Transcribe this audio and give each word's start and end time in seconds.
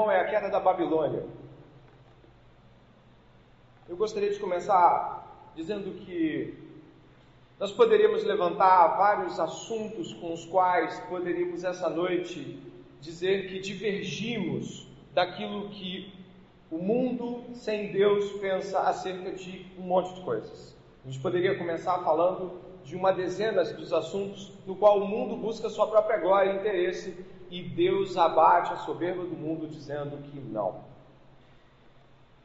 irmão, 0.00 0.10
é 0.10 0.20
a 0.20 0.24
queda 0.24 0.48
da 0.48 0.58
Babilônia. 0.58 1.24
Eu 3.88 3.96
gostaria 3.96 4.30
de 4.30 4.38
começar 4.38 5.52
dizendo 5.54 5.92
que 6.04 6.54
nós 7.58 7.72
poderíamos 7.72 8.24
levantar 8.24 8.96
vários 8.96 9.38
assuntos 9.38 10.14
com 10.14 10.32
os 10.32 10.46
quais 10.46 10.98
poderíamos 11.00 11.64
essa 11.64 11.90
noite 11.90 12.58
dizer 13.00 13.48
que 13.48 13.58
divergimos 13.58 14.86
daquilo 15.12 15.68
que 15.68 16.14
o 16.70 16.78
mundo 16.78 17.44
sem 17.52 17.92
Deus 17.92 18.32
pensa 18.34 18.80
acerca 18.80 19.32
de 19.32 19.66
um 19.76 19.82
monte 19.82 20.14
de 20.14 20.20
coisas. 20.22 20.76
A 21.04 21.10
gente 21.10 21.20
poderia 21.20 21.58
começar 21.58 21.98
falando 21.98 22.52
de 22.84 22.94
uma 22.94 23.12
dezena 23.12 23.64
dos 23.64 23.92
assuntos 23.92 24.52
no 24.66 24.76
qual 24.76 25.00
o 25.00 25.06
mundo 25.06 25.36
busca 25.36 25.68
sua 25.68 25.88
própria 25.88 26.18
glória 26.18 26.52
e 26.52 26.56
interesse 26.56 27.16
e 27.50 27.62
Deus 27.62 28.16
abate 28.16 28.72
a 28.72 28.76
soberba 28.76 29.24
do 29.24 29.36
mundo 29.36 29.66
dizendo 29.66 30.22
que 30.30 30.38
não. 30.38 30.88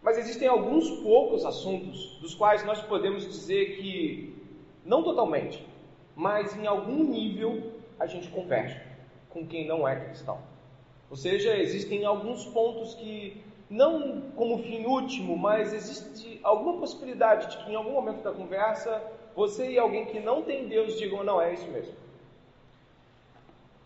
Mas 0.02 0.18
existem 0.18 0.48
alguns 0.48 0.90
poucos 1.02 1.46
assuntos 1.46 2.18
dos 2.20 2.34
quais 2.34 2.66
nós 2.66 2.82
podemos 2.82 3.24
dizer 3.24 3.78
que, 3.78 4.36
não 4.84 5.04
totalmente, 5.04 5.66
mas 6.16 6.56
em 6.58 6.66
algum 6.68 7.04
nível 7.04 7.72
a 8.00 8.06
gente 8.06 8.28
converge 8.30 8.80
com 9.30 9.46
quem 9.46 9.68
não 9.68 9.88
é 9.88 9.96
cristão. 9.96 10.40
Ou 11.10 11.16
seja, 11.16 11.56
existem 11.58 12.04
alguns 12.06 12.46
pontos 12.46 12.96
que, 12.96 13.44
não 13.70 14.22
como 14.36 14.64
fim 14.64 14.86
último, 14.86 15.38
mas 15.38 15.74
existe 15.74 16.40
alguma 16.44 16.80
possibilidade 16.80 17.52
de 17.52 17.64
que 17.64 17.72
em 17.72 17.76
algum 17.76 17.92
momento 17.92 18.24
da 18.24 18.32
conversa 18.32 19.02
você 19.36 19.72
e 19.72 19.78
alguém 19.78 20.06
que 20.06 20.20
não 20.20 20.42
tem 20.44 20.68
Deus 20.68 20.98
digam: 20.98 21.24
não, 21.24 21.42
é 21.42 21.54
isso 21.54 21.68
mesmo. 21.70 21.94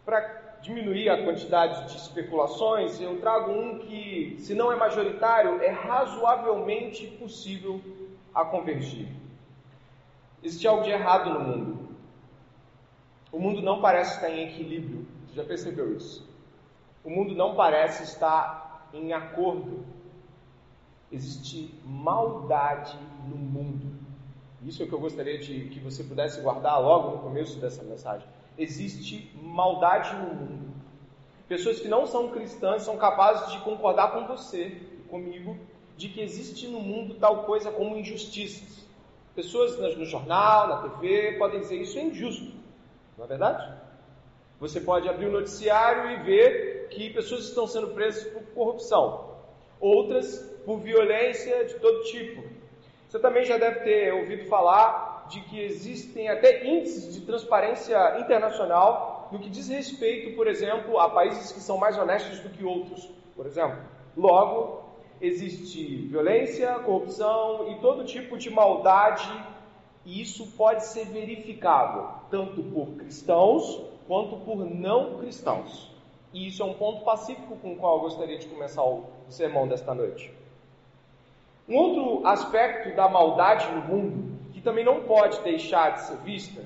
Para 0.05 0.48
diminuir 0.61 1.09
a 1.09 1.23
quantidade 1.23 1.91
de 1.91 1.97
especulações, 1.97 2.99
eu 2.99 3.19
trago 3.19 3.51
um 3.51 3.79
que, 3.79 4.35
se 4.39 4.53
não 4.53 4.71
é 4.71 4.75
majoritário, 4.75 5.61
é 5.61 5.69
razoavelmente 5.69 7.07
possível 7.07 7.81
a 8.33 8.43
convergir. 8.45 9.07
Existe 10.43 10.67
algo 10.67 10.83
de 10.83 10.89
errado 10.89 11.33
no 11.33 11.39
mundo. 11.39 11.89
O 13.31 13.39
mundo 13.39 13.61
não 13.61 13.81
parece 13.81 14.15
estar 14.15 14.29
em 14.29 14.47
equilíbrio. 14.47 15.05
Você 15.27 15.35
já 15.35 15.43
percebeu 15.43 15.95
isso? 15.95 16.27
O 17.03 17.09
mundo 17.09 17.35
não 17.35 17.55
parece 17.55 18.03
estar 18.03 18.89
em 18.93 19.13
acordo. 19.13 19.85
Existe 21.11 21.73
maldade 21.85 22.97
no 23.27 23.35
mundo. 23.35 23.99
Isso 24.63 24.81
é 24.81 24.85
o 24.85 24.89
que 24.89 24.93
eu 24.93 24.99
gostaria 24.99 25.37
de 25.37 25.69
que 25.69 25.79
você 25.79 26.03
pudesse 26.03 26.41
guardar 26.41 26.81
logo 26.81 27.15
no 27.15 27.23
começo 27.23 27.59
dessa 27.59 27.83
mensagem. 27.83 28.27
Existe 28.59 29.31
maldade 29.41 30.13
no 30.17 30.35
mundo. 30.35 30.73
Pessoas 31.47 31.79
que 31.79 31.87
não 31.87 32.05
são 32.05 32.29
cristãs 32.29 32.83
são 32.83 32.97
capazes 32.97 33.53
de 33.53 33.59
concordar 33.61 34.11
com 34.11 34.27
você 34.27 34.77
comigo 35.09 35.57
de 35.95 36.09
que 36.09 36.21
existe 36.21 36.67
no 36.67 36.79
mundo 36.79 37.15
tal 37.15 37.43
coisa 37.45 37.71
como 37.71 37.97
injustiças. 37.97 38.85
Pessoas 39.33 39.77
no 39.97 40.05
jornal, 40.05 40.67
na 40.67 40.89
TV, 40.89 41.37
podem 41.37 41.61
dizer 41.61 41.77
isso 41.77 41.97
é 41.97 42.03
injusto. 42.03 42.53
Não 43.17 43.23
é 43.23 43.27
verdade? 43.27 43.73
Você 44.59 44.81
pode 44.81 45.07
abrir 45.07 45.27
o 45.27 45.31
noticiário 45.31 46.11
e 46.11 46.23
ver 46.23 46.89
que 46.89 47.09
pessoas 47.11 47.45
estão 47.45 47.65
sendo 47.65 47.87
presas 47.87 48.25
por 48.25 48.43
corrupção, 48.53 49.37
outras 49.79 50.39
por 50.65 50.79
violência 50.81 51.65
de 51.65 51.75
todo 51.75 52.03
tipo. 52.03 52.43
Você 53.07 53.19
também 53.19 53.45
já 53.45 53.57
deve 53.57 53.79
ter 53.79 54.13
ouvido 54.13 54.45
falar 54.45 55.08
de 55.29 55.41
que 55.41 55.61
existem 55.61 56.27
até 56.29 56.65
índices 56.65 57.13
de 57.13 57.21
transparência 57.21 58.19
internacional 58.19 59.29
no 59.31 59.39
que 59.39 59.49
diz 59.49 59.67
respeito, 59.69 60.35
por 60.35 60.47
exemplo, 60.47 60.99
a 60.99 61.09
países 61.09 61.51
que 61.51 61.59
são 61.59 61.77
mais 61.77 61.97
honestos 61.97 62.39
do 62.39 62.49
que 62.49 62.63
outros, 62.63 63.09
por 63.35 63.45
exemplo. 63.45 63.79
Logo, 64.17 64.83
existe 65.21 66.07
violência, 66.07 66.73
corrupção 66.79 67.69
e 67.71 67.75
todo 67.79 68.03
tipo 68.03 68.37
de 68.37 68.49
maldade, 68.49 69.29
e 70.05 70.21
isso 70.21 70.47
pode 70.57 70.85
ser 70.85 71.05
verificável 71.05 72.07
tanto 72.31 72.63
por 72.63 72.87
cristãos 72.97 73.83
quanto 74.07 74.37
por 74.37 74.57
não 74.65 75.19
cristãos. 75.19 75.91
E 76.33 76.47
isso 76.47 76.61
é 76.61 76.65
um 76.65 76.73
ponto 76.73 77.03
pacífico 77.03 77.55
com 77.57 77.73
o 77.73 77.75
qual 77.75 77.97
eu 77.97 78.01
gostaria 78.01 78.37
de 78.37 78.47
começar 78.47 78.83
o 78.83 79.05
sermão 79.29 79.67
desta 79.67 79.93
noite. 79.93 80.31
Um 81.67 81.75
outro 81.75 82.27
aspecto 82.27 82.95
da 82.95 83.07
maldade 83.07 83.71
no 83.71 83.81
mundo, 83.81 84.28
que 84.59 84.65
também 84.65 84.83
não 84.83 85.03
pode 85.03 85.41
deixar 85.41 85.91
de 85.91 86.01
ser 86.01 86.17
vista, 86.17 86.61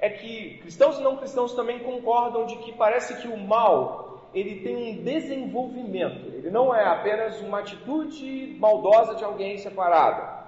é 0.00 0.10
que 0.10 0.58
cristãos 0.58 0.98
e 0.98 1.02
não 1.02 1.16
cristãos 1.16 1.54
também 1.54 1.78
concordam 1.78 2.46
de 2.46 2.56
que 2.56 2.72
parece 2.72 3.16
que 3.22 3.28
o 3.28 3.36
mal 3.36 4.28
ele 4.34 4.60
tem 4.60 4.76
um 4.76 5.02
desenvolvimento, 5.04 6.26
ele 6.34 6.50
não 6.50 6.74
é 6.74 6.84
apenas 6.84 7.40
uma 7.40 7.60
atitude 7.60 8.56
maldosa 8.58 9.14
de 9.14 9.24
alguém 9.24 9.56
separada. 9.56 10.46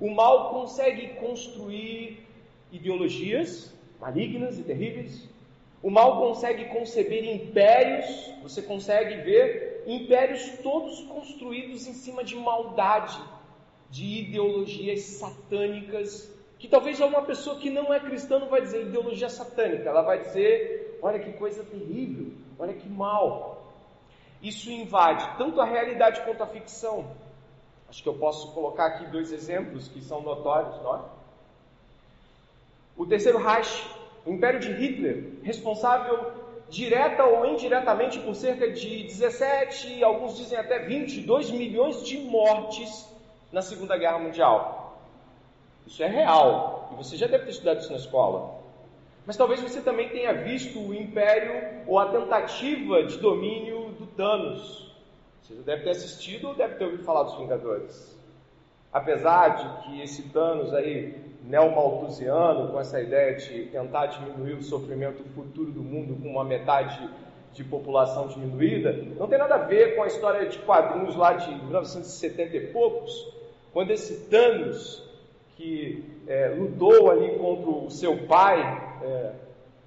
O 0.00 0.10
mal 0.10 0.48
consegue 0.50 1.08
construir 1.20 2.26
ideologias 2.72 3.72
malignas 4.00 4.58
e 4.58 4.62
terríveis. 4.62 5.28
O 5.82 5.90
mal 5.90 6.18
consegue 6.20 6.64
conceber 6.66 7.24
impérios, 7.24 8.32
você 8.42 8.62
consegue 8.62 9.16
ver 9.16 9.84
impérios 9.86 10.58
todos 10.62 11.02
construídos 11.02 11.86
em 11.86 11.92
cima 11.92 12.24
de 12.24 12.34
maldade, 12.36 13.18
de 13.90 14.20
ideologias 14.20 15.00
satânicas, 15.02 16.32
que 16.58 16.68
talvez 16.68 17.00
uma 17.00 17.22
pessoa 17.22 17.56
que 17.56 17.68
não 17.68 17.92
é 17.92 17.98
cristã 17.98 18.38
não 18.38 18.48
vai 18.48 18.60
dizer 18.60 18.86
ideologia 18.86 19.28
satânica, 19.28 19.88
ela 19.88 20.02
vai 20.02 20.20
dizer, 20.20 20.98
olha 21.02 21.18
que 21.18 21.32
coisa 21.32 21.64
terrível, 21.64 22.32
olha 22.58 22.74
que 22.74 22.88
mal. 22.88 23.74
Isso 24.40 24.70
invade 24.70 25.36
tanto 25.36 25.60
a 25.60 25.64
realidade 25.64 26.20
quanto 26.22 26.42
a 26.42 26.46
ficção. 26.46 27.10
Acho 27.88 28.02
que 28.02 28.08
eu 28.08 28.14
posso 28.14 28.52
colocar 28.52 28.86
aqui 28.86 29.06
dois 29.06 29.32
exemplos 29.32 29.88
que 29.88 30.00
são 30.00 30.22
notórios, 30.22 30.80
não 30.82 30.96
é? 30.96 31.00
O 32.96 33.06
terceiro 33.06 33.38
Reich, 33.38 33.90
o 34.24 34.30
Império 34.30 34.60
de 34.60 34.70
Hitler, 34.70 35.32
responsável 35.42 36.32
direta 36.68 37.24
ou 37.24 37.46
indiretamente 37.46 38.20
por 38.20 38.36
cerca 38.36 38.70
de 38.70 39.02
17, 39.02 40.04
alguns 40.04 40.36
dizem 40.36 40.56
até 40.56 40.78
22 40.78 41.50
milhões 41.50 42.06
de 42.06 42.18
mortes 42.18 43.09
na 43.52 43.62
Segunda 43.62 43.96
Guerra 43.96 44.18
Mundial. 44.18 44.98
Isso 45.86 46.02
é 46.02 46.06
real, 46.06 46.90
e 46.92 46.96
você 46.96 47.16
já 47.16 47.26
deve 47.26 47.44
ter 47.44 47.50
estudado 47.50 47.80
isso 47.80 47.90
na 47.90 47.98
escola. 47.98 48.60
Mas 49.26 49.36
talvez 49.36 49.60
você 49.60 49.80
também 49.80 50.08
tenha 50.08 50.32
visto 50.32 50.78
o 50.78 50.94
império 50.94 51.82
ou 51.86 51.98
a 51.98 52.06
tentativa 52.06 53.02
de 53.04 53.18
domínio 53.18 53.90
do 53.98 54.06
Thanos. 54.06 54.94
Você 55.42 55.56
já 55.56 55.62
deve 55.62 55.82
ter 55.84 55.90
assistido 55.90 56.48
ou 56.48 56.54
deve 56.54 56.76
ter 56.76 56.84
ouvido 56.84 57.04
falar 57.04 57.24
dos 57.24 57.36
Vingadores. 57.36 58.18
Apesar 58.92 59.48
de 59.50 59.82
que 59.82 60.00
esse 60.00 60.30
Thanos 60.30 60.72
aí, 60.74 61.14
neomalthusiano, 61.44 62.72
com 62.72 62.80
essa 62.80 63.00
ideia 63.00 63.36
de 63.36 63.66
tentar 63.66 64.06
diminuir 64.06 64.54
o 64.54 64.62
sofrimento 64.62 65.22
futuro 65.34 65.70
do 65.70 65.82
mundo 65.82 66.20
com 66.20 66.28
uma 66.28 66.44
metade 66.44 67.08
de 67.52 67.64
população 67.64 68.28
diminuída, 68.28 68.92
não 69.18 69.26
tem 69.26 69.38
nada 69.38 69.56
a 69.56 69.58
ver 69.58 69.96
com 69.96 70.02
a 70.02 70.06
história 70.06 70.48
de 70.48 70.58
quadrinhos 70.60 71.16
lá 71.16 71.32
de 71.34 71.52
1970 71.54 72.56
e 72.56 72.66
poucos, 72.68 73.39
quando 73.72 73.90
esse 73.90 74.28
Thanos, 74.28 75.08
que 75.56 76.04
é, 76.26 76.48
lutou 76.48 77.10
ali 77.10 77.38
contra 77.38 77.70
o 77.70 77.90
seu 77.90 78.26
pai, 78.26 78.60
é, 79.02 79.32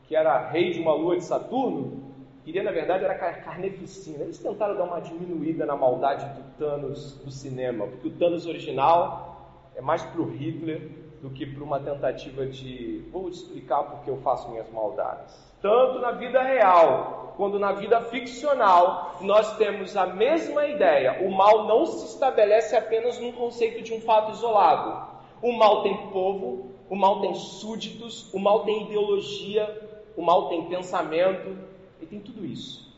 que 0.07 0.15
era 0.15 0.49
rei 0.49 0.71
de 0.71 0.79
uma 0.79 0.93
lua 0.93 1.17
de 1.17 1.23
Saturno, 1.23 2.03
queria 2.43 2.63
na 2.63 2.71
verdade 2.71 3.03
era 3.03 3.15
carneficina. 3.15 4.23
Eles 4.23 4.37
tentaram 4.37 4.75
dar 4.75 4.83
uma 4.83 4.99
diminuída 4.99 5.65
na 5.65 5.75
maldade 5.75 6.25
do 6.35 6.43
Thanos 6.57 7.17
do 7.23 7.31
cinema, 7.31 7.87
porque 7.87 8.07
o 8.07 8.11
Thanos 8.11 8.45
original 8.45 9.69
é 9.75 9.81
mais 9.81 10.03
para 10.03 10.21
o 10.21 10.29
Hitler 10.29 11.02
do 11.23 11.29
que 11.29 11.45
para 11.45 11.63
uma 11.63 11.79
tentativa 11.79 12.45
de 12.45 13.01
vou 13.09 13.31
te 13.31 13.37
explicar 13.37 13.83
porque 13.83 14.09
eu 14.09 14.17
faço 14.17 14.49
minhas 14.51 14.69
maldades. 14.73 15.33
Tanto 15.61 15.99
na 15.99 16.11
vida 16.11 16.43
real 16.43 17.33
quanto 17.37 17.57
na 17.57 17.71
vida 17.71 18.01
ficcional, 18.01 19.15
nós 19.21 19.55
temos 19.55 19.95
a 19.95 20.05
mesma 20.05 20.67
ideia. 20.67 21.25
O 21.25 21.31
mal 21.31 21.65
não 21.65 21.85
se 21.85 22.07
estabelece 22.07 22.75
apenas 22.75 23.17
num 23.19 23.31
conceito 23.31 23.81
de 23.81 23.93
um 23.93 24.01
fato 24.01 24.33
isolado. 24.33 25.13
O 25.41 25.53
mal 25.53 25.81
tem 25.81 25.95
povo, 26.07 26.69
o 26.89 26.95
mal 26.95 27.21
tem 27.21 27.33
súditos, 27.35 28.31
o 28.33 28.37
mal 28.37 28.65
tem 28.65 28.83
ideologia, 28.83 29.97
o 30.17 30.21
mal 30.21 30.49
tem 30.49 30.65
pensamento, 30.65 31.57
e 32.01 32.05
tem 32.05 32.19
tudo 32.19 32.45
isso. 32.45 32.93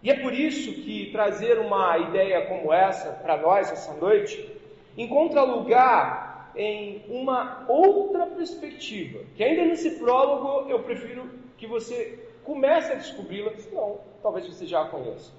E 0.00 0.10
é 0.10 0.14
por 0.14 0.32
isso 0.32 0.72
que 0.72 1.10
trazer 1.10 1.58
uma 1.58 1.98
ideia 1.98 2.46
como 2.46 2.72
essa 2.72 3.10
para 3.14 3.36
nós 3.36 3.70
essa 3.72 3.94
noite 3.94 4.48
encontra 4.96 5.42
lugar 5.42 6.27
em 6.58 7.04
uma 7.08 7.64
outra 7.68 8.26
perspectiva, 8.26 9.20
que 9.36 9.44
ainda 9.44 9.64
nesse 9.64 9.90
prólogo 9.92 10.68
eu 10.68 10.82
prefiro 10.82 11.30
que 11.56 11.66
você 11.66 12.28
comece 12.42 12.92
a 12.92 12.96
descobri-la, 12.96 13.54
senão 13.56 14.00
talvez 14.22 14.46
você 14.46 14.66
já 14.66 14.82
a 14.82 14.88
conheça. 14.88 15.30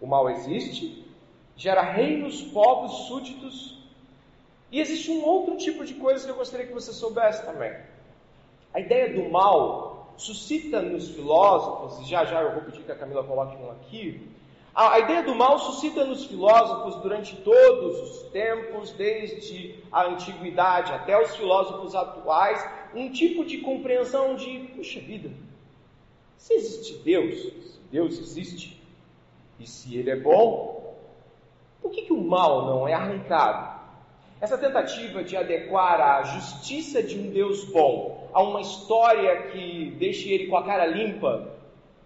O 0.00 0.06
mal 0.06 0.28
existe, 0.28 1.06
gera 1.56 1.80
reinos, 1.80 2.42
povos, 2.42 3.06
súditos, 3.06 3.78
e 4.70 4.80
existe 4.80 5.12
um 5.12 5.24
outro 5.24 5.56
tipo 5.56 5.84
de 5.84 5.94
coisa 5.94 6.24
que 6.24 6.30
eu 6.30 6.36
gostaria 6.36 6.66
que 6.66 6.72
você 6.72 6.92
soubesse 6.92 7.46
também. 7.46 7.72
A 8.74 8.80
ideia 8.80 9.14
do 9.14 9.30
mal 9.30 10.12
suscita 10.16 10.82
nos 10.82 11.10
filósofos, 11.10 12.00
e 12.00 12.10
já 12.10 12.24
já 12.24 12.42
eu 12.42 12.52
vou 12.52 12.62
pedir 12.62 12.82
que 12.82 12.90
a 12.90 12.96
Camila 12.96 13.22
coloque 13.22 13.56
um 13.56 13.70
aqui, 13.70 14.28
A, 14.76 14.98
ideia 14.98 15.22
do 15.22 15.34
mal 15.34 15.58
suscita 15.58 16.04
nos 16.04 16.26
filósofos 16.26 16.96
durante 16.96 17.34
todos 17.36 17.98
os 17.98 18.22
tempos, 18.30 18.92
desde 18.92 19.74
a 19.90 20.04
antiguidade 20.04 20.92
até 20.92 21.18
os 21.18 21.34
filósofos 21.34 21.94
atuais, 21.94 22.62
um 22.94 23.10
tipo 23.10 23.42
de 23.42 23.56
compreensão 23.62 24.36
de, 24.36 24.70
puxa 24.76 25.00
vida, 25.00 25.30
se 26.36 26.52
existe 26.52 26.98
Deus, 27.02 27.40
se 27.40 27.80
Deus 27.90 28.18
existe, 28.18 28.78
e 29.58 29.66
se 29.66 29.96
Ele 29.96 30.10
é 30.10 30.16
bom, 30.16 30.94
por 31.80 31.90
que, 31.90 32.02
que 32.02 32.12
o 32.12 32.20
mal 32.20 32.66
não 32.66 32.86
é 32.86 32.92
arrancado? 32.92 33.80
Essa 34.42 34.58
tentativa 34.58 35.24
de 35.24 35.38
adequar 35.38 35.98
a 36.02 36.22
justiça 36.24 37.02
de 37.02 37.18
um 37.18 37.30
Deus 37.30 37.64
bom 37.64 38.28
a 38.34 38.42
uma 38.42 38.60
história 38.60 39.44
que 39.44 39.96
deixe 39.98 40.30
ele 40.30 40.48
com 40.48 40.58
a 40.58 40.64
cara 40.64 40.84
limpa 40.84 41.54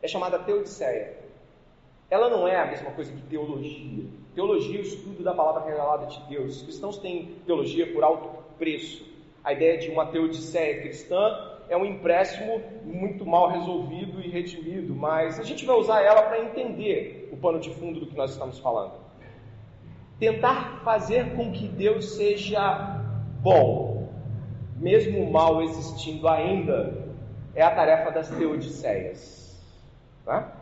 é 0.00 0.06
chamada 0.06 0.38
teodiceia. 0.38 1.19
Ela 2.10 2.28
não 2.28 2.46
é 2.48 2.56
a 2.60 2.66
mesma 2.66 2.90
coisa 2.90 3.12
que 3.12 3.22
teologia. 3.22 4.04
Teologia 4.34 4.78
é 4.78 4.80
o 4.80 4.82
estudo 4.82 5.22
da 5.22 5.32
palavra 5.32 5.64
revelada 5.64 6.06
de 6.06 6.20
Deus. 6.28 6.56
Os 6.56 6.62
cristãos 6.62 6.98
têm 6.98 7.36
teologia 7.46 7.92
por 7.92 8.02
alto 8.02 8.28
preço. 8.58 9.08
A 9.44 9.52
ideia 9.52 9.78
de 9.78 9.88
uma 9.90 10.06
teodiceia 10.06 10.80
cristã 10.80 11.50
é 11.68 11.76
um 11.76 11.84
empréstimo 11.84 12.60
muito 12.84 13.24
mal 13.24 13.48
resolvido 13.48 14.20
e 14.20 14.28
redimido, 14.28 14.92
mas 14.92 15.38
a 15.38 15.44
gente 15.44 15.64
vai 15.64 15.76
usar 15.76 16.02
ela 16.02 16.22
para 16.22 16.42
entender 16.42 17.28
o 17.32 17.36
pano 17.36 17.60
de 17.60 17.70
fundo 17.70 18.00
do 18.00 18.06
que 18.06 18.16
nós 18.16 18.32
estamos 18.32 18.58
falando. 18.58 18.94
Tentar 20.18 20.82
fazer 20.84 21.34
com 21.36 21.52
que 21.52 21.68
Deus 21.68 22.16
seja 22.16 23.00
bom, 23.40 24.08
mesmo 24.76 25.22
o 25.22 25.32
mal 25.32 25.62
existindo 25.62 26.26
ainda, 26.28 27.08
é 27.54 27.62
a 27.62 27.70
tarefa 27.70 28.10
das 28.10 28.28
teodiceias. 28.30 29.58
Tá? 30.24 30.59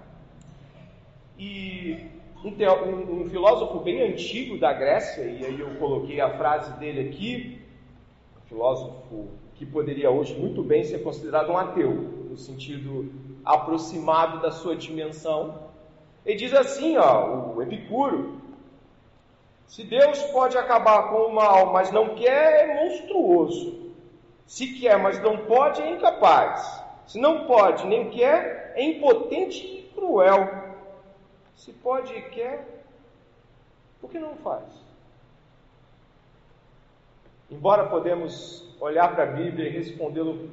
E 1.39 2.07
um, 2.45 2.51
um, 2.51 3.21
um, 3.21 3.31
filósofo 3.31 3.79
bem 3.81 4.03
antigo 4.03 4.59
da 4.59 4.73
Grécia, 4.73 5.23
e 5.23 5.45
aí 5.45 5.61
eu 5.61 5.71
coloquei 5.77 6.21
a 6.21 6.37
frase 6.37 6.73
dele 6.79 7.09
aqui, 7.09 7.61
um 8.37 8.49
filósofo 8.49 9.29
que 9.55 9.65
poderia 9.65 10.11
hoje 10.11 10.35
muito 10.35 10.63
bem 10.63 10.85
ser 10.85 10.99
considerado 11.03 11.51
um 11.51 11.57
ateu, 11.57 11.91
no 11.91 12.37
sentido 12.37 13.11
aproximado 13.45 14.41
da 14.41 14.51
sua 14.51 14.77
dimensão. 14.77 15.69
Ele 16.27 16.37
diz 16.37 16.53
assim, 16.53 16.97
ó, 16.97 17.55
o 17.55 17.63
Epicuro, 17.63 18.41
se 19.67 19.85
Deus 19.85 20.23
pode 20.25 20.57
acabar 20.57 21.11
com 21.11 21.27
o 21.27 21.35
mal, 21.35 21.73
mas 21.73 21.93
não 21.93 22.15
quer, 22.15 22.69
é 22.69 22.83
monstruoso. 22.83 23.93
Se 24.47 24.79
quer, 24.81 24.99
mas 24.99 25.21
não 25.23 25.39
pode, 25.39 25.83
é 25.83 25.93
incapaz. 25.93 26.83
Se 27.07 27.19
não 27.19 27.47
pode, 27.47 27.87
nem 27.87 28.11
quer, 28.11 28.73
é 28.75 28.83
impotente 28.83 29.59
e 29.59 29.83
cruel. 29.95 30.68
Se 31.59 31.73
pode 31.73 32.15
e 32.15 32.23
quer, 32.23 32.85
por 34.01 34.09
que 34.09 34.19
não 34.19 34.37
faz? 34.37 34.65
Embora 37.51 37.89
podemos 37.89 38.65
olhar 38.81 39.13
para 39.13 39.25
a 39.25 39.27
Bíblia 39.27 39.69
e 39.69 39.73
respondê-lo 39.73 40.51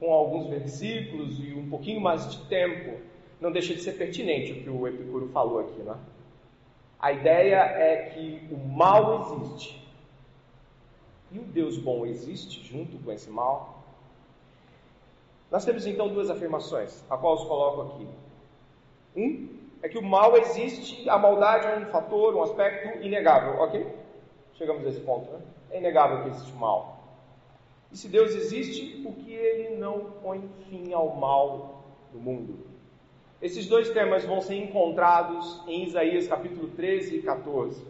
com 0.00 0.12
alguns 0.12 0.48
versículos 0.48 1.38
e 1.38 1.54
um 1.54 1.70
pouquinho 1.70 2.00
mais 2.00 2.28
de 2.28 2.44
tempo, 2.48 3.00
não 3.40 3.52
deixa 3.52 3.72
de 3.72 3.82
ser 3.82 3.92
pertinente 3.92 4.50
o 4.50 4.62
que 4.64 4.68
o 4.68 4.88
Epicuro 4.88 5.28
falou 5.28 5.60
aqui, 5.60 5.80
né? 5.80 5.96
A 6.98 7.12
ideia 7.12 7.56
é 7.56 8.10
que 8.10 8.48
o 8.52 8.58
mal 8.58 9.20
existe. 9.20 9.80
E 11.30 11.38
o 11.38 11.42
Deus 11.42 11.78
bom 11.78 12.04
existe 12.04 12.60
junto 12.64 12.98
com 12.98 13.12
esse 13.12 13.30
mal? 13.30 13.84
Nós 15.52 15.64
temos 15.64 15.86
então 15.86 16.08
duas 16.08 16.28
afirmações, 16.30 17.04
a 17.08 17.16
qual 17.16 17.34
os 17.34 17.44
coloco 17.44 17.94
aqui. 17.94 18.08
Um, 19.14 19.61
é 19.82 19.88
que 19.88 19.98
o 19.98 20.02
mal 20.02 20.36
existe, 20.36 21.08
a 21.08 21.18
maldade 21.18 21.66
é 21.66 21.76
um 21.76 21.90
fator, 21.90 22.34
um 22.36 22.42
aspecto 22.42 23.04
inegável, 23.04 23.60
ok? 23.60 23.86
Chegamos 24.54 24.86
a 24.86 24.88
esse 24.88 25.00
ponto, 25.00 25.30
né? 25.30 25.40
É 25.70 25.78
inegável 25.78 26.22
que 26.22 26.28
existe 26.28 26.52
mal. 26.52 27.02
E 27.90 27.96
se 27.96 28.08
Deus 28.08 28.34
existe, 28.34 29.02
por 29.02 29.12
que 29.16 29.32
ele 29.32 29.76
não 29.76 30.12
põe 30.22 30.48
fim 30.68 30.92
ao 30.92 31.16
mal 31.16 31.82
no 32.12 32.20
mundo? 32.20 32.66
Esses 33.40 33.66
dois 33.66 33.90
temas 33.90 34.24
vão 34.24 34.40
ser 34.40 34.54
encontrados 34.54 35.62
em 35.66 35.84
Isaías 35.84 36.28
capítulo 36.28 36.68
13 36.68 37.16
e 37.16 37.22
14. 37.22 37.84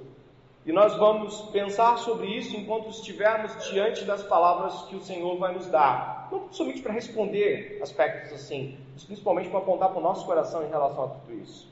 E 0.64 0.72
nós 0.72 0.96
vamos 0.96 1.42
pensar 1.50 1.98
sobre 1.98 2.26
isso 2.28 2.56
enquanto 2.56 2.88
estivermos 2.88 3.68
diante 3.68 4.04
das 4.04 4.22
palavras 4.22 4.82
que 4.84 4.96
o 4.96 5.00
Senhor 5.00 5.36
vai 5.36 5.52
nos 5.52 5.66
dar. 5.66 6.28
Não 6.32 6.50
somente 6.52 6.80
para 6.80 6.92
responder 6.92 7.78
aspectos 7.82 8.32
assim, 8.32 8.78
mas 8.94 9.04
principalmente 9.04 9.50
para 9.50 9.58
apontar 9.58 9.90
para 9.90 9.98
o 9.98 10.02
nosso 10.02 10.24
coração 10.24 10.64
em 10.64 10.68
relação 10.70 11.04
a 11.04 11.08
tudo 11.08 11.34
isso. 11.34 11.71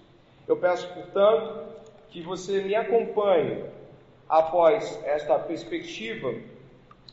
Eu 0.51 0.57
peço, 0.57 0.93
portanto, 0.93 1.63
que 2.09 2.21
você 2.21 2.61
me 2.61 2.75
acompanhe 2.75 3.63
após 4.29 5.01
esta 5.05 5.39
perspectiva 5.39 6.35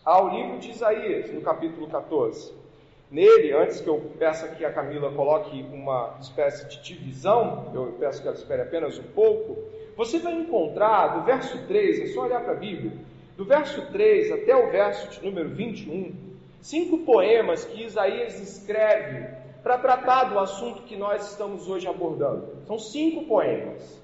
ao 0.04 0.30
livro 0.30 0.58
de 0.58 0.72
Isaías, 0.72 1.32
no 1.32 1.42
capítulo 1.42 1.86
14. 1.86 2.52
Nele, 3.12 3.54
antes 3.54 3.80
que 3.80 3.88
eu 3.88 4.12
peça 4.18 4.48
que 4.48 4.66
a 4.66 4.74
Camila 4.74 5.12
coloque 5.12 5.64
uma 5.72 6.18
espécie 6.20 6.68
de 6.68 6.82
divisão, 6.82 7.72
eu 7.76 7.96
peço 8.00 8.24
que 8.24 8.28
ela 8.28 8.36
espere 8.36 8.64
apenas 8.64 8.98
um 8.98 9.04
pouco, 9.04 9.56
você 9.96 10.18
vai 10.18 10.34
encontrar 10.34 11.20
do 11.20 11.24
verso 11.24 11.60
3, 11.68 12.00
é 12.00 12.06
só 12.08 12.22
olhar 12.24 12.44
para 12.44 12.54
a 12.54 12.56
Bíblia, 12.56 12.94
do 13.38 13.46
verso 13.46 13.86
3 13.92 14.32
até 14.32 14.56
o 14.56 14.72
verso 14.72 15.12
de 15.12 15.24
número 15.24 15.50
21, 15.50 16.12
cinco 16.60 17.06
poemas 17.06 17.66
que 17.66 17.84
Isaías 17.84 18.40
escreve 18.40 19.28
para 19.68 19.80
tratar 19.80 20.24
do 20.30 20.40
assunto 20.40 20.84
que 20.84 20.96
nós 20.96 21.30
estamos 21.30 21.68
hoje 21.68 21.86
abordando. 21.86 22.64
São 22.66 22.80
cinco 22.80 23.26
poemas. 23.26 24.02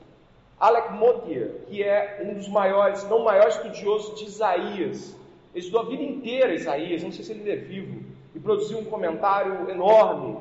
Alec 0.60 0.92
Motyer, 0.92 1.62
que 1.68 1.82
é 1.82 2.22
um 2.22 2.34
dos 2.34 2.50
maiores, 2.50 3.08
não 3.08 3.24
maior 3.24 3.48
estudioso 3.48 4.14
de 4.16 4.26
Isaías, 4.26 5.16
ele 5.56 5.64
estudou 5.64 5.82
a 5.84 5.90
vida 5.90 6.04
inteira 6.04 6.54
Isaías, 6.54 7.02
não 7.02 7.14
sei 7.14 7.24
se 7.24 7.32
ele 7.32 7.50
é 7.50 7.56
vivo, 7.56 8.04
e 8.36 8.40
produziu 8.42 8.78
um 8.78 8.84
comentário 8.84 9.70
enorme 9.70 10.38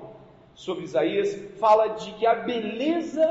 sobre 0.57 0.83
Isaías, 0.83 1.39
fala 1.61 1.91
de 1.91 2.11
que 2.15 2.27
a 2.27 2.35
beleza 2.35 3.25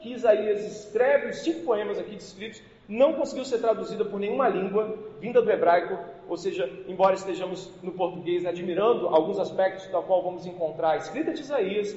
que 0.00 0.14
Isaías 0.14 0.64
escreve, 0.64 1.28
os 1.28 1.38
cinco 1.38 1.60
poemas 1.60 1.96
aqui 1.96 2.16
descritos, 2.16 2.60
não 2.88 3.14
conseguiu 3.14 3.44
ser 3.44 3.58
traduzida 3.58 4.04
por 4.04 4.20
nenhuma 4.20 4.48
língua 4.48 4.96
vinda 5.20 5.42
do 5.42 5.50
hebraico, 5.50 5.98
ou 6.28 6.36
seja, 6.36 6.70
embora 6.86 7.14
estejamos 7.14 7.70
no 7.82 7.92
português 7.92 8.46
admirando 8.46 9.08
alguns 9.08 9.38
aspectos 9.38 9.86
da 9.88 10.00
qual 10.02 10.22
vamos 10.22 10.46
encontrar 10.46 10.90
a 10.90 10.96
escrita 10.96 11.32
de 11.32 11.40
Isaías, 11.40 11.96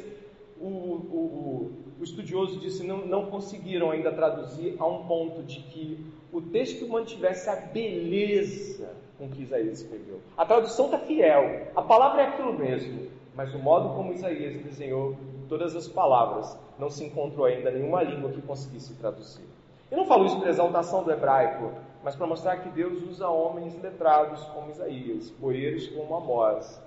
o, 0.60 0.68
o, 0.68 1.72
o 2.00 2.04
estudioso 2.04 2.60
disse 2.60 2.86
não, 2.86 3.06
não 3.06 3.26
conseguiram 3.28 3.92
ainda 3.92 4.12
traduzir 4.12 4.76
a 4.80 4.88
um 4.88 5.06
ponto 5.06 5.44
de 5.44 5.60
que 5.62 6.06
o 6.32 6.42
texto 6.42 6.88
mantivesse 6.88 7.50
a 7.50 7.56
beleza 7.56 8.90
com 9.18 9.30
que 9.30 9.42
Isaías 9.42 9.82
escreveu. 9.82 10.20
A 10.38 10.46
tradução 10.46 10.86
está 10.86 11.00
fiel, 11.00 11.68
a 11.76 11.82
palavra 11.82 12.22
é 12.22 12.28
aquilo 12.28 12.58
mesmo, 12.58 13.08
mas 13.36 13.54
o 13.54 13.60
modo 13.60 13.96
como 13.96 14.14
Isaías 14.14 14.56
desenhou 14.64 15.16
todas 15.48 15.76
as 15.76 15.88
palavras 15.88 16.58
não 16.78 16.90
se 16.90 17.04
encontrou 17.04 17.46
ainda 17.46 17.72
nenhuma 17.72 18.04
língua 18.04 18.32
que 18.32 18.42
conseguisse 18.42 18.94
traduzir. 18.94 19.49
Eu 19.92 19.98
não 19.98 20.06
falo 20.06 20.26
isso 20.26 20.40
para 20.40 20.50
exaltação 20.50 21.04
do 21.04 21.12
hebraico, 21.12 21.72
mas 22.04 22.16
para 22.16 22.28
mostrar 22.28 22.58
que 22.58 22.70
Deus 22.70 23.02
usa 23.04 23.28
homens 23.28 23.80
letrados 23.82 24.44
como 24.46 24.72
Isaías, 24.72 25.30
boeiros 25.32 25.88
como 25.88 26.16
Amós, 26.16 26.82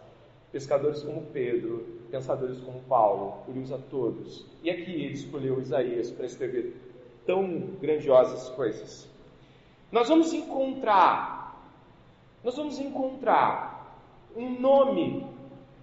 pescadores 0.53 1.03
como 1.03 1.23
Pedro, 1.27 1.85
pensadores 2.11 2.61
como 2.61 2.81
Paulo, 2.83 3.39
ele 3.49 3.61
usa 3.61 3.79
todos. 3.91 4.47
E 4.63 4.71
aqui 4.71 4.93
ele 4.93 5.15
escolheu 5.15 5.61
Isaías 5.61 6.11
para 6.11 6.27
escrever 6.27 6.77
tão 7.27 7.49
grandiosas 7.81 8.49
coisas. 8.51 9.09
Nós 9.91 10.09
vamos 10.09 10.33
encontrar, 10.33 11.61
nós 12.45 12.57
vamos 12.57 12.79
encontrar 12.79 13.99
um 14.37 14.59
nome 14.61 15.27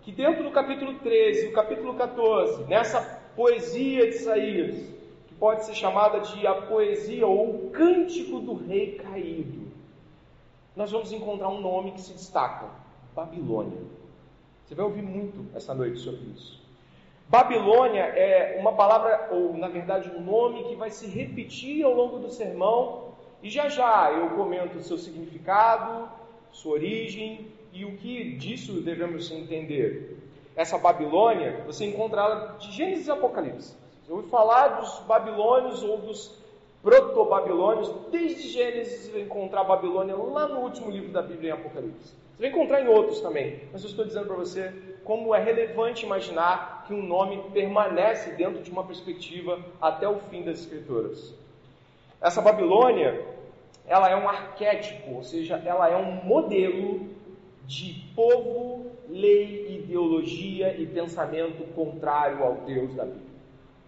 que 0.02 0.12
dentro 0.12 0.44
do 0.44 0.52
capítulo 0.52 0.96
13 1.00 1.48
e 1.48 1.50
o 1.50 1.54
capítulo 1.54 1.94
14, 1.96 2.64
nessa 2.64 3.02
poesia 3.36 4.10
de 4.10 4.16
Isaías, 4.16 4.99
pode 5.40 5.66
ser 5.66 5.74
chamada 5.74 6.20
de 6.20 6.46
a 6.46 6.54
poesia 6.54 7.26
ou 7.26 7.68
o 7.68 7.70
cântico 7.72 8.40
do 8.40 8.54
rei 8.54 8.96
caído. 8.96 9.70
Nós 10.76 10.92
vamos 10.92 11.12
encontrar 11.12 11.50
um 11.50 11.62
nome 11.62 11.94
que 11.94 12.02
se 12.02 12.14
destaca: 12.14 12.68
Babilônia. 13.16 13.80
Você 14.66 14.76
vai 14.76 14.86
ouvir 14.86 15.02
muito 15.02 15.46
essa 15.56 15.74
noite 15.74 16.00
sobre 16.00 16.22
isso. 16.36 16.60
Babilônia 17.28 18.02
é 18.02 18.58
uma 18.60 18.74
palavra, 18.74 19.30
ou 19.32 19.58
na 19.58 19.68
verdade 19.68 20.10
um 20.10 20.22
nome 20.22 20.64
que 20.64 20.76
vai 20.76 20.90
se 20.90 21.08
repetir 21.08 21.84
ao 21.84 21.94
longo 21.94 22.20
do 22.20 22.30
sermão, 22.30 23.14
e 23.42 23.50
já 23.50 23.70
já 23.70 24.12
eu 24.12 24.30
comento 24.32 24.78
o 24.78 24.84
seu 24.84 24.98
significado, 24.98 26.10
sua 26.52 26.74
origem 26.74 27.48
e 27.72 27.86
o 27.86 27.98
que 27.98 28.36
disso 28.36 28.82
devemos 28.82 29.32
entender. 29.32 30.18
Essa 30.56 30.78
Babilônia, 30.78 31.64
você 31.66 31.86
encontra 31.86 32.22
ela 32.22 32.58
de 32.60 32.72
Gênesis 32.72 33.08
e 33.08 33.12
Apocalipse. 33.12 33.76
Eu 34.10 34.16
ouvi 34.16 34.30
falar 34.30 34.80
dos 34.80 35.02
babilônios 35.02 35.84
ou 35.84 36.00
dos 36.00 36.36
proto-babilônios, 36.82 37.94
desde 38.10 38.50
Gênesis 38.50 39.04
você 39.04 39.12
vai 39.12 39.22
encontrar 39.22 39.62
a 39.62 39.66
Babilônia 39.66 40.16
lá 40.16 40.48
no 40.48 40.62
último 40.62 40.90
livro 40.90 41.12
da 41.12 41.22
Bíblia 41.22 41.52
em 41.52 41.54
Apocalipse. 41.54 42.16
Você 42.36 42.42
vai 42.42 42.50
encontrar 42.50 42.82
em 42.82 42.88
outros 42.88 43.22
também, 43.22 43.62
mas 43.72 43.84
eu 43.84 43.90
estou 43.92 44.04
dizendo 44.04 44.26
para 44.26 44.36
você 44.36 44.74
como 45.04 45.36
é 45.36 45.44
relevante 45.44 46.08
imaginar 46.08 46.86
que 46.88 46.94
um 46.94 47.04
nome 47.04 47.52
permanece 47.54 48.32
dentro 48.32 48.64
de 48.64 48.72
uma 48.72 48.84
perspectiva 48.84 49.60
até 49.80 50.10
o 50.10 50.18
fim 50.22 50.42
das 50.42 50.62
Escrituras. 50.62 51.36
Essa 52.20 52.42
Babilônia, 52.42 53.24
ela 53.86 54.10
é 54.10 54.16
um 54.16 54.28
arquétipo, 54.28 55.18
ou 55.18 55.24
seja, 55.24 55.62
ela 55.64 55.88
é 55.88 55.96
um 55.96 56.24
modelo 56.26 57.08
de 57.68 57.94
povo, 58.16 58.88
lei, 59.08 59.84
ideologia 59.84 60.76
e 60.76 60.88
pensamento 60.88 61.64
contrário 61.76 62.44
ao 62.44 62.56
Deus 62.56 62.96
da 62.96 63.06
Bíblia. 63.06 63.29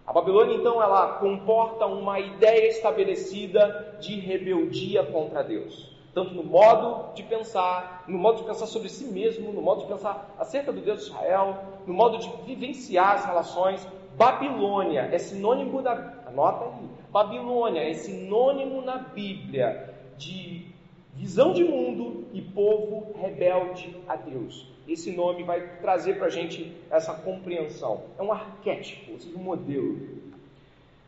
A 0.06 0.12
Babilônia, 0.12 0.56
então, 0.56 0.82
ela 0.82 1.18
comporta 1.18 1.86
uma 1.86 2.18
ideia 2.18 2.68
estabelecida 2.68 3.96
de 4.00 4.18
rebeldia 4.18 5.04
contra 5.04 5.42
Deus 5.42 5.92
tanto 6.14 6.34
no 6.34 6.44
modo 6.44 7.14
de 7.14 7.22
pensar, 7.22 8.04
no 8.06 8.18
modo 8.18 8.38
de 8.38 8.44
pensar 8.44 8.66
sobre 8.66 8.88
si 8.88 9.04
mesmo, 9.04 9.52
no 9.52 9.62
modo 9.62 9.82
de 9.82 9.86
pensar 9.86 10.34
acerca 10.38 10.72
do 10.72 10.80
Deus 10.80 11.00
de 11.00 11.06
Israel, 11.06 11.56
no 11.86 11.94
modo 11.94 12.18
de 12.18 12.30
vivenciar 12.44 13.14
as 13.14 13.24
relações. 13.24 13.86
Babilônia 14.16 15.08
é 15.10 15.18
sinônimo 15.18 15.80
da. 15.80 16.22
Anota 16.26 16.66
aí. 16.66 16.88
Babilônia 17.10 17.80
é 17.80 17.94
sinônimo 17.94 18.82
na 18.82 18.98
Bíblia 18.98 19.94
de 20.18 20.66
visão 21.14 21.52
de 21.52 21.64
mundo 21.64 22.26
e 22.32 22.42
povo 22.42 23.14
rebelde 23.18 23.96
a 24.06 24.16
Deus. 24.16 24.70
Esse 24.86 25.12
nome 25.12 25.42
vai 25.44 25.78
trazer 25.78 26.18
para 26.18 26.26
a 26.26 26.30
gente 26.30 26.76
essa 26.90 27.14
compreensão. 27.14 28.04
É 28.18 28.22
um 28.22 28.32
arquétipo, 28.32 29.12
ou 29.12 29.18
seja, 29.18 29.36
um 29.36 29.42
modelo. 29.42 30.22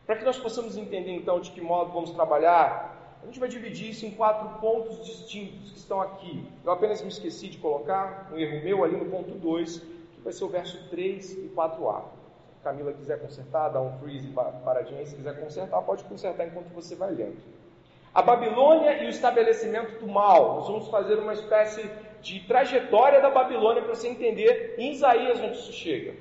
Para 0.06 0.16
que 0.16 0.24
nós 0.24 0.38
possamos 0.38 0.76
entender 0.76 1.12
então 1.12 1.40
de 1.40 1.50
que 1.50 1.60
modo 1.60 1.92
vamos 1.92 2.10
trabalhar 2.10 2.94
a 3.24 3.26
gente 3.26 3.40
vai 3.40 3.48
dividir 3.48 3.88
isso 3.88 4.04
em 4.04 4.10
quatro 4.10 4.60
pontos 4.60 5.02
distintos 5.02 5.72
que 5.72 5.78
estão 5.78 5.98
aqui. 6.02 6.46
Eu 6.62 6.70
apenas 6.70 7.00
me 7.00 7.08
esqueci 7.08 7.48
de 7.48 7.56
colocar 7.56 8.30
um 8.30 8.36
erro 8.36 8.62
meu 8.62 8.84
ali 8.84 8.98
no 8.98 9.06
ponto 9.06 9.30
2, 9.30 9.78
que 9.78 10.20
vai 10.22 10.30
ser 10.30 10.44
o 10.44 10.48
verso 10.48 10.90
3 10.90 11.32
e 11.32 11.52
4a. 11.56 12.02
Se 12.02 12.60
a 12.60 12.64
Camila 12.64 12.92
quiser 12.92 13.18
consertar, 13.18 13.70
dá 13.70 13.80
um 13.80 13.98
freeze 13.98 14.28
paradinha 14.62 15.00
aí. 15.00 15.06
Se 15.06 15.16
quiser 15.16 15.40
consertar, 15.40 15.80
pode 15.80 16.04
consertar 16.04 16.46
enquanto 16.46 16.68
você 16.74 16.94
vai 16.94 17.12
lendo. 17.12 17.38
A 18.14 18.20
Babilônia 18.20 19.02
e 19.02 19.06
o 19.06 19.08
estabelecimento 19.08 20.00
do 20.00 20.06
mal. 20.06 20.56
Nós 20.56 20.68
vamos 20.68 20.88
fazer 20.88 21.14
uma 21.18 21.32
espécie 21.32 21.90
de 22.24 22.40
trajetória 22.40 23.20
da 23.20 23.28
Babilônia 23.28 23.82
para 23.82 23.94
você 23.94 24.08
entender 24.08 24.74
em 24.78 24.92
Isaías 24.92 25.38
onde 25.38 25.58
isso 25.58 25.72
chega. 25.72 26.14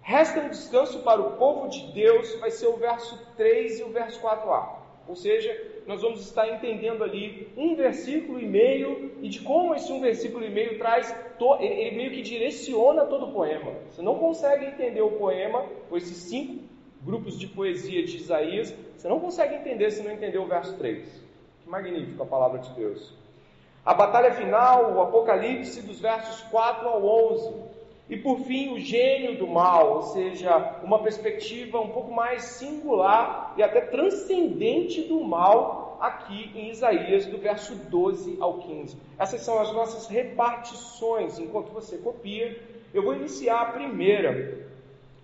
Resta 0.00 0.40
um 0.40 0.48
descanso 0.48 1.00
para 1.00 1.20
o 1.20 1.32
povo 1.32 1.68
de 1.68 1.92
Deus, 1.92 2.34
vai 2.36 2.50
ser 2.50 2.66
o 2.66 2.78
verso 2.78 3.20
3 3.36 3.80
e 3.80 3.82
o 3.84 3.90
verso 3.90 4.18
4a. 4.22 4.78
Ou 5.06 5.14
seja, 5.14 5.54
nós 5.86 6.00
vamos 6.00 6.20
estar 6.20 6.48
entendendo 6.48 7.04
ali 7.04 7.48
um 7.56 7.76
versículo 7.76 8.40
e 8.40 8.46
meio 8.46 9.12
e 9.20 9.28
de 9.28 9.40
como 9.40 9.74
esse 9.74 9.92
um 9.92 10.00
versículo 10.00 10.44
e 10.44 10.50
meio 10.50 10.78
traz, 10.78 11.14
ele 11.60 11.96
meio 11.96 12.10
que 12.10 12.22
direciona 12.22 13.04
todo 13.04 13.26
o 13.26 13.32
poema. 13.32 13.72
Você 13.90 14.00
não 14.00 14.18
consegue 14.18 14.64
entender 14.64 15.02
o 15.02 15.12
poema, 15.12 15.66
com 15.90 15.96
esses 15.96 16.16
cinco 16.16 16.64
grupos 17.02 17.38
de 17.38 17.46
poesia 17.46 18.02
de 18.02 18.16
Isaías, 18.16 18.74
você 18.96 19.08
não 19.08 19.20
consegue 19.20 19.56
entender 19.56 19.90
se 19.90 20.02
não 20.02 20.10
entender 20.10 20.38
o 20.38 20.46
verso 20.46 20.76
3. 20.78 21.06
Que 21.62 21.68
magnífico 21.68 22.22
a 22.22 22.26
palavra 22.26 22.58
de 22.60 22.70
Deus. 22.70 23.14
A 23.88 23.94
batalha 23.94 24.34
final, 24.34 24.92
o 24.92 25.00
Apocalipse, 25.00 25.80
dos 25.80 25.98
versos 25.98 26.42
4 26.50 26.86
ao 26.86 27.02
11. 27.32 27.54
E 28.10 28.18
por 28.18 28.40
fim, 28.40 28.74
o 28.74 28.78
gênio 28.78 29.38
do 29.38 29.46
mal, 29.46 29.94
ou 29.94 30.02
seja, 30.02 30.78
uma 30.84 30.98
perspectiva 30.98 31.80
um 31.80 31.88
pouco 31.88 32.12
mais 32.12 32.42
singular 32.42 33.54
e 33.56 33.62
até 33.62 33.80
transcendente 33.80 35.04
do 35.04 35.24
mal, 35.24 35.96
aqui 36.02 36.52
em 36.54 36.68
Isaías, 36.68 37.24
do 37.24 37.38
verso 37.38 37.74
12 37.76 38.36
ao 38.42 38.58
15. 38.58 38.94
Essas 39.18 39.40
são 39.40 39.58
as 39.58 39.72
nossas 39.72 40.06
repartições. 40.06 41.38
Enquanto 41.38 41.72
você 41.72 41.96
copia, 41.96 42.60
eu 42.92 43.02
vou 43.02 43.14
iniciar 43.14 43.62
a 43.62 43.72
primeira, 43.72 44.68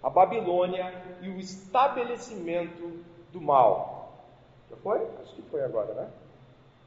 a 0.02 0.08
Babilônia 0.08 0.90
e 1.20 1.28
o 1.28 1.38
estabelecimento 1.38 2.98
do 3.30 3.42
mal. 3.42 4.22
Já 4.70 4.76
foi? 4.78 5.02
Acho 5.22 5.34
que 5.34 5.42
foi 5.50 5.62
agora, 5.62 5.92
né? 5.92 6.08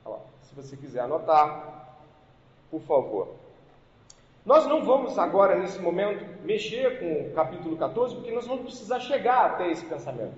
Se 0.03 0.36
você 0.57 0.75
quiser 0.75 1.01
anotar, 1.01 1.99
por 2.71 2.81
favor. 2.81 3.35
Nós 4.45 4.65
não 4.65 4.83
vamos 4.83 5.17
agora, 5.19 5.55
nesse 5.55 5.79
momento, 5.79 6.25
mexer 6.43 6.99
com 6.99 7.29
o 7.29 7.33
capítulo 7.33 7.77
14, 7.77 8.15
porque 8.15 8.31
nós 8.31 8.47
vamos 8.47 8.63
precisar 8.63 8.99
chegar 8.99 9.45
até 9.45 9.69
esse 9.71 9.85
pensamento. 9.85 10.35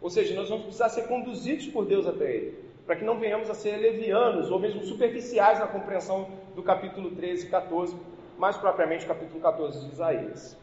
Ou 0.00 0.08
seja, 0.08 0.34
nós 0.34 0.48
vamos 0.48 0.64
precisar 0.64 0.88
ser 0.88 1.02
conduzidos 1.08 1.66
por 1.66 1.84
Deus 1.84 2.06
até 2.06 2.24
ele, 2.32 2.58
para 2.86 2.96
que 2.96 3.04
não 3.04 3.18
venhamos 3.18 3.50
a 3.50 3.54
ser 3.54 3.76
levianos 3.76 4.50
ou 4.50 4.58
mesmo 4.58 4.82
superficiais 4.84 5.58
na 5.58 5.66
compreensão 5.66 6.28
do 6.54 6.62
capítulo 6.62 7.10
13 7.10 7.46
e 7.46 7.50
14, 7.50 7.96
mais 8.38 8.56
propriamente 8.56 9.04
o 9.04 9.08
capítulo 9.08 9.40
14 9.40 9.84
de 9.84 9.92
Isaías. 9.92 10.56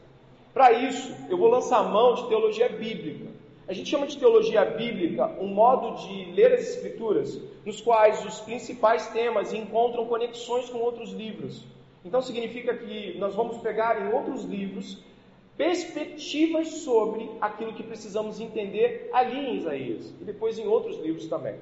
Para 0.54 0.72
isso, 0.72 1.13
eu 1.30 1.38
vou 1.38 1.50
lançar 1.50 1.84
mão 1.84 2.16
de 2.16 2.27
teologia 2.27 2.68
bíblica. 2.70 3.37
A 3.68 3.74
gente 3.74 3.90
chama 3.90 4.08
de 4.08 4.18
teologia 4.18 4.64
bíblica 4.64 5.28
um 5.42 5.48
modo 5.48 6.08
de 6.08 6.32
ler 6.32 6.54
as 6.54 6.62
Escrituras, 6.62 7.38
nos 7.66 7.82
quais 7.82 8.26
os 8.26 8.40
principais 8.40 9.08
temas 9.08 9.52
encontram 9.52 10.06
conexões 10.06 10.70
com 10.70 10.78
outros 10.78 11.12
livros. 11.12 11.66
Então 12.06 12.22
significa 12.22 12.74
que 12.74 13.18
nós 13.18 13.36
vamos 13.36 13.58
pegar 13.58 14.02
em 14.02 14.14
outros 14.14 14.46
livros 14.46 15.04
perspectivas 15.58 16.70
sobre 16.70 17.30
aquilo 17.42 17.74
que 17.74 17.84
precisamos 17.84 18.40
entender 18.40 19.10
ali 19.12 19.38
em 19.38 19.58
Isaías 19.58 20.14
e 20.22 20.24
depois 20.24 20.58
em 20.58 20.66
outros 20.66 20.98
livros 21.00 21.28
também. 21.28 21.56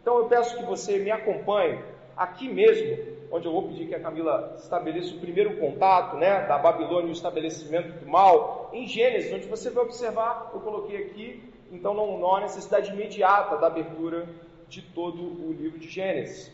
Então 0.00 0.16
eu 0.16 0.26
peço 0.26 0.56
que 0.56 0.64
você 0.64 0.98
me 0.98 1.10
acompanhe 1.10 1.78
aqui 2.16 2.48
mesmo, 2.48 2.96
onde 3.30 3.46
eu 3.46 3.52
vou 3.52 3.64
pedir 3.64 3.86
que 3.86 3.94
a 3.94 4.00
Camila 4.00 4.56
estabeleça 4.56 5.14
o 5.14 5.18
primeiro 5.18 5.58
contato, 5.58 6.16
né, 6.16 6.46
da 6.46 6.56
Babilônia 6.56 7.08
e 7.08 7.10
o 7.10 7.12
estabelecimento 7.12 8.02
do 8.02 8.08
mal, 8.08 8.70
em 8.72 8.86
Gênesis, 8.86 9.32
onde 9.32 9.46
você 9.46 9.68
vai 9.68 9.84
observar, 9.84 10.50
eu 10.54 10.60
coloquei 10.60 10.96
aqui, 10.96 11.49
então 11.70 11.94
não, 11.94 12.18
não 12.18 12.36
há 12.36 12.40
necessidade 12.40 12.90
imediata 12.90 13.56
da 13.56 13.66
abertura 13.66 14.28
de 14.68 14.82
todo 14.82 15.22
o 15.22 15.52
livro 15.52 15.78
de 15.78 15.88
Gênesis. 15.88 16.52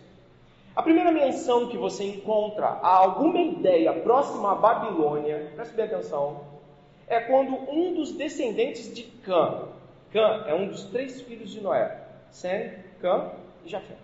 A 0.74 0.82
primeira 0.82 1.10
menção 1.10 1.68
que 1.68 1.78
você 1.78 2.04
encontra 2.04 2.66
a 2.66 2.96
alguma 2.96 3.40
ideia 3.40 3.92
próxima 3.94 4.52
à 4.52 4.54
Babilônia, 4.54 5.52
preste 5.54 5.74
bem 5.74 5.86
atenção, 5.86 6.44
é 7.06 7.20
quando 7.20 7.54
um 7.70 7.94
dos 7.94 8.12
descendentes 8.12 8.92
de 8.94 9.04
Cã, 9.04 9.68
Cã 10.12 10.44
é 10.46 10.54
um 10.54 10.68
dos 10.68 10.84
três 10.84 11.20
filhos 11.22 11.50
de 11.50 11.60
Noé, 11.60 11.98
Sem, 12.30 12.72
Cã 13.00 13.30
e 13.64 13.68
Jafé. 13.68 13.94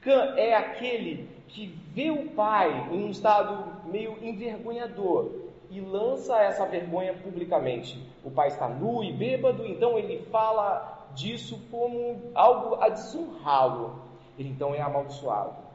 Cã 0.00 0.34
é 0.36 0.54
aquele 0.54 1.28
que 1.48 1.66
vê 1.92 2.10
o 2.10 2.30
pai 2.30 2.88
em 2.92 3.04
um 3.04 3.10
estado 3.10 3.86
meio 3.86 4.16
envergonhador 4.22 5.47
e 5.70 5.80
lança 5.80 6.38
essa 6.40 6.66
vergonha 6.66 7.14
publicamente. 7.14 8.02
O 8.24 8.30
pai 8.30 8.48
está 8.48 8.68
nu 8.68 9.02
e 9.04 9.12
bêbado, 9.12 9.66
então 9.66 9.98
ele 9.98 10.24
fala 10.30 11.08
disso 11.14 11.60
como 11.70 12.30
algo 12.34 12.76
a 12.82 12.88
desonrá-lo. 12.88 14.02
Ele 14.38 14.50
então 14.50 14.74
é 14.74 14.80
amaldiçoado 14.80 15.68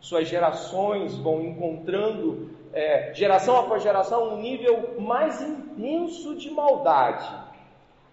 suas 0.00 0.28
gerações 0.28 1.16
vão 1.16 1.42
encontrando, 1.42 2.50
é, 2.72 3.12
geração 3.14 3.58
após 3.58 3.82
geração, 3.82 4.34
um 4.34 4.40
nível 4.40 5.00
mais 5.00 5.40
intenso 5.40 6.36
de 6.36 6.50
maldade. 6.50 7.28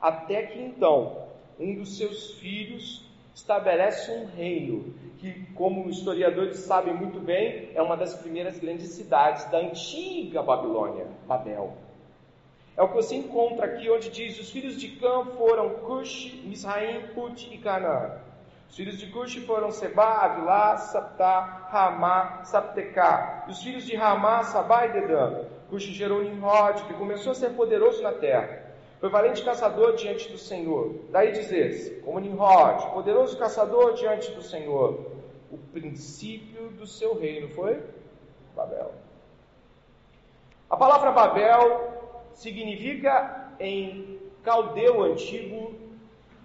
Até 0.01 0.44
que 0.44 0.60
então, 0.60 1.25
um 1.60 1.75
dos 1.75 1.98
seus 1.98 2.32
filhos 2.34 3.05
estabelece 3.36 4.10
um 4.12 4.25
reino, 4.25 4.96
que, 5.20 5.46
como 5.54 5.89
historiadores 5.89 6.58
sabem 6.60 6.94
muito 6.94 7.20
bem, 7.20 7.70
é 7.75 7.82
uma 7.82 7.98
das 7.98 8.15
primeiras 8.15 8.58
grandes 8.58 8.89
cidades 8.89 9.44
da 9.51 9.58
antiga 9.58 10.42
Babilônia, 10.42 11.06
Babel. 11.27 11.74
É 12.77 12.82
o 12.82 12.88
que 12.88 12.96
você 12.96 13.15
encontra 13.15 13.65
aqui, 13.65 13.89
onde 13.89 14.10
diz: 14.10 14.39
os 14.39 14.50
filhos 14.50 14.80
de 14.80 14.88
Cã 14.89 15.25
foram 15.38 15.70
Cush, 15.70 16.42
Misraim, 16.46 17.08
Put 17.13 17.54
e 17.54 17.58
Canaã. 17.58 18.20
Os 18.70 18.75
filhos 18.75 18.98
de 18.98 19.08
Cush 19.08 19.36
foram 19.46 19.70
Seba, 19.70 20.06
Avilá, 20.06 20.77
Saptá, 20.77 21.68
Ramá, 21.70 22.44
Saptecá. 22.44 23.46
E 23.48 23.51
os 23.51 23.62
filhos 23.62 23.86
de 23.86 23.96
Ramá, 23.96 24.44
Sabá 24.44 24.88
e 24.88 24.94
Dedã. 24.94 25.44
Cush 25.70 25.84
gerou 25.84 26.24
Nimrod, 26.24 26.84
que 26.84 26.94
começou 26.94 27.32
a 27.32 27.36
ser 27.36 27.51
poderoso 27.51 28.01
na 28.01 28.12
terra. 28.13 28.64
Foi 29.00 29.10
valente 29.10 29.44
caçador 29.44 29.96
diante 29.96 30.30
do 30.32 30.38
Senhor. 30.38 30.96
Daí 31.10 31.32
dizer-se, 31.32 32.02
como 32.02 32.20
Nimrod, 32.20 32.92
poderoso 32.94 33.38
caçador 33.38 33.94
diante 33.94 34.32
do 34.32 34.42
Senhor. 34.42 35.06
O 35.52 35.58
princípio 35.58 36.70
do 36.70 36.88
seu 36.88 37.18
reino 37.18 37.50
foi 37.50 37.82
Babel. 38.56 38.94
A 40.70 40.78
palavra 40.78 41.12
Babel 41.12 41.94
significa 42.34 43.54
em 43.60 44.20
caldeu 44.44 45.04
antigo 45.04 45.75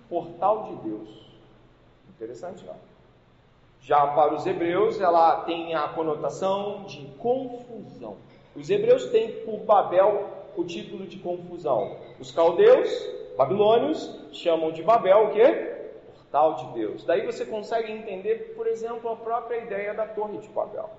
portal 0.09 0.65
de 0.65 0.89
Deus. 0.89 1.09
Interessante, 2.11 2.65
não? 2.65 2.77
Já 3.81 4.07
para 4.09 4.35
os 4.35 4.45
hebreus, 4.47 5.01
ela 5.01 5.43
tem 5.43 5.75
a 5.75 5.89
conotação 5.89 6.85
de 6.85 7.07
confusão. 7.19 8.17
Os 8.55 8.69
hebreus 8.69 9.07
têm 9.07 9.45
por 9.45 9.61
Babel 9.61 10.40
o 10.57 10.65
título 10.65 11.07
de 11.07 11.19
confusão. 11.19 11.97
Os 12.19 12.31
caldeus, 12.31 12.91
babilônios, 13.37 14.19
chamam 14.33 14.73
de 14.73 14.83
Babel 14.83 15.27
o 15.27 15.33
quê? 15.33 15.77
Portal 16.15 16.55
de 16.55 16.81
Deus. 16.81 17.05
Daí 17.05 17.25
você 17.25 17.45
consegue 17.45 17.93
entender, 17.93 18.55
por 18.57 18.67
exemplo, 18.67 19.11
a 19.11 19.17
própria 19.17 19.59
ideia 19.59 19.95
da 19.95 20.07
Torre 20.07 20.39
de 20.39 20.49
Babel. 20.49 20.91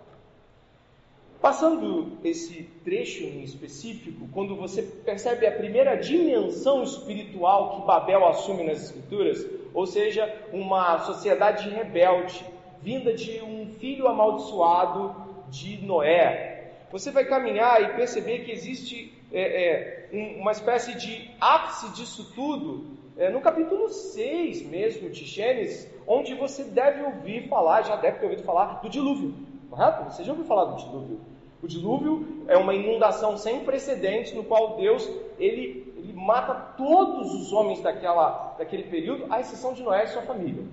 Passando 1.42 2.20
esse 2.24 2.70
trecho 2.84 3.24
em 3.24 3.42
específico, 3.42 4.28
quando 4.32 4.56
você 4.56 4.84
percebe 4.84 5.48
a 5.48 5.52
primeira 5.52 5.96
dimensão 5.96 6.84
espiritual 6.84 7.72
que 7.72 7.88
Babel 7.88 8.28
assume 8.28 8.64
nas 8.64 8.84
Escrituras, 8.84 9.48
ou 9.74 9.88
seja, 9.88 10.32
uma 10.54 11.00
sociedade 11.00 11.68
rebelde, 11.68 12.46
vinda 12.80 13.14
de 13.14 13.42
um 13.42 13.74
filho 13.80 14.08
amaldiçoado 14.08 15.16
de 15.50 15.84
Noé, 15.84 16.74
você 16.92 17.10
vai 17.10 17.26
caminhar 17.26 17.82
e 17.82 17.96
perceber 17.96 18.40
que 18.40 18.52
existe 18.52 19.12
é, 19.34 20.10
é, 20.12 20.38
uma 20.40 20.52
espécie 20.52 20.98
de 20.98 21.32
ápice 21.40 21.90
disso 21.94 22.32
tudo 22.36 22.86
é, 23.18 23.30
no 23.30 23.42
capítulo 23.42 23.90
6 23.90 24.64
mesmo 24.68 25.10
de 25.10 25.26
Gênesis, 25.26 25.88
onde 26.08 26.34
você 26.34 26.64
deve 26.64 27.04
ouvir 27.04 27.48
falar, 27.48 27.84
já 27.84 27.96
deve 27.96 28.20
ter 28.20 28.26
ouvido 28.26 28.44
falar, 28.44 28.82
do 28.82 28.90
dilúvio. 28.90 29.34
Correto? 29.70 30.12
Você 30.12 30.24
já 30.24 30.32
ouviu 30.32 30.46
falar 30.46 30.66
do 30.66 30.78
dilúvio? 30.78 31.20
O 31.62 31.68
dilúvio 31.68 32.44
é 32.48 32.58
uma 32.58 32.74
inundação 32.74 33.38
sem 33.38 33.64
precedentes 33.64 34.34
no 34.34 34.44
qual 34.44 34.78
Deus 34.78 35.08
ele, 35.38 35.94
ele 35.96 36.14
mata 36.14 36.54
todos 36.76 37.34
os 37.34 37.54
homens 37.54 37.80
daquela, 37.82 38.56
daquele 38.58 38.84
período, 38.84 39.32
à 39.32 39.40
exceção 39.40 39.74
de 39.74 39.84
Noé 39.84 40.06
e 40.06 40.08
sua 40.08 40.24
família. 40.24 40.64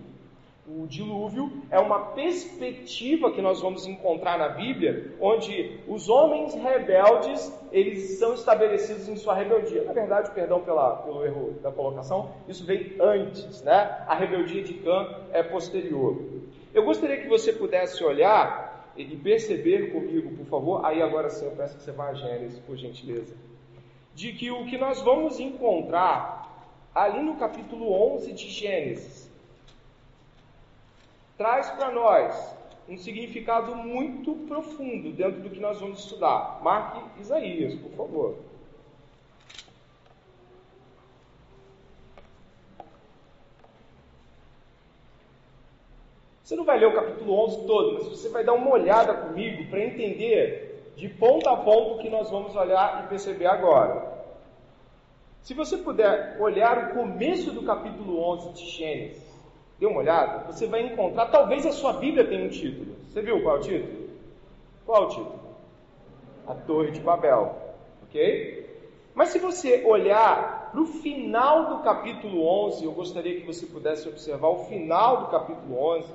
O 0.71 0.87
dilúvio 0.87 1.51
é 1.71 1.79
uma 1.79 2.13
perspectiva 2.13 3.33
que 3.33 3.41
nós 3.41 3.63
vamos 3.63 3.87
encontrar 3.87 4.39
na 4.39 4.51
Bíblia, 4.51 5.15
onde 5.19 5.81
os 5.89 6.11
homens 6.11 6.55
rebeldes 6.55 7.51
eles 7.73 8.19
são 8.19 8.35
estabelecidos 8.35 9.09
em 9.09 9.17
sua 9.17 9.33
rebeldia. 9.33 9.85
Na 9.85 9.95
verdade, 9.95 10.31
perdão 10.33 10.61
pela, 10.61 10.97
pelo 10.97 11.25
erro 11.25 11.55
da 11.63 11.73
colocação, 11.73 12.33
isso 12.47 12.67
veio 12.67 13.03
antes, 13.03 13.63
né? 13.63 14.05
A 14.07 14.15
rebeldia 14.15 14.63
de 14.63 14.75
Cã 14.75 15.09
é 15.33 15.43
posterior. 15.43 16.21
Eu 16.75 16.85
gostaria 16.85 17.17
que 17.17 17.29
você 17.29 17.51
pudesse 17.51 18.05
olhar 18.05 18.93
e 18.95 19.17
perceber 19.17 19.91
comigo, 19.91 20.37
por 20.37 20.45
favor, 20.47 20.85
aí 20.85 21.01
agora 21.01 21.31
sim 21.31 21.47
eu 21.47 21.53
peço 21.53 21.79
que 21.79 21.83
você 21.83 21.93
vá 21.93 22.09
a 22.09 22.15
Gênesis, 22.15 22.59
por 22.59 22.77
gentileza, 22.77 23.35
de 24.15 24.35
que 24.35 24.51
o 24.51 24.67
que 24.67 24.77
nós 24.77 25.01
vamos 25.01 25.41
encontrar 25.41 26.69
ali 26.95 27.23
no 27.23 27.37
capítulo 27.37 27.91
11 28.17 28.33
de 28.33 28.51
Gênesis 28.51 29.28
traz 31.39 31.71
para 31.71 31.93
nós 31.93 32.57
um 32.89 32.99
significado 32.99 33.75
muito 33.77 34.35
profundo 34.49 35.13
dentro 35.13 35.41
do 35.41 35.51
que 35.51 35.61
nós 35.61 35.79
vamos 35.81 36.01
estudar. 36.01 36.61
Marque 36.63 37.21
Isaías, 37.21 37.75
por 37.75 37.93
favor. 37.93 38.37
Você 46.43 46.57
não 46.57 46.65
vai 46.65 46.79
ler 46.79 46.87
o 46.87 46.95
capítulo 46.95 47.45
11 47.45 47.67
todo, 47.67 47.93
mas 47.93 48.09
você 48.09 48.29
vai 48.31 48.43
dar 48.43 48.55
uma 48.55 48.71
olhada 48.71 49.13
comigo 49.15 49.69
para 49.69 49.85
entender 49.85 50.93
de 50.97 51.09
ponta 51.09 51.51
a 51.51 51.57
ponta 51.59 51.95
o 51.95 51.99
que 51.99 52.09
nós 52.09 52.31
vamos 52.31 52.57
olhar 52.57 53.05
e 53.05 53.09
perceber 53.09 53.47
agora. 53.47 54.19
Se 55.43 55.53
você 55.55 55.77
puder 55.77 56.37
olhar 56.41 56.91
o 56.91 56.95
começo 56.95 57.53
do 57.53 57.63
capítulo 57.63 58.19
11 58.33 58.53
de 58.55 58.71
Gênesis, 58.71 59.38
dê 59.79 59.87
uma 59.87 60.01
olhada, 60.01 60.51
você 60.53 60.67
vai 60.67 60.83
encontrar, 60.83 61.27
talvez 61.27 61.65
a 61.65 61.73
sua 61.73 61.95
Bíblia 61.95 62.27
tenha 62.27 62.45
um 62.45 62.51
título. 62.51 62.97
Você 63.09 63.23
viu 63.23 63.43
qual 63.43 63.57
é 63.57 63.59
o 63.59 63.63
título? 63.63 64.09
Qual 64.85 65.03
é 65.03 65.07
o 65.07 65.09
título? 65.09 65.41
A 66.47 66.55
Torre 66.55 66.91
de 66.91 67.01
Babel. 67.01 67.57
Ok? 68.05 68.67
Mas 69.15 69.31
se 69.31 69.39
você 69.39 69.85
olhar 69.85 70.71
para 70.71 70.81
o 70.81 70.87
final 70.87 71.77
do 71.77 71.83
capítulo 71.83 72.47
11, 72.67 72.85
eu 72.85 72.93
gostaria 72.93 73.41
que 73.41 73.47
você 73.47 73.67
pudesse 73.67 74.09
observar 74.09 74.49
o 74.49 74.65
final 74.65 75.23
do 75.23 75.27
capítulo 75.29 75.79
11 75.97 76.09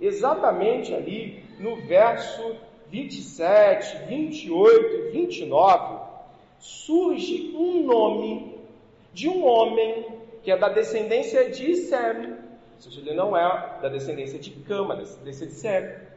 exatamente 0.00 0.94
ali 0.94 1.42
no 1.58 1.76
verso 1.76 2.56
27, 2.88 4.06
28 4.06 4.96
e 4.96 5.10
29, 5.10 6.00
surge 6.58 7.54
um 7.54 7.84
nome 7.84 8.58
de 9.12 9.28
um 9.28 9.44
homem 9.44 10.06
que 10.42 10.50
é 10.50 10.56
da 10.56 10.68
descendência 10.68 11.50
de 11.50 11.74
Sem, 11.74 12.34
ou 12.86 12.92
seja, 12.92 13.00
ele 13.00 13.14
não 13.14 13.36
é 13.36 13.78
da 13.82 13.88
descendência 13.88 14.38
de 14.38 14.50
Cama, 14.50 14.94
da 14.94 15.02
descendência 15.02 15.46
de 15.46 15.52
Sem. 15.52 16.08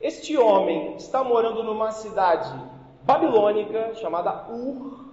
Este 0.00 0.36
homem 0.36 0.96
está 0.96 1.22
morando 1.22 1.62
numa 1.62 1.92
cidade 1.92 2.52
babilônica 3.02 3.94
chamada 3.94 4.50
Ur, 4.50 5.04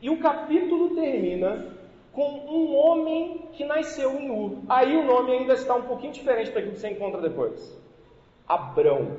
e 0.00 0.08
o 0.08 0.18
capítulo 0.18 0.94
termina 0.94 1.66
com 2.12 2.28
um 2.48 2.74
homem 2.74 3.48
que 3.52 3.64
nasceu 3.64 4.18
em 4.18 4.30
Ur. 4.30 4.58
Aí 4.68 4.96
o 4.96 5.04
nome 5.04 5.32
ainda 5.32 5.52
está 5.54 5.74
um 5.74 5.82
pouquinho 5.82 6.12
diferente 6.12 6.50
daquilo 6.50 6.72
que 6.72 6.80
você 6.80 6.90
encontra 6.90 7.20
depois. 7.20 7.78
Abrão, 8.48 9.18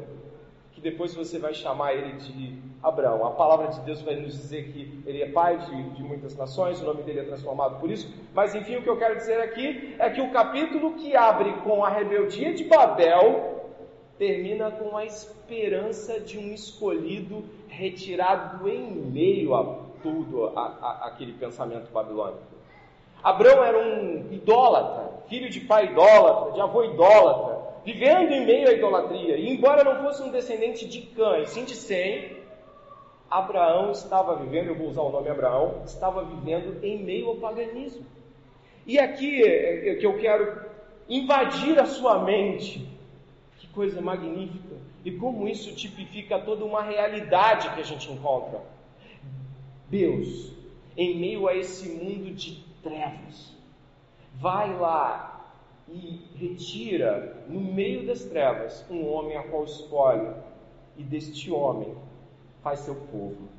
depois 0.84 1.15
você 1.15 1.39
vai 1.39 1.54
chamar 1.54 1.93
ele 1.93 2.13
de 2.17 2.60
Abraão. 2.84 3.26
A 3.26 3.32
palavra 3.32 3.67
de 3.69 3.80
Deus 3.82 4.02
vai 4.02 4.15
nos 4.17 4.34
dizer 4.34 4.72
que 4.72 5.02
ele 5.06 5.24
é 5.24 5.30
pai 5.30 5.58
de, 5.58 5.89
de 5.91 6.04
muitas 6.04 6.36
nações, 6.36 6.82
o 6.82 6.86
nome 6.86 7.02
dele 7.04 7.22
é 7.22 7.24
transformado 7.24 7.80
por 7.80 7.89
isso. 7.89 8.13
Mas 8.34 8.54
enfim, 8.54 8.76
o 8.76 8.84
que 8.84 8.89
eu 8.89 8.98
quero 8.98 9.15
dizer 9.15 9.39
aqui 9.39 9.96
é 9.98 10.10
que 10.10 10.22
o 10.22 10.32
capítulo 10.32 10.93
que 10.96 11.15
abre 11.15 11.54
com 11.63 11.84
a 11.84 11.89
rebeldia 11.89 12.54
de 12.54 12.65
Babel 12.65 13.72
termina 14.17 14.69
com 14.69 14.96
a 14.98 15.06
esperança 15.06 16.19
de 16.19 16.38
um 16.38 16.54
escolhido 16.54 17.46
retirado 17.69 18.69
em 18.69 18.91
meio 18.91 19.56
a 19.56 19.80
tudo 20.04 20.48
a, 20.56 20.62
a, 20.62 21.08
aquele 21.08 21.34
pensamento 21.34 21.91
babilônico. 21.91 22.54
Abraão 23.24 23.63
era 23.63 23.80
um 23.80 24.28
idólatra, 24.32 25.24
filho 25.30 25.50
de 25.50 25.62
pai 25.62 25.86
idólatra, 25.86 26.52
de 26.52 26.60
avô 26.60 26.84
idólatra, 26.84 27.62
vivendo 27.86 28.32
em 28.32 28.46
meio 28.46 28.69
à 28.69 28.74
idolatria. 28.74 29.38
E 29.38 29.50
embora 29.50 29.84
não 29.84 30.04
fosse 30.04 30.22
um 30.24 30.32
descendente 30.32 30.88
de 30.88 31.02
Cã, 31.02 31.39
e 31.39 31.48
sim 31.48 31.65
de 31.65 31.76
Sem, 31.76 32.38
Abraão 33.30 33.91
estava 33.91 34.36
vivendo, 34.36 34.67
eu 34.67 34.76
vou 34.76 34.88
usar 34.88 35.02
o 35.02 35.12
nome 35.12 35.30
Abraão, 35.30 35.82
estava 35.86 36.24
vivendo 36.24 36.84
em 36.84 37.04
meio 37.04 37.30
ao 37.30 37.36
paganismo. 37.38 38.06
E 38.86 39.00
aqui 39.00 39.43
é, 39.43 39.89
é 39.89 39.96
que 39.96 40.06
eu 40.06 40.17
quero 40.19 40.65
invadir 41.10 41.80
a 41.80 41.86
sua 41.86 42.19
mente. 42.19 42.88
Que 43.58 43.67
coisa 43.67 44.02
magnífica! 44.02 44.76
E 45.04 45.12
como 45.12 45.48
isso 45.48 45.76
tipifica 45.76 46.39
toda 46.39 46.63
uma 46.63 46.82
realidade 46.82 47.69
que 47.72 47.82
a 47.82 47.84
gente 47.84 48.12
encontra. 48.12 48.62
Deus, 49.89 50.54
em 50.96 51.19
meio 51.19 51.48
a 51.48 51.56
esse 51.56 51.89
mundo 51.89 52.34
de 52.34 52.63
trevas. 52.82 53.54
Vai 54.36 54.74
lá 54.78 55.33
e 55.88 56.22
retira 56.36 57.46
no 57.48 57.60
meio 57.60 58.08
das 58.08 58.24
trevas 58.24 58.86
um 58.89 59.08
homem 59.08 59.38
a 59.38 59.43
qual 59.43 59.63
escolhe, 59.63 60.34
e 60.98 61.04
deste 61.04 61.52
homem 61.52 61.96
faz 62.62 62.80
seu 62.80 62.96
povo. 62.96 63.50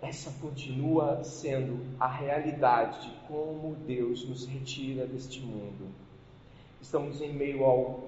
Essa 0.00 0.30
continua 0.40 1.22
sendo 1.22 1.80
a 1.98 2.06
realidade 2.06 3.02
de 3.02 3.14
como 3.28 3.74
Deus 3.86 4.28
nos 4.28 4.46
retira 4.46 5.06
deste 5.06 5.40
mundo. 5.40 5.88
Estamos 6.80 7.20
em 7.20 7.32
meio 7.32 7.64
ao 7.64 8.04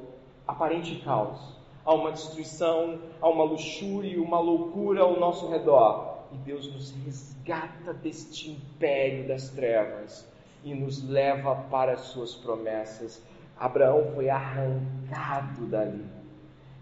aparente 0.46 1.00
caos, 1.04 1.56
a 1.84 1.92
uma 1.94 2.12
destruição, 2.12 3.00
a 3.20 3.28
uma 3.28 3.44
luxúria, 3.44 4.20
uma 4.20 4.40
loucura 4.40 5.02
ao 5.02 5.18
nosso 5.18 5.48
redor 5.48 6.14
e 6.32 6.36
Deus 6.38 6.72
nos 6.72 6.90
resgata 7.04 7.94
deste 7.94 8.50
império 8.50 9.28
das 9.28 9.50
trevas 9.50 10.26
e 10.64 10.74
nos 10.74 11.06
leva 11.08 11.54
para 11.70 11.92
as 11.92 12.00
suas 12.00 12.34
promessas. 12.34 13.22
Abraão 13.56 14.10
foi 14.14 14.28
arrancado 14.28 15.66
dali 15.66 16.04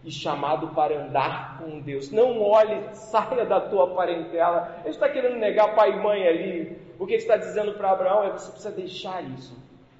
e 0.05 0.11
chamado 0.11 0.69
para 0.69 1.05
andar 1.05 1.59
com 1.59 1.81
Deus. 1.81 2.11
Não 2.11 2.41
olhe, 2.41 2.95
saia 2.95 3.45
da 3.45 3.61
tua 3.61 3.95
parentela. 3.95 4.81
Ele 4.81 4.91
está 4.91 5.09
querendo 5.09 5.37
negar 5.37 5.75
pai 5.75 5.93
e 5.93 6.03
mãe 6.03 6.27
ali. 6.27 6.77
O 6.99 7.07
que 7.07 7.15
ele 7.15 7.23
está 7.23 7.37
dizendo 7.37 7.73
para 7.75 7.91
Abraão 7.91 8.25
é: 8.25 8.31
você 8.31 8.51
precisa 8.51 8.71
deixar 8.71 9.23
isso 9.23 9.57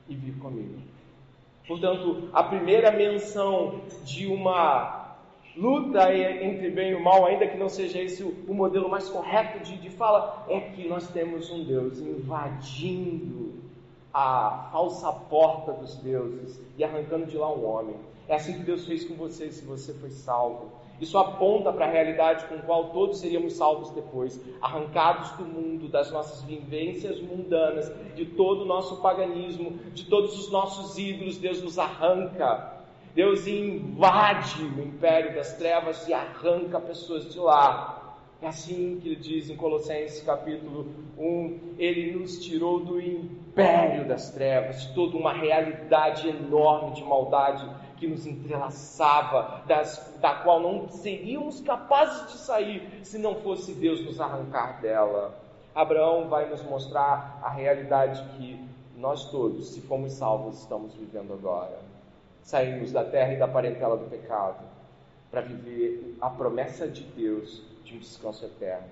e 0.09 0.15
vir 0.15 0.39
comigo. 0.39 0.81
Portanto, 1.67 2.29
a 2.33 2.43
primeira 2.43 2.91
menção 2.91 3.83
de 4.05 4.27
uma 4.27 5.17
luta 5.57 6.13
entre 6.15 6.71
bem 6.71 6.93
e 6.93 7.01
mal, 7.01 7.27
ainda 7.27 7.47
que 7.47 7.57
não 7.57 7.69
seja 7.69 8.01
esse 8.01 8.23
o, 8.23 8.55
modelo 8.55 8.89
mais 8.89 9.09
correto 9.09 9.61
de, 9.61 9.77
de 9.77 9.91
fala, 9.91 10.45
é 10.49 10.61
que 10.61 10.89
nós 10.89 11.09
temos 11.09 11.51
um 11.51 11.65
Deus 11.65 11.99
invadindo 12.01 13.62
a 14.13 14.69
falsa 14.71 15.13
porta 15.13 15.73
dos 15.73 15.97
deuses 15.97 16.61
e 16.77 16.85
arrancando 16.85 17.27
de 17.27 17.37
lá 17.37 17.53
um 17.53 17.67
homem. 17.67 17.97
É 18.29 18.37
assim 18.37 18.55
que 18.55 18.65
Deus 18.65 18.87
fez 18.87 19.05
com 19.05 19.15
você 19.15 19.51
se 19.51 19.65
você 19.65 19.93
foi 19.95 20.11
salvo. 20.11 20.71
Isso 21.01 21.19
aponta 21.19 21.73
para 21.73 21.87
a 21.87 21.91
realidade 21.91 22.45
com 22.47 22.55
a 22.55 22.59
qual 22.59 22.91
todos 22.91 23.19
seríamos 23.19 23.55
salvos 23.55 23.91
depois, 23.91 24.41
arrancados 24.61 25.31
do 25.33 25.45
mundo, 25.45 25.89
das 25.89 26.13
nossas 26.13 26.43
vivências 26.43 27.21
mundanas, 27.21 27.93
de 28.15 28.27
todo 28.27 28.63
o 28.63 28.67
nosso 28.67 29.03
paganismo, 29.03 29.73
de 29.93 30.05
todos 30.05 30.39
os 30.39 30.53
nossos 30.53 30.97
ídolos. 30.97 31.39
Deus 31.39 31.61
nos 31.61 31.79
arranca 31.79 32.83
Deus 33.15 33.47
invade 33.47 34.65
o 34.65 34.81
império 34.81 35.35
das 35.35 35.53
trevas 35.55 36.09
e 36.09 36.15
arranca 36.15 36.81
pessoas 36.81 37.31
de 37.31 37.39
lá. 37.39 38.02
É 38.43 38.49
assim 38.49 38.99
que 39.01 39.11
ele 39.11 39.17
diz 39.17 39.49
em 39.49 39.57
Colossenses 39.57 40.21
capítulo 40.25 40.89
1: 41.17 41.77
Ele 41.79 42.19
nos 42.19 42.45
tirou 42.45 42.81
do 42.81 43.01
império 43.01 44.05
das 44.09 44.31
trevas, 44.31 44.83
de 44.83 44.95
toda 44.95 45.17
uma 45.17 45.33
realidade 45.33 46.29
enorme 46.29 46.91
de 46.97 47.05
maldade 47.05 47.65
que 47.99 48.09
nos 48.09 48.27
entrelaçava, 48.27 49.63
das, 49.69 50.19
da 50.21 50.35
qual 50.35 50.59
não 50.59 50.89
seríamos 50.89 51.61
capazes 51.61 52.33
de 52.33 52.39
sair 52.39 53.01
se 53.05 53.17
não 53.17 53.37
fosse 53.37 53.75
Deus 53.75 54.05
nos 54.05 54.21
arrancar 54.21 54.81
dela. 54.81 55.41
Abraão 55.73 56.29
vai 56.29 56.51
nos 56.51 56.65
mostrar 56.65 57.39
a 57.45 57.49
realidade 57.49 58.21
que 58.37 58.59
nós 58.97 59.31
todos, 59.31 59.69
se 59.69 59.81
fomos 59.83 60.15
salvos, 60.15 60.59
estamos 60.59 60.93
vivendo 60.95 61.33
agora. 61.33 61.79
Saímos 62.43 62.91
da 62.91 63.05
terra 63.05 63.35
e 63.35 63.39
da 63.39 63.47
parentela 63.47 63.97
do 63.97 64.11
pecado 64.11 64.65
para 65.31 65.43
viver 65.43 66.17
a 66.21 66.29
promessa 66.29 66.89
de 66.89 67.05
Deus 67.05 67.71
de 67.93 67.99
um 67.99 68.01
descanso 68.01 68.45
eterno, 68.45 68.89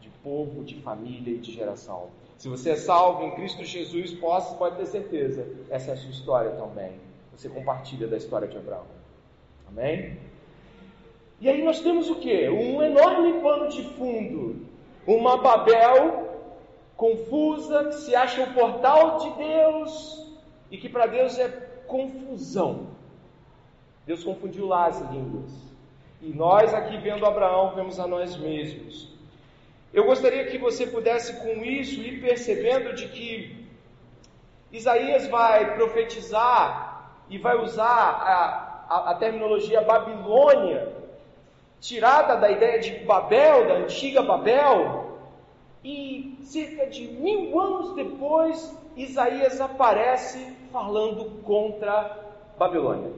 de 0.00 0.10
povo, 0.22 0.62
de 0.62 0.76
família 0.82 1.34
e 1.34 1.38
de 1.38 1.52
geração. 1.52 2.08
Se 2.36 2.48
você 2.48 2.70
é 2.70 2.76
salvo 2.76 3.24
em 3.24 3.30
Cristo 3.32 3.64
Jesus, 3.64 4.12
pode, 4.12 4.54
pode 4.56 4.76
ter 4.76 4.86
certeza, 4.86 5.46
essa 5.70 5.90
é 5.90 5.94
a 5.94 5.96
sua 5.96 6.10
história 6.10 6.50
também. 6.52 6.92
Você 7.34 7.48
compartilha 7.48 8.06
da 8.06 8.16
história 8.16 8.46
de 8.46 8.56
Abraão. 8.56 8.84
Amém? 9.66 10.18
E 11.40 11.48
aí 11.48 11.64
nós 11.64 11.80
temos 11.80 12.08
o 12.10 12.16
que? 12.16 12.48
Um 12.48 12.82
enorme 12.82 13.40
pano 13.40 13.68
de 13.68 13.82
fundo. 13.82 14.66
Uma 15.06 15.38
Babel 15.38 16.24
confusa, 16.96 17.86
que 17.86 17.94
se 17.96 18.14
acha 18.14 18.42
o 18.42 18.54
portal 18.54 19.18
de 19.18 19.30
Deus 19.36 20.32
e 20.70 20.78
que 20.78 20.88
para 20.88 21.06
Deus 21.06 21.38
é 21.38 21.48
confusão. 21.86 22.88
Deus 24.06 24.22
confundiu 24.22 24.66
lá 24.66 24.86
as 24.86 25.00
línguas. 25.10 25.73
E 26.24 26.32
nós 26.32 26.72
aqui 26.72 26.96
vendo 26.96 27.26
Abraão, 27.26 27.74
vemos 27.74 28.00
a 28.00 28.06
nós 28.06 28.34
mesmos. 28.34 29.12
Eu 29.92 30.04
gostaria 30.04 30.46
que 30.46 30.56
você 30.56 30.86
pudesse 30.86 31.34
com 31.42 31.62
isso 31.62 32.00
ir 32.00 32.22
percebendo 32.22 32.94
de 32.94 33.08
que 33.08 33.68
Isaías 34.72 35.28
vai 35.28 35.74
profetizar 35.74 37.10
e 37.28 37.36
vai 37.36 37.58
usar 37.62 37.84
a, 37.84 38.86
a, 38.88 39.10
a 39.10 39.14
terminologia 39.16 39.82
Babilônia, 39.82 40.94
tirada 41.78 42.36
da 42.36 42.50
ideia 42.50 42.80
de 42.80 43.04
Babel, 43.04 43.68
da 43.68 43.74
antiga 43.74 44.22
Babel, 44.22 45.18
e 45.84 46.38
cerca 46.40 46.86
de 46.86 47.06
mil 47.06 47.60
anos 47.60 47.94
depois, 47.94 48.74
Isaías 48.96 49.60
aparece 49.60 50.56
falando 50.72 51.42
contra 51.42 52.18
Babilônia. 52.58 53.12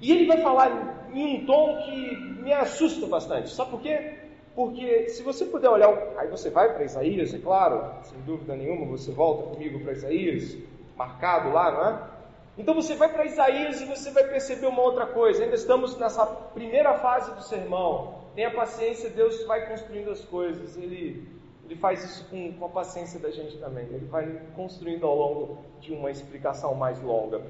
E 0.00 0.10
ele 0.10 0.26
vai 0.26 0.38
falar 0.38 1.08
em 1.12 1.42
um 1.42 1.46
tom 1.46 1.82
que 1.84 2.16
me 2.42 2.52
assusta 2.52 3.06
bastante. 3.06 3.50
Sabe 3.50 3.70
por 3.70 3.80
quê? 3.80 4.14
Porque 4.54 5.08
se 5.08 5.22
você 5.22 5.44
puder 5.44 5.68
olhar, 5.68 5.88
aí 6.16 6.28
você 6.28 6.50
vai 6.50 6.74
para 6.74 6.84
Isaías, 6.84 7.32
é 7.32 7.38
claro, 7.38 7.84
sem 8.02 8.20
dúvida 8.22 8.56
nenhuma, 8.56 8.86
você 8.86 9.12
volta 9.12 9.54
comigo 9.54 9.80
para 9.80 9.92
Isaías, 9.92 10.56
marcado 10.96 11.50
lá, 11.50 11.70
não 11.70 11.88
é? 11.88 12.10
Então 12.58 12.74
você 12.74 12.94
vai 12.94 13.10
para 13.10 13.24
Isaías 13.24 13.80
e 13.80 13.86
você 13.86 14.10
vai 14.10 14.24
perceber 14.24 14.66
uma 14.66 14.82
outra 14.82 15.06
coisa. 15.06 15.42
Ainda 15.42 15.54
estamos 15.54 15.96
nessa 15.96 16.26
primeira 16.26 16.94
fase 16.98 17.32
do 17.34 17.42
sermão. 17.42 18.20
Tenha 18.34 18.50
paciência, 18.50 19.08
Deus 19.08 19.44
vai 19.46 19.66
construindo 19.68 20.10
as 20.10 20.22
coisas. 20.24 20.76
Ele, 20.76 21.26
ele 21.64 21.76
faz 21.76 22.04
isso 22.04 22.28
com, 22.28 22.52
com 22.52 22.64
a 22.66 22.68
paciência 22.68 23.18
da 23.18 23.30
gente 23.30 23.56
também. 23.56 23.86
Ele 23.86 24.04
vai 24.06 24.42
construindo 24.54 25.06
ao 25.06 25.16
longo 25.16 25.58
de 25.80 25.92
uma 25.92 26.10
explicação 26.10 26.74
mais 26.74 27.00
longa. 27.00 27.40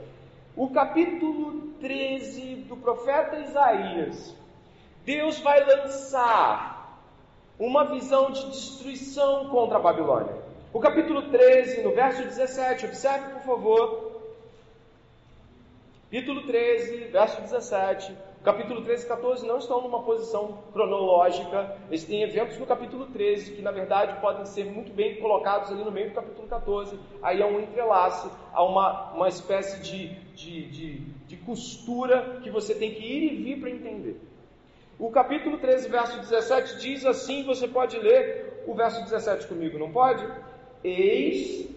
O 0.56 0.68
capítulo 0.70 1.74
13 1.80 2.56
do 2.68 2.76
profeta 2.76 3.38
Isaías. 3.38 4.34
Deus 5.04 5.38
vai 5.38 5.64
lançar 5.64 7.00
uma 7.58 7.84
visão 7.84 8.30
de 8.30 8.46
destruição 8.50 9.48
contra 9.48 9.76
a 9.76 9.80
Babilônia. 9.80 10.34
O 10.72 10.78
capítulo 10.78 11.30
13, 11.30 11.82
no 11.82 11.94
verso 11.94 12.22
17, 12.22 12.86
observe 12.86 13.30
por 13.34 13.42
favor, 13.42 14.10
Capítulo 16.10 16.42
13, 16.44 17.04
verso 17.04 17.40
17. 17.40 18.12
Capítulo 18.42 18.80
13 18.82 19.04
e 19.04 19.08
14 19.08 19.46
não 19.46 19.58
estão 19.58 19.82
numa 19.82 20.02
posição 20.02 20.62
cronológica. 20.72 21.76
Eles 21.88 22.04
têm 22.04 22.22
eventos 22.22 22.56
no 22.56 22.64
capítulo 22.64 23.04
13 23.04 23.52
que, 23.52 23.60
na 23.60 23.70
verdade, 23.70 24.18
podem 24.18 24.46
ser 24.46 24.64
muito 24.64 24.90
bem 24.92 25.16
colocados 25.20 25.70
ali 25.70 25.84
no 25.84 25.92
meio 25.92 26.08
do 26.08 26.14
capítulo 26.14 26.48
14. 26.48 26.98
Aí 27.22 27.42
há 27.42 27.46
um 27.46 27.60
entrelace, 27.60 28.30
há 28.50 28.64
uma, 28.64 29.12
uma 29.12 29.28
espécie 29.28 29.82
de, 29.82 30.08
de, 30.34 30.70
de, 30.70 30.98
de 31.26 31.36
costura 31.36 32.40
que 32.42 32.48
você 32.48 32.74
tem 32.74 32.94
que 32.94 33.04
ir 33.04 33.30
e 33.30 33.36
vir 33.42 33.60
para 33.60 33.68
entender. 33.68 34.18
O 34.98 35.10
capítulo 35.10 35.58
13, 35.58 35.90
verso 35.90 36.18
17 36.20 36.78
diz 36.78 37.04
assim: 37.04 37.44
você 37.44 37.68
pode 37.68 37.98
ler 37.98 38.64
o 38.66 38.74
verso 38.74 39.02
17 39.02 39.48
comigo, 39.48 39.78
não 39.78 39.92
pode? 39.92 40.26
Eis 40.82 41.68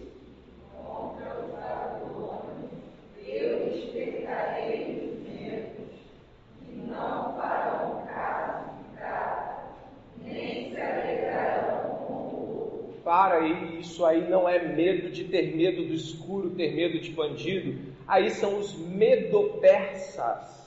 para 13.04 13.36
aí, 13.36 13.78
isso 13.80 14.04
aí 14.04 14.28
não 14.28 14.48
é 14.48 14.58
medo 14.58 15.10
de 15.10 15.24
ter 15.24 15.54
medo 15.54 15.84
do 15.84 15.94
escuro, 15.94 16.50
ter 16.50 16.74
medo 16.74 16.98
de 16.98 17.10
bandido. 17.10 17.92
Aí 18.08 18.30
são 18.30 18.58
os 18.58 18.74
medopersas. 18.74 20.64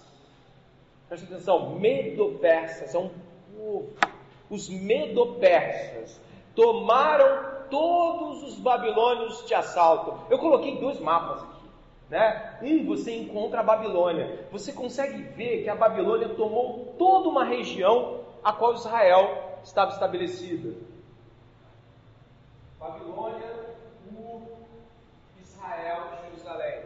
Presta 1.10 1.26
atenção, 1.26 1.78
medopersas 1.80 2.94
é 2.94 3.00
um 3.00 3.10
povo. 3.56 3.90
Os 4.50 4.70
medopersas 4.70 6.22
tomaram 6.56 7.68
todos 7.70 8.44
os 8.44 8.60
babilônios 8.60 9.46
de 9.46 9.54
assalto. 9.54 10.32
Eu 10.32 10.38
coloquei 10.38 10.78
dois 10.80 11.00
mapas 11.00 11.44
aqui. 11.44 11.57
Né? 12.10 12.58
Um 12.62 12.86
você 12.86 13.16
encontra 13.16 13.60
a 13.60 13.64
Babilônia. 13.64 14.48
Você 14.52 14.72
consegue 14.72 15.22
ver 15.22 15.64
que 15.64 15.70
a 15.70 15.76
Babilônia 15.76 16.30
tomou 16.30 16.96
toda 16.98 17.28
uma 17.28 17.44
região 17.44 18.22
a 18.44 18.54
qual 18.54 18.74
Israel 18.74 19.60
estava 19.64 19.92
estabelecida. 19.92 20.74
Babilônia, 22.80 23.76
Ur, 24.16 24.42
Israel 25.42 26.14
e 26.14 26.26
Jerusalém. 26.30 26.84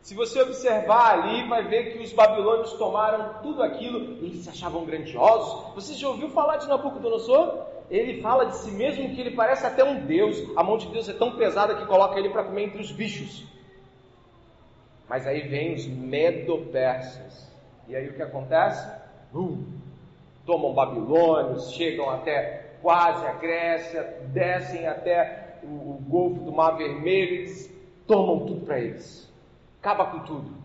Se 0.00 0.14
você 0.14 0.40
observar 0.40 1.18
ali, 1.18 1.48
vai 1.48 1.64
ver 1.64 1.92
que 1.92 1.98
os 2.02 2.12
babilônios 2.12 2.72
tomaram 2.74 3.42
tudo 3.42 3.62
aquilo, 3.62 4.24
eles 4.24 4.44
se 4.44 4.48
achavam 4.48 4.84
grandiosos. 4.84 5.74
Você 5.74 5.94
já 5.94 6.08
ouviu 6.08 6.30
falar 6.30 6.58
de 6.58 6.68
Nabucodonosor? 6.68 7.66
Ele 7.90 8.20
fala 8.20 8.46
de 8.46 8.56
si 8.56 8.70
mesmo 8.70 9.14
que 9.14 9.20
ele 9.20 9.32
parece 9.32 9.66
até 9.66 9.84
um 9.84 10.06
deus. 10.06 10.42
A 10.56 10.62
mão 10.62 10.76
de 10.76 10.88
Deus 10.88 11.08
é 11.08 11.12
tão 11.12 11.36
pesada 11.36 11.74
que 11.74 11.86
coloca 11.86 12.18
ele 12.18 12.30
para 12.30 12.44
comer 12.44 12.64
entre 12.64 12.80
os 12.80 12.90
bichos. 12.90 13.44
Mas 15.08 15.26
aí 15.26 15.46
vem 15.48 15.74
os 15.74 15.86
medo-persas. 15.86 17.50
E 17.88 17.94
aí 17.94 18.08
o 18.08 18.14
que 18.14 18.22
acontece? 18.22 18.88
Uh, 19.32 19.58
tomam 20.44 20.72
babilônios, 20.74 21.72
chegam 21.72 22.10
até 22.10 22.66
quase 22.82 23.24
a 23.26 23.32
Grécia, 23.32 24.02
descem 24.32 24.86
até 24.86 25.58
o, 25.62 25.66
o 25.66 26.04
Golfo 26.08 26.40
do 26.40 26.52
Mar 26.52 26.76
Vermelho 26.76 27.44
e 27.44 27.70
tomam 28.06 28.46
tudo 28.46 28.64
para 28.64 28.78
eles. 28.78 29.32
Acaba 29.80 30.06
com 30.06 30.20
tudo. 30.20 30.56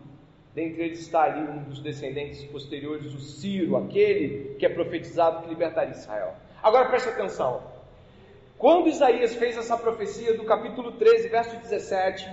Dentre 0.54 0.82
eles 0.82 1.00
está 1.00 1.22
ali 1.22 1.48
um 1.48 1.62
dos 1.62 1.80
descendentes 1.80 2.44
posteriores, 2.44 3.14
o 3.14 3.18
Ciro, 3.18 3.76
aquele 3.76 4.54
que 4.58 4.66
é 4.66 4.68
profetizado 4.68 5.42
que 5.42 5.48
libertaria 5.48 5.92
Israel. 5.92 6.34
Agora 6.62 6.88
preste 6.88 7.08
atenção. 7.08 7.62
Quando 8.58 8.88
Isaías 8.88 9.34
fez 9.34 9.56
essa 9.56 9.76
profecia 9.76 10.36
do 10.36 10.44
capítulo 10.44 10.92
13, 10.92 11.28
verso 11.28 11.56
17, 11.56 12.28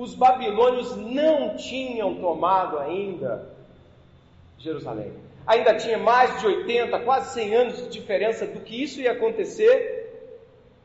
os 0.00 0.14
babilônios 0.14 0.96
não 0.96 1.56
tinham 1.56 2.14
tomado 2.16 2.78
ainda 2.78 3.50
Jerusalém 4.58 5.12
ainda 5.46 5.74
tinha 5.74 5.98
mais 5.98 6.38
de 6.40 6.46
80, 6.46 7.00
quase 7.00 7.34
100 7.34 7.54
anos 7.54 7.76
de 7.78 7.88
diferença 7.88 8.46
do 8.46 8.60
que 8.60 8.82
isso 8.82 9.00
ia 9.00 9.12
acontecer. 9.12 10.36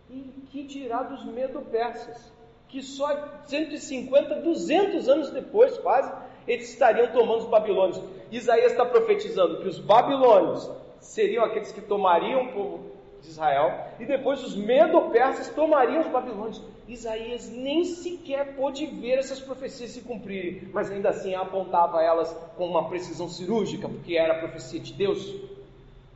E 0.10 0.34
que 0.52 0.64
dirá 0.64 1.04
dos 1.04 1.24
medo-persas, 1.26 2.32
que 2.68 2.82
só 2.82 3.08
150, 3.46 4.36
200 4.36 5.08
anos 5.10 5.30
depois, 5.30 5.78
quase, 5.78 6.12
eles 6.48 6.70
estariam 6.70 7.12
tomando 7.12 7.42
os 7.42 7.48
babilônios. 7.48 8.02
Isaías 8.32 8.72
está 8.72 8.86
profetizando 8.86 9.62
que 9.62 9.68
os 9.68 9.80
babilônios 9.80 10.70
seriam 11.00 11.44
aqueles 11.44 11.72
que 11.72 11.82
tomariam 11.82 12.46
o 12.46 12.54
povo 12.54 12.95
de 13.26 13.32
Israel, 13.32 13.88
e 14.00 14.06
depois 14.06 14.44
os 14.44 14.56
medo-persas 14.56 15.50
tomariam 15.50 16.02
os 16.02 16.08
babilônios. 16.08 16.62
Isaías 16.88 17.50
nem 17.50 17.84
sequer 17.84 18.56
pôde 18.56 18.86
ver 18.86 19.18
essas 19.18 19.40
profecias 19.40 19.92
se 19.92 20.02
cumprirem, 20.02 20.70
mas 20.72 20.92
ainda 20.92 21.10
assim 21.10 21.34
apontava 21.34 22.02
elas 22.02 22.32
com 22.56 22.68
uma 22.68 22.88
precisão 22.88 23.28
cirúrgica, 23.28 23.90
porque 23.90 24.16
era 24.16 24.34
a 24.34 24.40
profecia 24.40 24.80
de 24.80 24.94
Deus, 24.94 25.36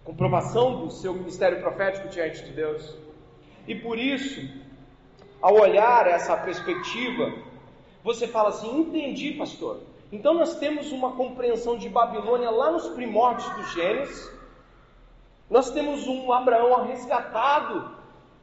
comprovação 0.03 0.85
do 0.85 0.91
seu 0.91 1.13
ministério 1.13 1.59
profético 1.59 2.07
diante 2.07 2.43
de 2.43 2.51
Deus. 2.51 2.95
E 3.67 3.75
por 3.75 3.97
isso, 3.97 4.47
ao 5.41 5.55
olhar 5.55 6.07
essa 6.07 6.37
perspectiva, 6.37 7.33
você 8.03 8.27
fala 8.27 8.49
assim: 8.49 8.79
entendi, 8.79 9.33
pastor. 9.33 9.81
Então 10.11 10.33
nós 10.33 10.55
temos 10.57 10.91
uma 10.91 11.11
compreensão 11.11 11.77
de 11.77 11.89
Babilônia 11.89 12.49
lá 12.49 12.71
nos 12.71 12.87
primórdios 12.89 13.47
do 13.55 13.63
Gênesis 13.73 14.38
Nós 15.49 15.71
temos 15.71 16.07
um 16.07 16.31
Abraão 16.31 16.85
resgatado 16.85 17.91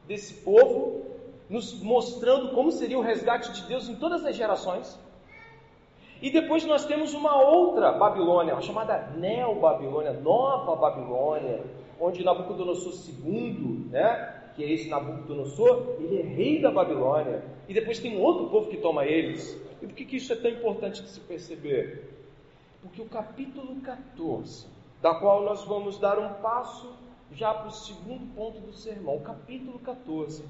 desse 0.05 0.33
povo, 0.35 1.05
nos 1.49 1.81
mostrando 1.81 2.49
como 2.49 2.71
seria 2.71 2.97
o 2.97 3.01
resgate 3.01 3.51
de 3.53 3.61
Deus 3.63 3.87
em 3.87 3.95
todas 3.95 4.25
as 4.25 4.35
gerações. 4.35 4.99
E 6.21 6.29
depois 6.29 6.65
nós 6.65 6.85
temos 6.85 7.13
uma 7.13 7.41
outra 7.41 7.91
Babilônia, 7.91 8.59
chamada 8.61 9.11
Neo-Babilônia, 9.15 10.13
Nova 10.13 10.75
Babilônia, 10.75 11.63
onde 11.99 12.23
Nabucodonosor 12.23 12.93
II, 13.23 13.87
né, 13.91 14.33
que 14.55 14.63
é 14.63 14.71
esse 14.71 14.89
Nabucodonosor, 14.89 15.97
ele 15.99 16.19
é 16.19 16.23
rei 16.23 16.61
da 16.61 16.71
Babilônia. 16.71 17.43
E 17.69 17.73
depois 17.73 17.99
tem 17.99 18.17
um 18.17 18.21
outro 18.21 18.49
povo 18.49 18.69
que 18.69 18.77
toma 18.77 19.05
eles. 19.05 19.55
E 19.81 19.85
por 19.85 19.95
que, 19.95 20.05
que 20.05 20.17
isso 20.17 20.33
é 20.33 20.35
tão 20.35 20.49
importante 20.49 21.03
de 21.03 21.09
se 21.09 21.19
perceber? 21.19 22.09
Porque 22.81 23.01
o 23.01 23.05
capítulo 23.05 23.75
14, 23.81 24.67
da 25.01 25.13
qual 25.15 25.43
nós 25.43 25.63
vamos 25.63 25.97
dar 25.99 26.17
um 26.17 26.33
passo 26.35 26.93
já 27.31 27.53
para 27.53 27.67
o 27.67 27.71
segundo 27.71 28.33
ponto 28.33 28.59
do 28.61 28.73
sermão, 28.73 29.17
o 29.17 29.21
capítulo 29.21 29.79
14, 29.79 30.43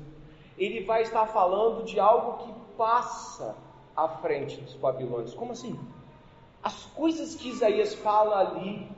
ele 0.58 0.84
vai 0.84 1.02
estar 1.02 1.26
falando 1.28 1.84
de 1.84 2.00
algo 2.00 2.46
que 2.46 2.54
passa 2.78 3.56
à 3.96 4.08
frente 4.08 4.62
dos 4.62 4.74
babilônios. 4.76 5.34
Como 5.34 5.52
assim? 5.52 5.78
As 6.64 6.86
coisas 6.86 7.36
que 7.36 7.50
Isaías 7.50 7.94
fala 7.96 8.40
ali 8.40 8.90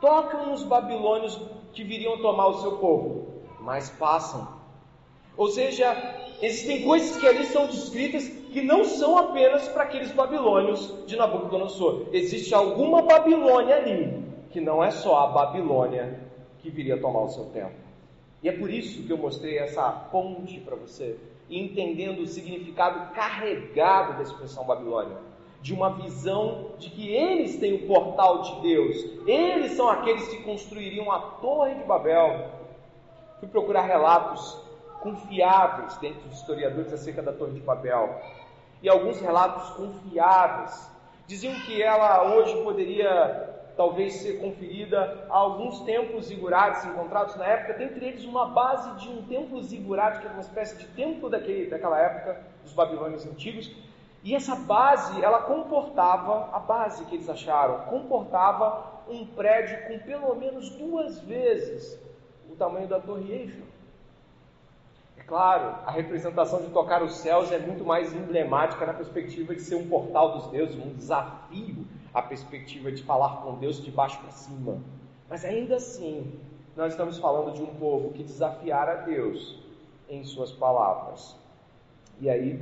tocam 0.00 0.46
nos 0.46 0.62
babilônios 0.62 1.40
que 1.72 1.84
viriam 1.84 2.18
tomar 2.18 2.46
o 2.48 2.60
seu 2.60 2.78
povo, 2.78 3.42
mas 3.60 3.90
passam. 3.90 4.60
Ou 5.36 5.48
seja, 5.48 5.94
existem 6.40 6.82
coisas 6.82 7.16
que 7.16 7.26
ali 7.26 7.44
são 7.46 7.66
descritas 7.66 8.28
que 8.28 8.60
não 8.60 8.84
são 8.84 9.16
apenas 9.16 9.66
para 9.68 9.84
aqueles 9.84 10.12
babilônios 10.12 11.06
de 11.06 11.16
Nabucodonosor. 11.16 12.08
Existe 12.12 12.54
alguma 12.54 13.02
Babilônia 13.02 13.76
ali 13.76 14.31
que 14.52 14.60
não 14.60 14.82
é 14.82 14.90
só 14.90 15.24
a 15.24 15.26
Babilônia 15.28 16.20
que 16.58 16.70
viria 16.70 17.00
tomar 17.00 17.22
o 17.22 17.28
seu 17.28 17.46
tempo. 17.46 17.74
E 18.42 18.48
é 18.48 18.52
por 18.52 18.70
isso 18.70 19.04
que 19.04 19.12
eu 19.12 19.18
mostrei 19.18 19.58
essa 19.58 19.90
ponte 19.90 20.60
para 20.60 20.76
você, 20.76 21.18
entendendo 21.48 22.20
o 22.20 22.26
significado 22.26 23.12
carregado 23.14 24.14
da 24.14 24.22
expressão 24.22 24.64
Babilônia, 24.64 25.16
de 25.60 25.72
uma 25.72 25.90
visão 25.90 26.72
de 26.78 26.90
que 26.90 27.08
eles 27.14 27.58
têm 27.58 27.74
o 27.74 27.86
portal 27.86 28.42
de 28.42 28.60
Deus, 28.60 28.96
eles 29.26 29.72
são 29.72 29.88
aqueles 29.88 30.26
que 30.28 30.42
construiriam 30.42 31.10
a 31.10 31.20
Torre 31.20 31.76
de 31.76 31.84
Babel. 31.84 32.50
Fui 33.38 33.48
procurar 33.48 33.82
relatos 33.82 34.60
confiáveis 35.00 35.96
dentro 35.98 36.28
dos 36.28 36.38
historiadores 36.38 36.92
acerca 36.92 37.22
da 37.22 37.32
Torre 37.32 37.52
de 37.52 37.60
Babel 37.60 38.20
e 38.82 38.88
alguns 38.88 39.20
relatos 39.20 39.70
confiáveis 39.70 40.90
diziam 41.26 41.54
que 41.60 41.80
ela 41.80 42.34
hoje 42.34 42.60
poderia 42.62 43.51
talvez 43.76 44.14
ser 44.14 44.40
conferida 44.40 45.26
a 45.28 45.36
alguns 45.36 45.80
templos 45.80 46.26
zigurates 46.26 46.84
encontrados 46.84 47.36
na 47.36 47.46
época, 47.46 47.74
dentre 47.74 48.04
eles 48.04 48.24
uma 48.24 48.46
base 48.46 49.00
de 49.00 49.08
um 49.08 49.22
templo 49.22 49.62
zigurate, 49.62 50.20
que 50.20 50.26
era 50.26 50.34
uma 50.34 50.42
espécie 50.42 50.76
de 50.76 50.86
templo 50.88 51.30
daquele, 51.30 51.70
daquela 51.70 51.98
época, 51.98 52.40
dos 52.62 52.72
babilônios 52.72 53.26
antigos, 53.26 53.70
e 54.24 54.34
essa 54.34 54.54
base, 54.54 55.22
ela 55.22 55.42
comportava, 55.42 56.48
a 56.52 56.60
base 56.60 57.04
que 57.06 57.16
eles 57.16 57.28
acharam, 57.28 57.86
comportava 57.86 59.02
um 59.08 59.26
prédio 59.26 59.88
com 59.88 59.98
pelo 59.98 60.34
menos 60.36 60.70
duas 60.70 61.18
vezes 61.20 61.98
o 62.48 62.54
tamanho 62.54 62.86
da 62.86 63.00
Torre 63.00 63.32
Eiffel. 63.32 63.66
É 65.16 65.22
claro, 65.22 65.76
a 65.84 65.90
representação 65.90 66.62
de 66.62 66.68
tocar 66.68 67.02
os 67.02 67.16
céus 67.16 67.50
é 67.50 67.58
muito 67.58 67.84
mais 67.84 68.14
emblemática 68.14 68.86
na 68.86 68.94
perspectiva 68.94 69.54
de 69.54 69.60
ser 69.60 69.74
um 69.74 69.88
portal 69.88 70.38
dos 70.38 70.46
deuses, 70.48 70.76
um 70.76 70.94
desafio 70.94 71.84
à 72.12 72.22
perspectiva 72.22 72.90
de 72.92 73.02
falar 73.02 73.42
com 73.42 73.54
Deus 73.54 73.82
de 73.82 73.90
baixo 73.90 74.18
para 74.20 74.30
cima. 74.30 74.78
Mas 75.28 75.44
ainda 75.44 75.76
assim, 75.76 76.38
nós 76.76 76.92
estamos 76.92 77.18
falando 77.18 77.54
de 77.54 77.62
um 77.62 77.74
povo 77.74 78.12
que 78.12 78.22
desafiara 78.22 79.02
Deus 79.02 79.58
em 80.08 80.24
suas 80.24 80.52
palavras. 80.52 81.36
E 82.20 82.28
aí, 82.28 82.60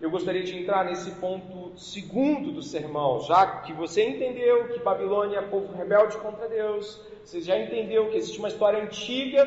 eu 0.00 0.10
gostaria 0.10 0.42
de 0.42 0.56
entrar 0.56 0.84
nesse 0.84 1.10
ponto 1.12 1.76
segundo 1.78 2.52
do 2.52 2.62
sermão, 2.62 3.20
já 3.20 3.60
que 3.62 3.72
você 3.72 4.08
entendeu 4.08 4.68
que 4.68 4.78
Babilônia 4.80 5.38
é 5.38 5.42
povo 5.42 5.72
rebelde 5.76 6.16
contra 6.18 6.48
Deus, 6.48 7.00
você 7.24 7.40
já 7.40 7.58
entendeu 7.58 8.08
que 8.10 8.16
existe 8.16 8.38
uma 8.38 8.48
história 8.48 8.82
antiga 8.82 9.44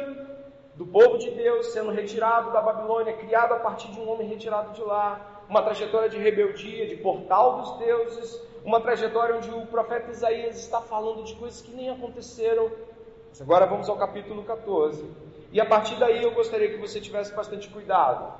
do 0.75 0.85
povo 0.85 1.17
de 1.17 1.31
Deus 1.31 1.67
sendo 1.67 1.91
retirado 1.91 2.51
da 2.51 2.61
Babilônia, 2.61 3.13
criado 3.13 3.53
a 3.53 3.59
partir 3.59 3.91
de 3.91 3.99
um 3.99 4.09
homem 4.09 4.27
retirado 4.27 4.73
de 4.73 4.81
lá, 4.81 5.40
uma 5.51 5.61
trajetória 5.61 6.07
de 6.07 6.17
rebeldia, 6.17 6.87
de 6.87 6.95
portal 6.95 7.57
dos 7.57 7.77
deuses, 7.77 8.41
uma 8.63 8.79
trajetória 8.79 9.35
onde 9.35 9.51
o 9.51 9.65
profeta 9.65 10.09
Isaías 10.09 10.57
está 10.57 10.79
falando 10.79 11.25
de 11.25 11.35
coisas 11.35 11.61
que 11.61 11.75
nem 11.75 11.89
aconteceram. 11.89 12.71
Mas 13.27 13.41
agora 13.41 13.65
vamos 13.65 13.89
ao 13.89 13.97
capítulo 13.97 14.43
14. 14.43 15.03
E 15.51 15.59
a 15.59 15.65
partir 15.65 15.99
daí 15.99 16.23
eu 16.23 16.31
gostaria 16.31 16.69
que 16.69 16.77
você 16.77 17.01
tivesse 17.01 17.35
bastante 17.35 17.67
cuidado, 17.67 18.33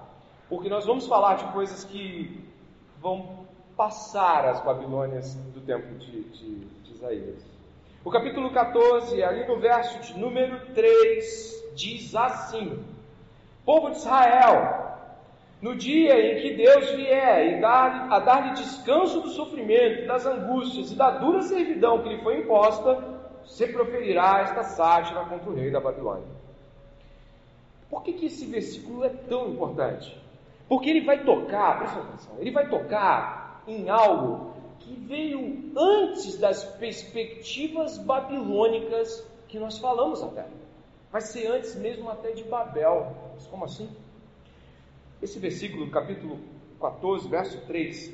porque 0.47 0.69
nós 0.69 0.85
vamos 0.85 1.05
falar 1.05 1.35
de 1.35 1.43
coisas 1.51 1.83
que 1.83 2.49
vão 3.01 3.45
passar 3.75 4.45
as 4.45 4.61
Babilônias 4.61 5.35
do 5.53 5.59
tempo 5.59 5.93
de, 5.95 6.23
de, 6.23 6.59
de 6.65 6.93
Isaías. 6.93 7.43
O 8.05 8.09
capítulo 8.09 8.51
14, 8.51 9.21
ali 9.21 9.45
no 9.45 9.59
verso 9.59 9.99
de 9.99 10.17
número 10.17 10.73
3, 10.73 11.73
diz 11.75 12.15
assim: 12.15 12.81
Povo 13.65 13.89
de 13.89 13.97
Israel, 13.97 14.90
no 15.61 15.75
dia 15.75 16.19
em 16.19 16.41
que 16.41 16.55
Deus 16.55 16.89
vier 16.91 17.57
e 17.57 17.61
dar, 17.61 18.11
a 18.11 18.19
dar-lhe 18.19 18.53
descanso 18.55 19.21
do 19.21 19.29
sofrimento, 19.29 20.07
das 20.07 20.25
angústias 20.25 20.91
e 20.91 20.95
da 20.95 21.11
dura 21.11 21.41
servidão 21.43 22.01
que 22.01 22.09
lhe 22.09 22.21
foi 22.23 22.39
imposta, 22.39 22.97
você 23.45 23.67
proferirá 23.67 24.41
esta 24.41 24.63
sátira 24.63 25.23
contra 25.25 25.49
o 25.49 25.53
rei 25.53 25.69
da 25.69 25.79
Babilônia. 25.79 26.27
Por 27.89 28.01
que, 28.03 28.13
que 28.13 28.25
esse 28.25 28.45
versículo 28.45 29.03
é 29.03 29.09
tão 29.09 29.49
importante? 29.49 30.19
Porque 30.67 30.89
ele 30.89 31.01
vai 31.01 31.23
tocar, 31.23 31.77
presta 31.77 31.99
atenção, 31.99 32.35
ele 32.39 32.51
vai 32.51 32.67
tocar 32.67 33.61
em 33.67 33.89
algo 33.89 34.53
que 34.79 34.95
veio 34.95 35.71
antes 35.77 36.37
das 36.37 36.63
perspectivas 36.63 37.97
babilônicas 37.97 39.27
que 39.47 39.59
nós 39.59 39.77
falamos 39.77 40.23
até. 40.23 40.45
Vai 41.11 41.21
ser 41.21 41.47
antes 41.47 41.75
mesmo 41.75 42.09
até 42.09 42.31
de 42.31 42.43
Babel. 42.45 43.15
Mas 43.33 43.45
como 43.47 43.65
assim? 43.65 43.89
Esse 45.21 45.37
versículo, 45.37 45.89
capítulo 45.91 46.39
14, 46.79 47.29
verso 47.29 47.61
3, 47.67 48.11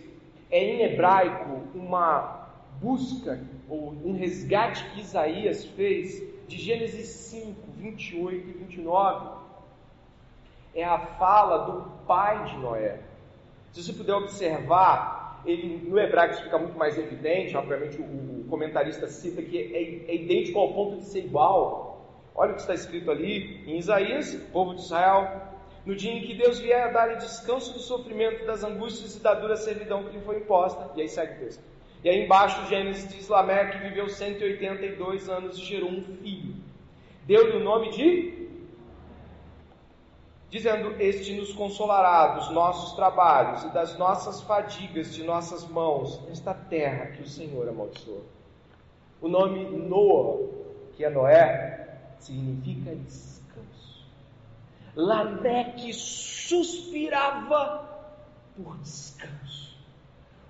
é 0.51 0.61
em 0.61 0.81
hebraico 0.81 1.61
uma 1.73 2.49
busca 2.81 3.39
ou 3.69 3.93
um 4.03 4.13
resgate 4.13 4.83
que 4.91 4.99
Isaías 4.99 5.63
fez 5.63 6.21
de 6.47 6.57
Gênesis 6.57 7.07
5, 7.07 7.71
28 7.77 8.49
e 8.49 8.51
29. 8.51 9.37
É 10.75 10.83
a 10.83 10.99
fala 10.99 11.59
do 11.59 12.05
pai 12.05 12.43
de 12.45 12.57
Noé. 12.57 12.99
Se 13.71 13.83
você 13.83 13.93
puder 13.93 14.13
observar, 14.13 15.41
ele 15.45 15.87
no 15.87 15.97
hebraico 15.97 16.33
isso 16.33 16.43
fica 16.43 16.57
muito 16.57 16.77
mais 16.77 16.97
evidente, 16.97 17.55
obviamente 17.55 18.01
o, 18.01 18.03
o 18.03 18.45
comentarista 18.49 19.07
cita 19.07 19.41
que 19.41 19.57
é, 19.57 20.11
é 20.11 20.15
idêntico 20.15 20.59
ao 20.59 20.73
ponto 20.73 20.97
de 20.97 21.05
ser 21.05 21.25
igual, 21.25 21.87
Olha 22.37 22.51
o 22.51 22.53
que 22.53 22.61
está 22.61 22.75
escrito 22.75 23.09
ali 23.09 23.63
em 23.65 23.79
Isaías, 23.79 24.35
povo 24.53 24.75
de 24.75 24.81
Israel, 24.81 25.41
no 25.87 25.95
dia 25.95 26.11
em 26.11 26.21
que 26.21 26.33
Deus 26.33 26.59
vier 26.59 26.83
a 26.83 26.91
dar-lhe 26.91 27.15
descanso 27.15 27.71
do 27.71 27.79
sofrimento, 27.79 28.45
das 28.45 28.61
angústias 28.61 29.15
e 29.15 29.21
da 29.21 29.33
dura 29.33 29.55
servidão 29.55 30.03
que 30.03 30.17
lhe 30.17 30.21
foi 30.21 30.39
imposta. 30.39 30.91
E 30.97 31.01
aí 31.01 31.07
segue 31.07 31.35
o 31.35 31.45
texto. 31.45 31.63
E 32.03 32.09
aí 32.09 32.25
embaixo 32.25 32.67
Gênesis 32.67 33.09
diz 33.09 33.29
Lameque 33.29 33.77
viveu 33.77 34.09
182 34.09 35.29
anos 35.29 35.57
e 35.57 35.61
gerou 35.63 35.89
um 35.89 36.03
filho. 36.03 36.55
Deu-lhe 37.25 37.55
o 37.55 37.63
nome 37.63 37.89
de 37.91 38.49
dizendo: 40.49 40.93
Este 40.99 41.33
nos 41.37 41.53
consolará 41.53 42.35
dos 42.35 42.49
nossos 42.51 42.93
trabalhos 42.97 43.63
e 43.63 43.69
das 43.69 43.97
nossas 43.97 44.41
fadigas 44.41 45.15
de 45.15 45.23
nossas 45.23 45.65
mãos 45.65 46.21
nesta 46.27 46.53
terra 46.53 47.11
que 47.11 47.21
o 47.21 47.27
Senhor 47.27 47.65
amaldiçoou. 47.69 48.25
O 49.21 49.29
nome 49.29 49.63
Noa, 49.63 50.49
que 50.97 51.05
é 51.05 51.09
Noé, 51.09 51.97
significa 52.19 52.93
descanso. 52.93 53.36
Lameque 54.97 55.93
suspirava 55.93 57.87
por 58.55 58.77
descanso. 58.79 59.77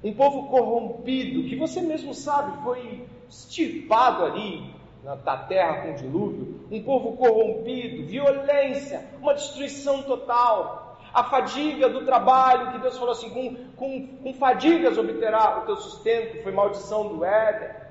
Um 0.04 0.14
povo 0.14 0.48
corrompido, 0.48 1.50
que 1.50 1.56
você 1.58 1.82
mesmo 1.82 2.14
sabe, 2.14 2.64
foi 2.64 3.06
estirpado 3.28 4.24
ali 4.24 4.74
na 5.04 5.18
terra 5.18 5.82
com 5.82 5.92
o 5.92 5.96
dilúvio. 5.96 6.66
Um 6.72 6.82
povo 6.82 7.18
corrompido, 7.18 8.08
violência, 8.08 9.06
uma 9.22 9.34
destruição 9.34 10.02
total. 10.04 10.98
A 11.14 11.26
fadiga 11.26 11.90
do 11.90 12.06
trabalho, 12.06 12.72
que 12.72 12.80
Deus 12.80 12.98
falou 12.98 13.12
assim: 13.12 13.30
com, 13.30 13.54
com, 13.76 14.08
com 14.24 14.34
fadigas 14.34 14.98
obterá 14.98 15.60
o 15.60 15.66
teu 15.66 15.76
sustento, 15.76 16.42
foi 16.42 16.54
maldição 16.54 17.10
do 17.10 17.26
Éden 17.26 17.88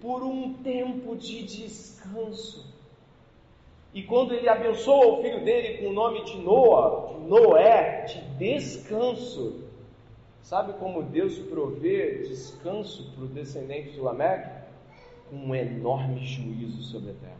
por 0.00 0.22
um 0.22 0.54
tempo 0.54 1.16
de 1.16 1.42
descanso. 1.44 2.66
E 3.92 4.02
quando 4.02 4.34
ele 4.34 4.48
abençoa 4.48 5.06
o 5.18 5.22
filho 5.22 5.44
dele 5.44 5.78
com 5.78 5.88
o 5.88 5.92
nome 5.92 6.24
de 6.24 6.36
Noa, 6.38 7.14
de 7.14 7.28
Noé, 7.28 8.04
de 8.04 8.20
descanso, 8.36 9.68
Sabe 10.48 10.72
como 10.78 11.02
Deus 11.02 11.38
provê 11.38 12.22
descanso 12.26 13.12
para 13.12 13.24
o 13.24 13.28
descendente 13.28 13.90
de 13.90 14.00
Lameque? 14.00 14.48
Um 15.30 15.54
enorme 15.54 16.24
juízo 16.24 16.84
sobre 16.84 17.10
a 17.10 17.14
terra. 17.14 17.36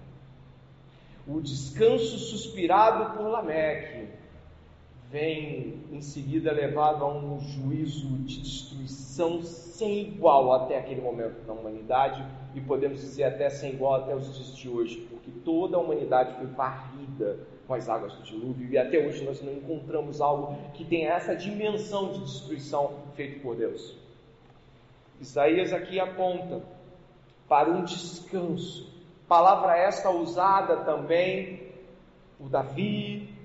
O 1.27 1.41
descanso 1.41 2.19
suspirado 2.19 3.17
por 3.17 3.27
Lameque 3.27 4.09
vem 5.11 5.85
em 5.91 6.01
seguida 6.03 6.53
levado 6.53 7.03
a 7.03 7.09
um 7.09 7.41
juízo 7.41 8.09
de 8.19 8.41
destruição 8.41 9.43
sem 9.43 10.01
igual 10.01 10.53
até 10.53 10.79
aquele 10.79 11.01
momento 11.01 11.47
na 11.47 11.55
humanidade 11.55 12.25
e 12.55 12.61
podemos 12.61 13.01
dizer 13.01 13.25
até 13.25 13.49
sem 13.49 13.73
igual 13.73 13.95
até 13.95 14.15
os 14.15 14.35
dias 14.35 14.55
de 14.57 14.69
hoje, 14.69 15.07
porque 15.09 15.31
toda 15.45 15.77
a 15.77 15.81
humanidade 15.81 16.35
foi 16.37 16.47
varrida 16.47 17.39
com 17.67 17.75
as 17.75 17.89
águas 17.89 18.15
do 18.15 18.23
dilúvio 18.23 18.69
e 18.71 18.77
até 18.77 18.99
hoje 18.99 19.25
nós 19.25 19.43
não 19.43 19.53
encontramos 19.53 20.21
algo 20.21 20.57
que 20.75 20.85
tenha 20.85 21.11
essa 21.11 21.35
dimensão 21.35 22.13
de 22.13 22.21
destruição 22.21 22.93
feito 23.15 23.41
por 23.41 23.57
Deus. 23.57 23.97
Isaías 25.21 25.73
aqui 25.73 25.99
aponta 25.99 26.63
para 27.49 27.71
um 27.71 27.83
descanso, 27.83 28.93
palavra 29.27 29.77
esta 29.77 30.11
usada 30.11 30.79
também 30.79 31.63
por 32.39 32.49
Davi, 32.49 33.38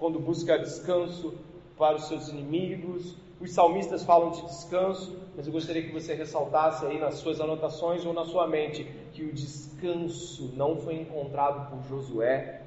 quando 0.00 0.18
busca 0.18 0.58
descanso 0.58 1.34
para 1.76 1.96
os 1.96 2.08
seus 2.08 2.28
inimigos. 2.28 3.14
Os 3.38 3.52
salmistas 3.52 4.02
falam 4.02 4.30
de 4.30 4.42
descanso, 4.42 5.16
mas 5.36 5.46
eu 5.46 5.52
gostaria 5.52 5.82
que 5.82 5.92
você 5.92 6.14
ressaltasse 6.14 6.84
aí 6.84 6.98
nas 6.98 7.14
suas 7.16 7.40
anotações 7.40 8.04
ou 8.04 8.12
na 8.12 8.24
sua 8.24 8.46
mente 8.46 8.84
que 9.12 9.22
o 9.22 9.32
descanso 9.32 10.52
não 10.56 10.76
foi 10.76 10.96
encontrado 10.96 11.70
por 11.70 11.82
Josué, 11.88 12.62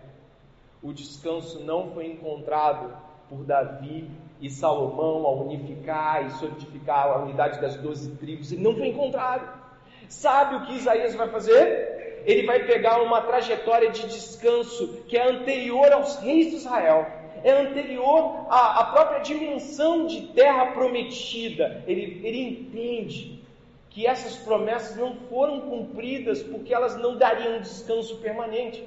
o 0.82 0.94
descanso 0.94 1.60
não 1.60 1.92
foi 1.92 2.08
encontrado 2.08 2.96
por 3.30 3.44
Davi 3.44 4.10
e 4.42 4.50
Salomão 4.50 5.26
ao 5.26 5.46
unificar 5.46 6.26
e 6.26 6.32
solidificar 6.32 7.08
a 7.08 7.24
unidade 7.24 7.62
das 7.62 7.76
doze 7.76 8.12
tribos, 8.16 8.52
ele 8.52 8.64
não 8.64 8.76
foi 8.76 8.88
encontrado. 8.88 9.62
Sabe 10.10 10.56
o 10.56 10.66
que 10.66 10.76
Isaías 10.76 11.16
vai 11.16 11.30
fazer? 11.30 12.24
Ele 12.26 12.46
vai 12.46 12.66
pegar 12.66 13.02
uma 13.02 13.22
trajetória 13.22 13.92
de 13.92 14.08
descanso 14.08 15.04
que 15.08 15.18
é 15.18 15.30
anterior 15.30 15.92
aos 15.92 16.18
reis 16.18 16.50
de 16.50 16.56
Israel 16.56 17.23
é 17.44 17.52
anterior 17.52 18.46
à, 18.50 18.82
à 18.82 18.86
própria 18.86 19.20
dimensão 19.20 20.06
de 20.06 20.28
terra 20.28 20.68
prometida. 20.68 21.84
Ele, 21.88 22.22
ele 22.24 22.42
entende 22.42 23.44
que 23.90 24.08
essas 24.08 24.36
promessas 24.38 24.98
não 24.98 25.16
foram 25.30 25.62
cumpridas 25.62 26.42
porque 26.42 26.74
elas 26.74 26.96
não 26.98 27.16
dariam 27.16 27.62
descanso 27.62 28.18
permanente. 28.18 28.84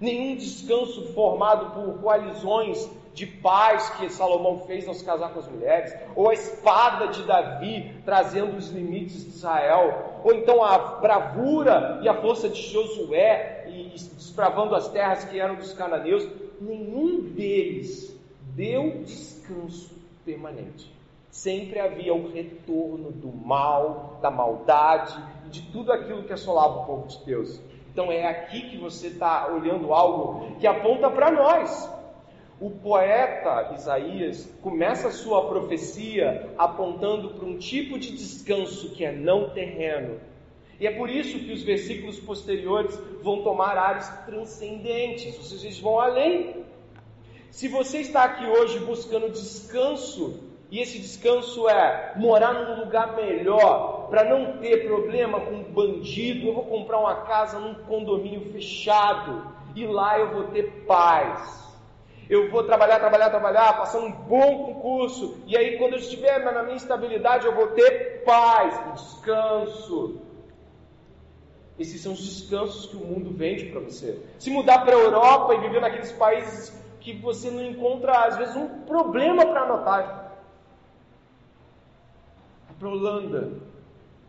Nenhum 0.00 0.34
descanso 0.34 1.12
formado 1.12 1.74
por 1.74 2.00
coalizões 2.00 2.90
de 3.12 3.26
paz 3.26 3.90
que 3.90 4.08
Salomão 4.08 4.60
fez 4.60 4.86
ao 4.88 4.94
se 4.94 5.04
casar 5.04 5.32
com 5.32 5.40
as 5.40 5.48
mulheres, 5.48 5.94
ou 6.14 6.30
a 6.30 6.32
espada 6.32 7.08
de 7.08 7.22
Davi 7.24 7.94
trazendo 8.04 8.56
os 8.56 8.70
limites 8.70 9.24
de 9.24 9.30
Israel, 9.30 10.20
ou 10.24 10.32
então 10.32 10.62
a 10.64 10.78
bravura 10.78 12.00
e 12.02 12.08
a 12.08 12.14
força 12.14 12.48
de 12.48 12.62
Josué 12.62 13.64
e 13.68 13.90
desbravando 13.90 14.74
as 14.74 14.88
terras 14.88 15.24
que 15.24 15.38
eram 15.38 15.56
dos 15.56 15.72
cananeus 15.72 16.26
nenhum 16.60 17.22
deles 17.22 18.16
deu 18.54 19.02
descanso 19.02 19.94
permanente. 20.24 20.92
Sempre 21.30 21.78
havia 21.78 22.12
o 22.12 22.30
retorno 22.30 23.10
do 23.12 23.28
mal, 23.28 24.18
da 24.20 24.30
maldade 24.30 25.16
e 25.46 25.50
de 25.50 25.62
tudo 25.70 25.92
aquilo 25.92 26.24
que 26.24 26.32
assolava 26.32 26.80
o 26.80 26.86
povo 26.86 27.08
de 27.08 27.24
Deus. 27.24 27.60
Então 27.92 28.10
é 28.10 28.26
aqui 28.26 28.68
que 28.68 28.76
você 28.76 29.08
está 29.08 29.48
olhando 29.52 29.92
algo 29.92 30.56
que 30.58 30.66
aponta 30.66 31.10
para 31.10 31.30
nós. 31.30 31.88
O 32.60 32.70
poeta 32.70 33.72
Isaías 33.74 34.52
começa 34.60 35.08
a 35.08 35.12
sua 35.12 35.48
profecia 35.48 36.50
apontando 36.58 37.30
para 37.30 37.46
um 37.46 37.56
tipo 37.56 37.98
de 37.98 38.12
descanso 38.12 38.90
que 38.90 39.04
é 39.04 39.12
não 39.12 39.50
terreno, 39.50 40.20
e 40.80 40.86
é 40.86 40.90
por 40.92 41.10
isso 41.10 41.38
que 41.38 41.52
os 41.52 41.62
versículos 41.62 42.18
posteriores 42.18 42.98
vão 43.22 43.42
tomar 43.42 43.76
áreas 43.76 44.08
transcendentes, 44.24 45.62
eles 45.62 45.78
vão 45.78 46.00
além. 46.00 46.64
Se 47.50 47.68
você 47.68 47.98
está 47.98 48.24
aqui 48.24 48.46
hoje 48.46 48.78
buscando 48.78 49.28
descanso, 49.28 50.40
e 50.70 50.80
esse 50.80 50.98
descanso 50.98 51.68
é 51.68 52.14
morar 52.16 52.54
num 52.54 52.84
lugar 52.84 53.14
melhor, 53.14 54.08
para 54.08 54.24
não 54.24 54.56
ter 54.58 54.86
problema 54.86 55.38
com 55.40 55.64
bandido, 55.64 56.46
eu 56.46 56.54
vou 56.54 56.64
comprar 56.64 56.98
uma 56.98 57.16
casa 57.26 57.58
num 57.58 57.74
condomínio 57.84 58.50
fechado, 58.50 59.52
e 59.76 59.86
lá 59.86 60.18
eu 60.18 60.30
vou 60.30 60.44
ter 60.44 60.84
paz. 60.86 61.60
Eu 62.30 62.50
vou 62.50 62.62
trabalhar, 62.62 63.00
trabalhar, 63.00 63.28
trabalhar, 63.28 63.76
passar 63.76 63.98
um 63.98 64.12
bom 64.12 64.64
concurso, 64.64 65.42
e 65.46 65.58
aí 65.58 65.76
quando 65.76 65.92
eu 65.92 65.98
estiver 65.98 66.42
na 66.42 66.62
minha 66.62 66.76
estabilidade, 66.76 67.44
eu 67.44 67.54
vou 67.54 67.66
ter 67.68 68.22
paz, 68.24 68.94
descanso. 68.94 70.29
Esses 71.80 72.02
são 72.02 72.12
os 72.12 72.22
descansos 72.22 72.84
que 72.84 72.96
o 72.96 73.00
mundo 73.00 73.30
vende 73.34 73.64
para 73.70 73.80
você. 73.80 74.22
Se 74.38 74.50
mudar 74.50 74.80
para 74.84 74.94
a 74.94 74.98
Europa 74.98 75.54
e 75.54 75.60
viver 75.60 75.80
naqueles 75.80 76.12
países 76.12 76.78
que 77.00 77.14
você 77.14 77.50
não 77.50 77.64
encontra, 77.64 78.26
às 78.26 78.36
vezes, 78.36 78.54
um 78.54 78.82
problema 78.82 79.46
para 79.46 79.62
anotar. 79.62 80.36
Para 82.78 82.86
a 82.86 82.90
Holanda, 82.90 83.52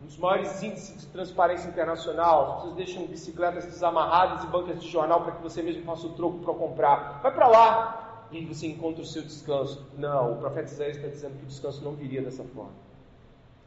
um 0.02 0.06
dos 0.06 0.16
maiores 0.16 0.62
índices 0.62 1.02
de 1.02 1.06
transparência 1.08 1.68
internacional, 1.68 2.44
as 2.44 2.54
pessoas 2.54 2.74
deixam 2.74 3.06
bicicletas 3.06 3.66
desamarradas 3.66 4.44
e 4.44 4.46
bancas 4.46 4.80
de 4.80 4.88
jornal 4.88 5.22
para 5.22 5.32
que 5.32 5.42
você 5.42 5.60
mesmo 5.60 5.84
faça 5.84 6.06
o 6.06 6.14
troco 6.14 6.38
para 6.38 6.54
comprar. 6.54 7.20
Vai 7.22 7.34
para 7.34 7.48
lá 7.48 8.26
e 8.32 8.46
você 8.46 8.66
encontra 8.66 9.02
o 9.02 9.06
seu 9.06 9.22
descanso. 9.22 9.86
Não, 9.98 10.32
o 10.32 10.36
profeta 10.38 10.72
Isaías 10.72 10.96
está 10.96 11.08
dizendo 11.08 11.36
que 11.36 11.44
o 11.44 11.48
descanso 11.48 11.84
não 11.84 11.92
viria 11.92 12.22
dessa 12.22 12.44
forma. 12.44 12.72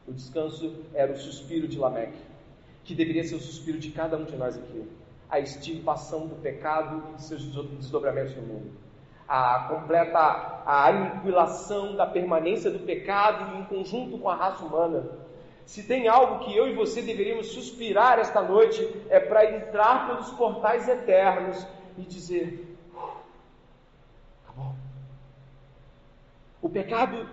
O 0.08 0.12
descanso 0.12 0.74
era 0.92 1.12
o 1.12 1.16
suspiro 1.16 1.68
de 1.68 1.78
Lameque 1.78 2.35
que 2.86 2.94
deveria 2.94 3.24
ser 3.24 3.34
o 3.34 3.40
suspiro 3.40 3.78
de 3.78 3.90
cada 3.90 4.16
um 4.16 4.24
de 4.24 4.36
nós 4.36 4.56
aqui. 4.56 4.88
A 5.28 5.40
extirpação 5.40 6.28
do 6.28 6.36
pecado 6.36 7.02
e 7.18 7.22
seus 7.22 7.44
desdobramentos 7.44 8.36
no 8.36 8.42
mundo. 8.42 8.70
A 9.28 9.66
completa 9.68 10.18
a 10.18 10.86
aniquilação 10.86 11.96
da 11.96 12.06
permanência 12.06 12.70
do 12.70 12.78
pecado 12.78 13.58
em 13.58 13.64
conjunto 13.64 14.18
com 14.18 14.28
a 14.28 14.36
raça 14.36 14.64
humana. 14.64 15.04
Se 15.64 15.82
tem 15.82 16.06
algo 16.06 16.44
que 16.44 16.56
eu 16.56 16.68
e 16.68 16.74
você 16.74 17.02
deveríamos 17.02 17.48
suspirar 17.48 18.20
esta 18.20 18.40
noite, 18.40 18.88
é 19.10 19.18
para 19.18 19.56
entrar 19.56 20.06
pelos 20.06 20.30
portais 20.30 20.88
eternos 20.88 21.66
e 21.98 22.02
dizer: 22.02 22.78
acabou. 24.44 24.74
O 26.62 26.68
pecado 26.68 27.28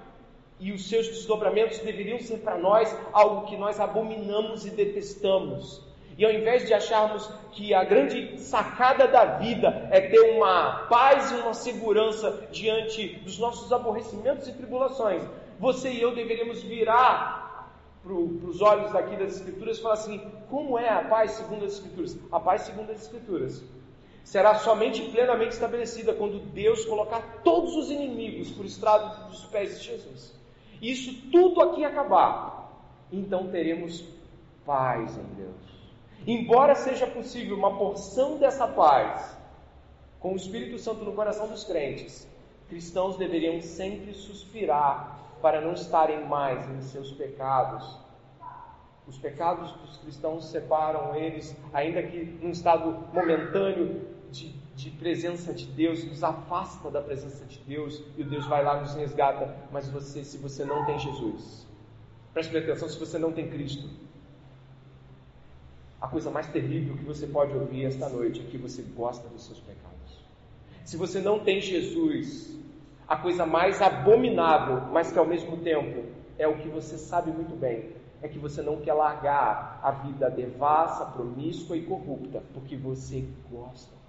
e 0.64 0.72
os 0.72 0.88
seus 0.88 1.10
desdobramentos 1.10 1.80
deveriam 1.80 2.18
ser 2.22 2.38
para 2.38 2.58
nós 2.58 2.96
algo 3.12 3.46
que 3.48 3.58
nós 3.58 3.82
abominamos 3.82 4.66
e 4.66 4.70
detestamos. 4.70 5.82
E 6.18 6.24
ao 6.24 6.32
invés 6.32 6.66
de 6.66 6.74
acharmos 6.74 7.30
que 7.52 7.74
a 7.74 7.84
grande 7.84 8.40
sacada 8.40 9.06
da 9.06 9.26
vida 9.26 9.90
é 9.92 10.00
ter 10.00 10.22
uma 10.38 10.86
paz 10.90 11.32
e 11.32 11.36
uma 11.36 11.54
segurança 11.54 12.48
diante 12.50 13.08
dos 13.26 13.38
nossos 13.38 13.74
aborrecimentos 13.74 14.48
e 14.48 14.54
tribulações, 14.54 15.22
você 15.60 15.92
e 15.92 16.02
eu 16.02 16.16
deveríamos 16.16 16.64
virar 16.64 17.70
para 18.02 18.14
os 18.14 18.62
olhos 18.62 18.96
aqui 18.96 19.18
das 19.18 19.36
Escrituras 19.36 19.78
e 19.78 19.82
falar 19.82 19.96
assim: 19.96 20.22
como 20.50 20.80
é 20.80 20.88
a 20.88 21.04
paz 21.04 21.32
segundo 21.32 21.66
as 21.66 21.74
Escrituras? 21.74 22.18
A 22.32 22.40
paz 22.40 22.62
segundo 22.62 22.90
as 22.90 23.02
Escrituras 23.02 23.62
será 24.24 24.56
somente 24.56 25.02
plenamente 25.12 25.56
estabelecida 25.56 26.14
quando 26.14 26.40
Deus 26.40 26.86
colocar 26.86 27.42
todos 27.44 27.76
os 27.76 27.92
inimigos 27.92 28.50
por 28.52 28.66
estrado 28.66 29.30
dos 29.30 29.44
pés 29.48 29.82
de 29.82 29.88
Jesus 29.88 30.43
isso 30.92 31.30
tudo 31.32 31.62
aqui 31.62 31.86
acabar, 31.86 32.70
então 33.12 33.50
teremos 33.50 34.04
paz 34.66 35.18
em 35.18 35.36
Deus. 35.36 35.74
Embora 36.26 36.76
seja 36.76 37.08
possível 37.08 37.58
uma 37.58 37.78
porção 37.78 38.38
dessa 38.38 38.68
paz 38.68 39.38
com 40.20 40.34
o 40.34 40.36
Espírito 40.36 40.78
Santo 40.80 41.04
no 41.04 41.14
coração 41.14 41.48
dos 41.48 41.64
crentes, 41.64 42.28
cristãos 42.70 43.18
deveriam 43.18 43.62
sempre 43.62 44.14
suspirar 44.14 45.20
para 45.42 45.60
não 45.60 45.74
estarem 45.74 46.26
mais 46.26 46.70
em 46.70 46.82
seus 46.82 47.12
pecados. 47.12 48.00
Os 49.06 49.18
pecados 49.18 49.72
dos 49.74 49.98
cristãos 49.98 50.46
separam 50.46 51.14
eles, 51.14 51.56
ainda 51.74 52.02
que 52.02 52.24
num 52.42 52.52
estado 52.52 53.06
momentâneo 53.14 54.08
de 54.32 54.63
de 54.76 54.90
presença 54.90 55.54
de 55.54 55.66
Deus, 55.66 56.04
nos 56.04 56.24
afasta 56.24 56.90
da 56.90 57.02
presença 57.02 57.46
de 57.46 57.60
Deus 57.60 58.02
e 58.18 58.22
o 58.22 58.26
Deus 58.26 58.46
vai 58.48 58.64
lá 58.64 58.82
nos 58.82 58.94
resgata. 58.96 59.56
Mas 59.72 59.88
você, 59.88 60.24
se 60.24 60.38
você 60.38 60.66
não 60.66 60.86
tem 60.86 60.98
Jesus, 61.00 61.68
preste 62.34 62.56
atenção, 62.58 62.90
se 62.90 63.00
você 63.00 63.20
não 63.20 63.32
tem 63.32 63.50
Cristo, 63.50 63.88
a 66.02 66.08
coisa 66.08 66.30
mais 66.30 66.48
terrível 66.48 66.98
que 66.98 67.06
você 67.06 67.26
pode 67.28 67.56
ouvir 67.56 67.86
esta 67.86 68.10
noite 68.10 68.42
é 68.42 68.44
que 68.44 68.58
você 68.58 68.82
gosta 68.82 69.28
dos 69.30 69.46
seus 69.46 69.60
pecados. 69.60 69.94
Se 70.84 70.98
você 70.98 71.22
não 71.22 71.40
tem 71.40 71.62
Jesus, 71.62 72.60
a 73.08 73.16
coisa 73.16 73.46
mais 73.46 73.82
abominável, 73.82 74.82
mas 74.92 75.12
que 75.12 75.20
ao 75.20 75.26
mesmo 75.26 75.58
tempo 75.58 76.04
é 76.38 76.48
o 76.48 76.58
que 76.58 76.68
você 76.68 76.98
sabe 76.98 77.32
muito 77.32 77.56
bem, 77.56 77.92
é 78.22 78.28
que 78.28 78.40
você 78.40 78.62
não 78.62 78.82
quer 78.82 78.94
largar 78.94 79.80
a 79.84 79.92
vida 79.92 80.30
devassa, 80.30 81.06
promíscua 81.06 81.78
e 81.78 81.86
corrupta, 81.86 82.44
porque 82.54 82.76
você 82.76 83.26
gosta. 83.52 84.03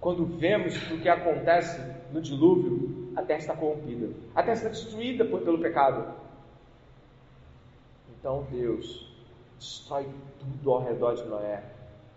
Quando 0.00 0.24
vemos 0.24 0.90
o 0.90 0.98
que 0.98 1.08
acontece 1.08 1.78
no 2.10 2.22
dilúvio, 2.22 3.12
a 3.14 3.22
terra 3.22 3.38
está 3.38 3.54
corrompida, 3.54 4.10
a 4.34 4.42
terra 4.42 4.54
está 4.54 4.68
destruída 4.70 5.24
pelo 5.24 5.58
pecado. 5.58 6.14
Então 8.18 8.46
Deus 8.50 9.14
destrói 9.58 10.08
tudo 10.38 10.70
ao 10.70 10.82
redor 10.82 11.14
de 11.14 11.24
Noé, 11.24 11.62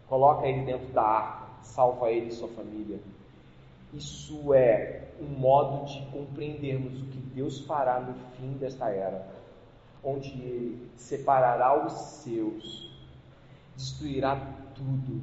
coloca 0.08 0.48
ele 0.48 0.64
dentro 0.64 0.88
da 0.94 1.02
arca, 1.02 1.48
salva 1.62 2.10
ele 2.10 2.28
e 2.28 2.32
sua 2.32 2.48
família. 2.50 3.00
Isso 3.94 4.54
é 4.54 5.10
um 5.20 5.26
modo 5.26 5.86
de 5.86 6.06
compreendermos 6.08 7.02
o 7.02 7.06
que 7.06 7.18
Deus 7.18 7.60
fará 7.62 8.00
no 8.00 8.14
fim 8.36 8.54
desta 8.54 8.90
era, 8.90 9.28
onde 10.04 10.30
Ele 10.30 10.90
separará 10.96 11.86
os 11.86 11.94
seus, 11.94 12.92
destruirá 13.76 14.36
tudo 14.74 15.22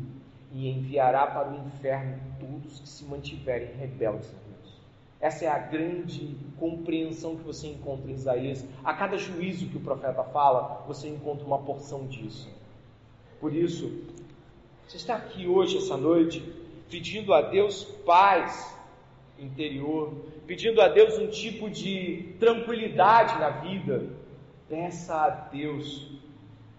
e 0.52 0.68
enviará 0.68 1.26
para 1.26 1.50
o 1.50 1.66
inferno 1.66 2.18
todos 2.38 2.80
que 2.80 2.88
se 2.88 3.04
mantiverem 3.04 3.74
rebeldes 3.76 4.28
a 4.28 4.48
Deus. 4.48 4.80
Essa 5.20 5.44
é 5.44 5.48
a 5.48 5.58
grande 5.58 6.36
compreensão 6.58 7.36
que 7.36 7.42
você 7.42 7.68
encontra 7.68 8.10
em 8.10 8.14
Isaías. 8.14 8.64
A 8.82 8.94
cada 8.94 9.16
juízo 9.16 9.68
que 9.68 9.76
o 9.76 9.80
profeta 9.80 10.24
fala, 10.24 10.84
você 10.86 11.08
encontra 11.08 11.46
uma 11.46 11.58
porção 11.58 12.06
disso. 12.06 12.50
Por 13.38 13.54
isso, 13.54 14.04
você 14.86 14.96
está 14.96 15.16
aqui 15.16 15.46
hoje, 15.46 15.78
essa 15.78 15.96
noite, 15.96 16.42
pedindo 16.90 17.32
a 17.32 17.42
Deus 17.42 17.84
paz 18.04 18.76
interior, 19.38 20.12
pedindo 20.46 20.80
a 20.80 20.88
Deus 20.88 21.16
um 21.18 21.28
tipo 21.28 21.70
de 21.70 22.34
tranquilidade 22.38 23.38
na 23.38 23.50
vida. 23.50 24.10
Peça 24.68 25.14
a 25.14 25.30
Deus 25.30 26.10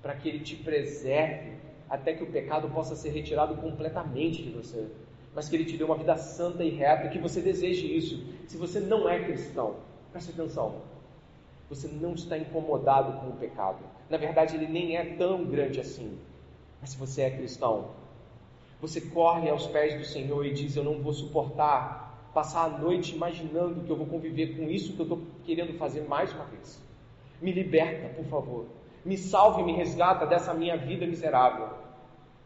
para 0.01 0.15
que 0.15 0.27
Ele 0.27 0.39
te 0.39 0.55
preserve 0.55 1.60
até 1.91 2.13
que 2.13 2.23
o 2.23 2.31
pecado 2.31 2.69
possa 2.69 2.95
ser 2.95 3.09
retirado 3.09 3.55
completamente 3.55 4.41
de 4.41 4.49
você, 4.49 4.87
mas 5.35 5.49
que 5.49 5.57
Ele 5.57 5.65
te 5.65 5.75
dê 5.75 5.83
uma 5.83 5.97
vida 5.97 6.15
santa 6.15 6.63
e 6.63 6.69
reta, 6.69 7.09
que 7.09 7.19
você 7.19 7.41
deseje 7.41 7.85
isso. 7.85 8.23
Se 8.47 8.55
você 8.55 8.79
não 8.79 9.09
é 9.09 9.19
cristão, 9.25 9.75
preste 10.09 10.31
atenção, 10.31 10.75
você 11.69 11.89
não 11.89 12.13
está 12.13 12.37
incomodado 12.37 13.19
com 13.19 13.27
o 13.27 13.37
pecado. 13.37 13.79
Na 14.09 14.15
verdade, 14.15 14.55
ele 14.55 14.67
nem 14.67 14.95
é 14.95 15.15
tão 15.15 15.43
grande 15.43 15.81
assim. 15.81 16.17
Mas 16.79 16.91
se 16.91 16.97
você 16.97 17.23
é 17.23 17.29
cristão, 17.29 17.89
você 18.79 19.01
corre 19.01 19.49
aos 19.49 19.67
pés 19.67 19.97
do 19.99 20.05
Senhor 20.05 20.45
e 20.45 20.53
diz: 20.53 20.77
Eu 20.77 20.85
não 20.85 21.01
vou 21.01 21.13
suportar 21.13 22.29
passar 22.33 22.63
a 22.63 22.69
noite 22.69 23.13
imaginando 23.13 23.81
que 23.81 23.89
eu 23.89 23.97
vou 23.97 24.07
conviver 24.07 24.55
com 24.55 24.69
isso 24.69 24.93
que 24.93 24.99
eu 24.99 25.03
estou 25.03 25.21
querendo 25.43 25.77
fazer 25.77 26.07
mais 26.07 26.33
uma 26.33 26.45
vez. 26.45 26.81
Me 27.41 27.51
liberta, 27.51 28.07
por 28.15 28.25
favor. 28.25 28.65
Me 29.03 29.17
salve 29.17 29.61
e 29.61 29.65
me 29.65 29.73
resgata 29.73 30.25
dessa 30.25 30.53
minha 30.53 30.77
vida 30.77 31.05
miserável. 31.05 31.69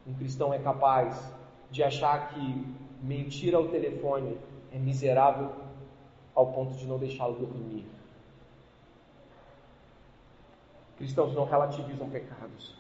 Um 0.08 0.14
cristão 0.14 0.54
é 0.54 0.60
capaz 0.60 1.34
de 1.70 1.84
achar 1.84 2.30
que 2.30 2.76
mentir 3.02 3.54
ao 3.54 3.68
telefone 3.68 4.38
é 4.72 4.78
miserável 4.78 5.52
ao 6.34 6.52
ponto 6.54 6.76
de 6.76 6.86
não 6.86 6.98
deixá-lo 6.98 7.36
dormir. 7.36 7.86
Cristãos 10.98 11.34
não 11.34 11.46
relativizam 11.46 12.10
pecados. 12.10 12.76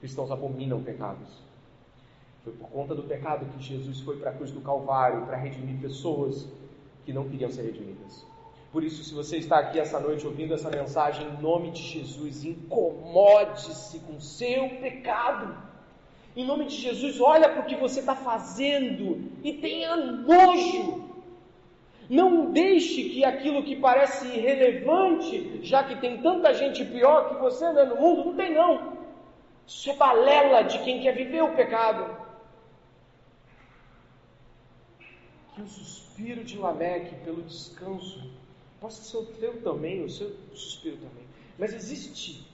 Cristãos 0.00 0.30
abominam 0.30 0.82
pecados. 0.82 1.28
Foi 2.42 2.52
por 2.54 2.68
conta 2.70 2.94
do 2.94 3.02
pecado 3.02 3.46
que 3.46 3.62
Jesus 3.62 4.00
foi 4.00 4.18
para 4.18 4.30
a 4.30 4.32
cruz 4.32 4.50
do 4.50 4.60
Calvário 4.60 5.26
para 5.26 5.36
redimir 5.36 5.78
pessoas 5.80 6.48
que 7.04 7.12
não 7.12 7.28
queriam 7.28 7.50
ser 7.50 7.62
redimidas. 7.62 8.26
Por 8.72 8.84
isso, 8.84 9.02
se 9.02 9.12
você 9.12 9.38
está 9.38 9.58
aqui 9.58 9.80
essa 9.80 9.98
noite 9.98 10.24
ouvindo 10.24 10.54
essa 10.54 10.70
mensagem, 10.70 11.26
em 11.26 11.42
nome 11.42 11.72
de 11.72 11.82
Jesus, 11.82 12.44
incomode-se 12.44 13.98
com 14.00 14.20
seu 14.20 14.68
pecado. 14.80 15.56
Em 16.36 16.46
nome 16.46 16.66
de 16.66 16.76
Jesus, 16.76 17.20
olha 17.20 17.48
para 17.48 17.62
o 17.62 17.66
que 17.66 17.74
você 17.74 17.98
está 17.98 18.14
fazendo 18.14 19.28
e 19.42 19.54
tenha 19.54 19.96
nojo. 19.96 21.10
Não 22.08 22.52
deixe 22.52 23.08
que 23.10 23.24
aquilo 23.24 23.64
que 23.64 23.74
parece 23.74 24.26
irrelevante, 24.26 25.60
já 25.62 25.82
que 25.82 25.96
tem 25.96 26.22
tanta 26.22 26.54
gente 26.54 26.84
pior 26.84 27.28
que 27.28 27.40
você 27.40 27.72
né, 27.72 27.84
no 27.84 27.96
mundo, 27.96 28.26
não 28.26 28.34
tem 28.36 28.54
não. 28.54 28.98
Isso 29.66 29.90
é 29.90 29.96
balela 29.96 30.62
de 30.62 30.78
quem 30.80 31.00
quer 31.00 31.12
viver 31.12 31.42
o 31.42 31.56
pecado. 31.56 32.16
Que 35.54 35.62
o 35.62 35.66
suspiro 35.66 36.44
de 36.44 36.56
Lameque 36.56 37.16
pelo 37.24 37.42
descanso 37.42 38.39
possa 38.80 39.02
ser 39.02 39.18
o 39.18 39.26
teu 39.26 39.60
também, 39.62 40.02
o 40.02 40.10
seu 40.10 40.30
suspiro 40.54 40.96
também. 40.96 41.24
Mas 41.58 41.74
existe, 41.74 42.46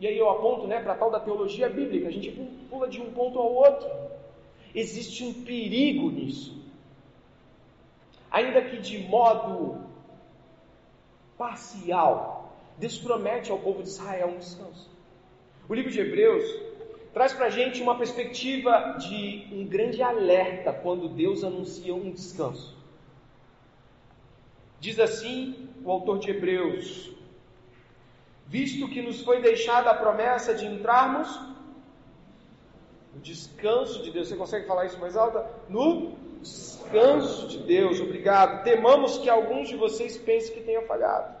e 0.00 0.06
aí 0.06 0.18
eu 0.18 0.28
aponto 0.28 0.66
né, 0.66 0.80
para 0.80 0.92
a 0.92 0.96
tal 0.96 1.10
da 1.10 1.20
teologia 1.20 1.68
bíblica, 1.68 2.08
a 2.08 2.10
gente 2.10 2.30
pula 2.68 2.88
de 2.88 3.00
um 3.00 3.12
ponto 3.12 3.38
ao 3.38 3.52
outro. 3.52 3.88
Existe 4.74 5.24
um 5.24 5.44
perigo 5.44 6.10
nisso. 6.10 6.56
Ainda 8.30 8.62
que 8.62 8.78
de 8.78 8.98
modo 8.98 9.80
parcial, 11.36 12.56
Deus 12.76 12.98
promete 12.98 13.50
ao 13.50 13.58
povo 13.58 13.82
de 13.82 13.88
Israel 13.88 14.28
um 14.28 14.38
descanso. 14.38 14.90
O 15.68 15.74
livro 15.74 15.90
de 15.90 16.00
Hebreus 16.00 16.44
traz 17.12 17.32
para 17.32 17.46
a 17.46 17.50
gente 17.50 17.82
uma 17.82 17.96
perspectiva 17.96 18.96
de 18.98 19.48
um 19.52 19.66
grande 19.66 20.02
alerta 20.02 20.72
quando 20.72 21.08
Deus 21.08 21.42
anuncia 21.42 21.94
um 21.94 22.10
descanso. 22.10 22.77
Diz 24.80 24.98
assim 24.98 25.68
o 25.84 25.90
autor 25.90 26.18
de 26.18 26.30
Hebreus: 26.30 27.12
Visto 28.46 28.88
que 28.88 29.02
nos 29.02 29.22
foi 29.22 29.40
deixada 29.40 29.90
a 29.90 29.94
promessa 29.94 30.54
de 30.54 30.66
entrarmos 30.66 31.28
no 33.14 33.20
descanso 33.20 34.02
de 34.02 34.10
Deus, 34.10 34.28
você 34.28 34.36
consegue 34.36 34.66
falar 34.66 34.86
isso 34.86 34.98
mais 35.00 35.16
alto? 35.16 35.42
No 35.68 36.12
descanso 36.40 37.48
de 37.48 37.58
Deus, 37.58 38.00
obrigado. 38.00 38.62
Temamos 38.62 39.18
que 39.18 39.28
alguns 39.28 39.68
de 39.68 39.76
vocês 39.76 40.16
pensem 40.16 40.54
que 40.54 40.62
tenham 40.62 40.82
falhado, 40.82 41.34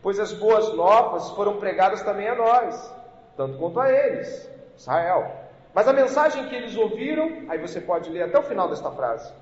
pois 0.00 0.20
as 0.20 0.32
boas 0.32 0.72
novas 0.74 1.30
foram 1.30 1.58
pregadas 1.58 2.02
também 2.02 2.28
a 2.28 2.36
nós, 2.36 2.94
tanto 3.36 3.58
quanto 3.58 3.80
a 3.80 3.90
eles. 3.90 4.48
Israel. 4.76 5.48
Mas 5.74 5.88
a 5.88 5.92
mensagem 5.92 6.48
que 6.48 6.54
eles 6.54 6.76
ouviram, 6.76 7.46
aí 7.48 7.58
você 7.58 7.80
pode 7.80 8.10
ler 8.10 8.22
até 8.22 8.38
o 8.38 8.42
final 8.42 8.68
desta 8.68 8.90
frase: 8.92 9.32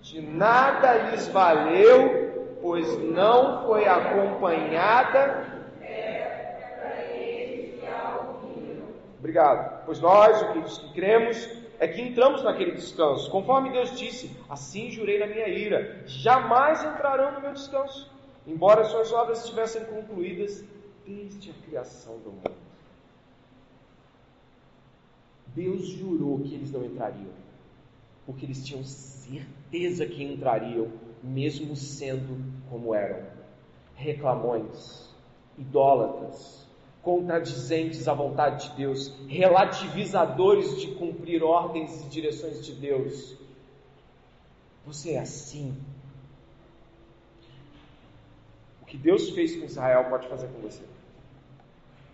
de 0.00 0.20
nada 0.22 1.10
lhes 1.10 1.28
valeu, 1.28 2.23
pois 2.64 2.98
não 3.10 3.66
foi 3.66 3.86
acompanhada. 3.86 5.52
Obrigado. 9.18 9.84
Pois 9.84 10.00
nós, 10.00 10.40
o 10.40 10.52
que 10.54 10.94
cremos, 10.94 11.36
é 11.78 11.86
que 11.86 12.00
entramos 12.00 12.42
naquele 12.42 12.72
descanso. 12.72 13.30
Conforme 13.30 13.70
Deus 13.70 13.98
disse, 13.98 14.34
assim 14.48 14.90
jurei 14.90 15.18
na 15.18 15.26
minha 15.26 15.46
ira: 15.46 16.04
jamais 16.06 16.82
entrarão 16.82 17.32
no 17.32 17.42
meu 17.42 17.52
descanso, 17.52 18.10
embora 18.46 18.84
suas 18.84 19.12
obras 19.12 19.44
estivessem 19.44 19.84
concluídas 19.84 20.64
desde 21.06 21.50
a 21.50 21.54
criação 21.66 22.16
do 22.20 22.32
mundo. 22.32 22.64
Deus 25.48 25.86
jurou 25.86 26.40
que 26.40 26.54
eles 26.54 26.72
não 26.72 26.82
entrariam, 26.82 27.34
porque 28.24 28.46
eles 28.46 28.64
tinham 28.64 28.82
certeza 28.84 30.06
que 30.06 30.24
entrariam, 30.24 31.03
mesmo 31.24 31.74
sendo 31.74 32.38
como 32.68 32.94
eram 32.94 33.24
reclamões, 33.94 35.08
idólatras, 35.56 36.66
contradizentes 37.02 38.06
à 38.06 38.14
vontade 38.14 38.68
de 38.68 38.76
Deus, 38.76 39.12
relativizadores 39.28 40.80
de 40.80 40.88
cumprir 40.94 41.42
ordens 41.42 42.04
e 42.04 42.08
direções 42.08 42.64
de 42.64 42.74
Deus. 42.74 43.36
Você 44.86 45.12
é 45.12 45.20
assim. 45.20 45.76
O 48.82 48.86
que 48.86 48.98
Deus 48.98 49.30
fez 49.30 49.56
com 49.56 49.64
Israel 49.64 50.04
pode 50.10 50.28
fazer 50.28 50.48
com 50.48 50.60
você. 50.60 50.82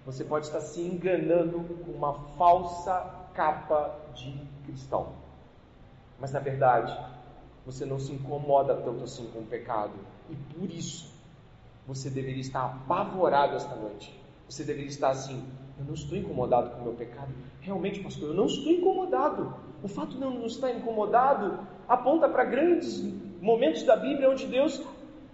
Você 0.07 0.25
pode 0.25 0.47
estar 0.47 0.61
se 0.61 0.81
enganando 0.81 1.61
com 1.85 1.93
uma 1.93 2.15
falsa 2.37 3.29
capa 3.35 3.97
de 4.15 4.33
cristão. 4.65 5.13
Mas 6.19 6.33
na 6.33 6.41
verdade, 6.41 6.97
você 7.71 7.85
não 7.85 7.99
se 7.99 8.13
incomoda 8.13 8.75
tanto 8.75 9.05
assim 9.05 9.27
com 9.33 9.41
o 9.41 9.47
pecado. 9.47 9.93
E 10.29 10.35
por 10.55 10.71
isso, 10.71 11.13
você 11.87 12.11
deveria 12.11 12.41
estar 12.41 12.65
apavorado 12.65 13.57
esta 13.57 13.75
noite. 13.77 14.13
Você 14.49 14.65
deveria 14.65 14.91
estar 14.91 15.11
assim: 15.11 15.45
eu 15.79 15.85
não 15.85 15.95
estou 15.95 16.19
incomodado 16.19 16.71
com 16.71 16.81
o 16.81 16.85
meu 16.85 16.93
pecado. 16.95 17.33
Realmente, 17.61 18.01
pastor, 18.01 18.31
eu 18.31 18.35
não 18.35 18.47
estou 18.47 18.73
incomodado. 18.73 19.55
O 19.83 19.89
fato 19.89 20.11
de 20.11 20.19
não 20.19 20.45
estar 20.47 20.71
incomodado 20.73 21.61
aponta 21.89 22.29
para 22.29 22.45
grandes 22.45 23.03
momentos 23.41 23.83
da 23.85 23.97
Bíblia 23.97 24.31
onde 24.31 24.47
Deus 24.47 24.83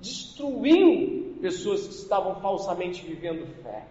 destruiu 0.01 1.37
pessoas 1.41 1.87
que 1.87 1.95
estavam 1.95 2.37
falsamente 2.37 3.05
vivendo 3.05 3.47
fé. 3.63 3.87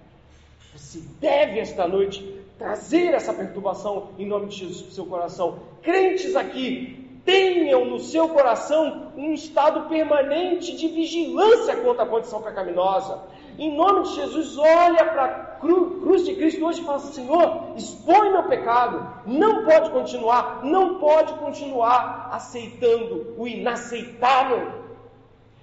Você 0.76 1.02
deve 1.20 1.60
esta 1.60 1.88
noite 1.88 2.44
trazer 2.58 3.14
essa 3.14 3.34
perturbação 3.34 4.10
em 4.18 4.26
nome 4.26 4.48
de 4.48 4.58
Jesus 4.58 4.82
para 4.82 4.90
o 4.90 4.94
seu 4.94 5.06
coração. 5.06 5.60
Crentes 5.82 6.36
aqui, 6.36 7.05
tenham 7.26 7.86
no 7.86 8.00
seu 8.00 8.30
coração 8.30 9.12
um 9.18 9.34
estado 9.34 9.90
permanente 9.90 10.78
de 10.78 10.88
vigilância 10.88 11.76
contra 11.78 12.04
a 12.04 12.08
condição 12.08 12.42
pecaminosa. 12.42 13.24
Em 13.58 13.76
nome 13.76 14.04
de 14.04 14.16
Jesus, 14.16 14.58
olha 14.58 15.04
para 15.06 15.26
a 15.26 15.30
cru, 15.60 16.02
cruz 16.02 16.24
de 16.24 16.36
Cristo 16.36 16.64
hoje 16.64 16.82
e 16.82 16.86
fala: 16.86 17.00
Senhor, 17.00 17.74
expõe 17.76 18.32
meu 18.32 18.44
pecado. 18.44 19.24
Não 19.26 19.66
pode 19.66 19.90
continuar, 19.90 20.64
não 20.64 21.00
pode 21.00 21.34
continuar 21.34 22.30
aceitando 22.32 23.34
o 23.38 23.48
inaceitável. 23.48 24.86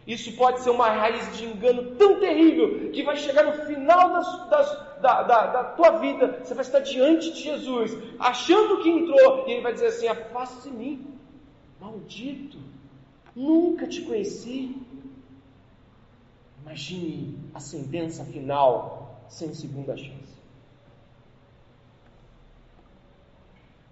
Isso 0.07 0.35
pode 0.37 0.61
ser 0.61 0.71
uma 0.71 0.89
raiz 0.89 1.37
de 1.37 1.45
engano 1.45 1.95
tão 1.95 2.19
terrível 2.19 2.91
que 2.91 3.05
vai 3.05 3.17
chegar 3.17 3.45
no 3.45 3.65
final 3.67 4.11
das, 4.11 4.49
das, 4.49 4.79
da, 5.01 5.23
da, 5.23 5.47
da, 5.47 5.65
tua 5.65 5.91
vida, 5.99 6.41
você 6.43 6.55
vai 6.55 6.65
estar 6.65 6.81
diante 6.81 7.31
de 7.31 7.41
Jesus, 7.41 7.97
achando 8.19 8.83
que 8.83 8.91
entrou, 8.91 9.45
e 9.47 9.53
ele 9.53 9.61
vai 9.61 9.73
dizer 9.73 9.87
assim: 9.87 10.09
Afaste 10.09 10.69
de 10.69 10.77
mim, 10.77 11.13
maldito, 11.83 12.59
nunca 13.35 13.87
te 13.89 14.03
conheci. 14.03 14.77
Imagine 16.63 17.39
a 17.53 17.59
sentença 17.59 18.25
final 18.25 19.27
sem 19.29 19.53
segunda 19.53 19.97
chance. 19.97 20.33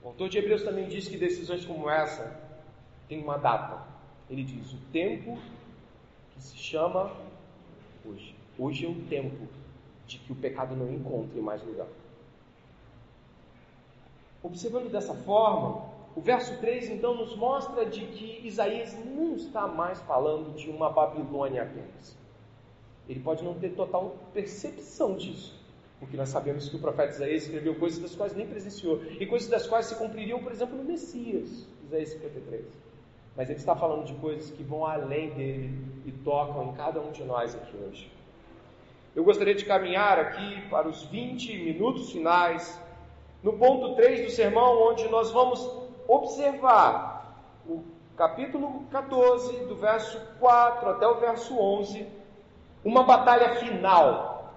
O 0.03 0.09
autor 0.09 0.29
de 0.29 0.39
Hebreus 0.39 0.63
também 0.63 0.89
diz 0.89 1.09
que 1.09 1.17
decisões 1.17 1.65
como 1.65 1.91
essa 1.91 2.41
têm 3.09 3.23
uma 3.23 3.37
data. 3.37 3.85
Ele 4.31 4.45
diz: 4.45 4.73
o 4.73 4.79
tempo 4.93 5.37
que 6.33 6.43
se 6.43 6.57
chama 6.57 7.13
hoje. 8.05 8.35
Hoje 8.57 8.87
é 8.87 8.89
o 8.89 8.95
tempo 9.07 9.49
de 10.07 10.19
que 10.19 10.33
o 10.33 10.37
pecado 10.37 10.77
não 10.77 10.93
encontre 10.93 11.41
mais 11.41 11.63
lugar. 11.63 11.89
Observando 14.43 14.91
dessa 14.91 15.15
forma, 15.15 15.90
o 16.21 16.23
verso 16.23 16.55
3 16.59 16.91
então 16.91 17.15
nos 17.15 17.35
mostra 17.35 17.87
de 17.87 18.03
que 18.03 18.47
Isaías 18.47 18.95
não 19.07 19.37
está 19.37 19.67
mais 19.67 19.99
falando 20.03 20.55
de 20.55 20.69
uma 20.69 20.91
Babilônia 20.91 21.63
apenas. 21.63 22.15
Ele 23.09 23.21
pode 23.21 23.43
não 23.43 23.55
ter 23.55 23.71
total 23.71 24.15
percepção 24.35 25.17
disso, 25.17 25.59
porque 25.99 26.19
nós 26.19 26.29
sabemos 26.29 26.69
que 26.69 26.77
o 26.77 26.79
profeta 26.79 27.15
Isaías 27.15 27.45
escreveu 27.45 27.75
coisas 27.77 27.99
das 28.01 28.15
quais 28.15 28.37
nem 28.37 28.47
presenciou, 28.47 29.01
e 29.19 29.25
coisas 29.25 29.49
das 29.49 29.67
quais 29.67 29.87
se 29.87 29.95
cumpririam, 29.95 30.43
por 30.43 30.53
exemplo, 30.53 30.77
no 30.77 30.85
Messias, 30.85 31.67
Isaías 31.87 32.11
53. 32.11 32.67
Mas 33.35 33.49
ele 33.49 33.59
está 33.59 33.75
falando 33.75 34.05
de 34.05 34.13
coisas 34.17 34.51
que 34.51 34.63
vão 34.63 34.85
além 34.85 35.31
dele 35.31 35.71
e 36.05 36.13
tocam 36.13 36.69
em 36.69 36.73
cada 36.75 37.01
um 37.01 37.13
de 37.13 37.25
nós 37.25 37.55
aqui 37.55 37.75
hoje. 37.79 38.13
Eu 39.17 39.25
gostaria 39.25 39.55
de 39.55 39.65
caminhar 39.65 40.19
aqui 40.19 40.69
para 40.69 40.87
os 40.87 41.03
20 41.05 41.65
minutos 41.65 42.13
finais, 42.13 42.79
no 43.43 43.55
ponto 43.55 43.95
3 43.95 44.27
do 44.27 44.31
sermão, 44.31 44.83
onde 44.83 45.09
nós 45.09 45.31
vamos 45.31 45.80
observar 46.11 47.37
o 47.69 47.85
capítulo 48.17 48.85
14, 48.91 49.65
do 49.67 49.77
verso 49.77 50.21
4 50.41 50.91
até 50.91 51.07
o 51.07 51.21
verso 51.21 51.57
11, 51.57 52.05
uma 52.85 53.05
batalha 53.05 53.55
final. 53.57 54.57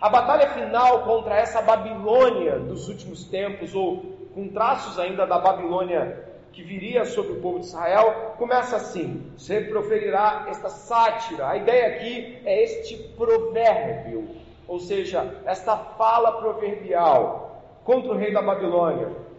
A 0.00 0.08
batalha 0.08 0.48
final 0.50 1.04
contra 1.04 1.36
essa 1.36 1.62
Babilônia 1.62 2.58
dos 2.58 2.88
últimos 2.88 3.24
tempos, 3.24 3.72
ou 3.72 3.98
com 4.34 4.48
traços 4.48 4.98
ainda 4.98 5.24
da 5.26 5.38
Babilônia 5.38 6.28
que 6.52 6.64
viria 6.64 7.04
sobre 7.04 7.34
o 7.34 7.40
povo 7.40 7.60
de 7.60 7.66
Israel, 7.66 8.34
começa 8.36 8.76
assim: 8.76 9.30
você 9.36 9.60
proferirá 9.60 10.46
esta 10.48 10.68
sátira. 10.68 11.48
A 11.48 11.56
ideia 11.56 11.86
aqui 11.94 12.42
é 12.44 12.64
este 12.64 12.96
provérbio, 13.16 14.28
ou 14.66 14.80
seja, 14.80 15.40
esta 15.44 15.76
fala 15.76 16.32
proverbial 16.32 17.62
contra 17.84 18.10
o 18.10 18.16
rei 18.16 18.32
da 18.32 18.42
Babilônia. 18.42 19.29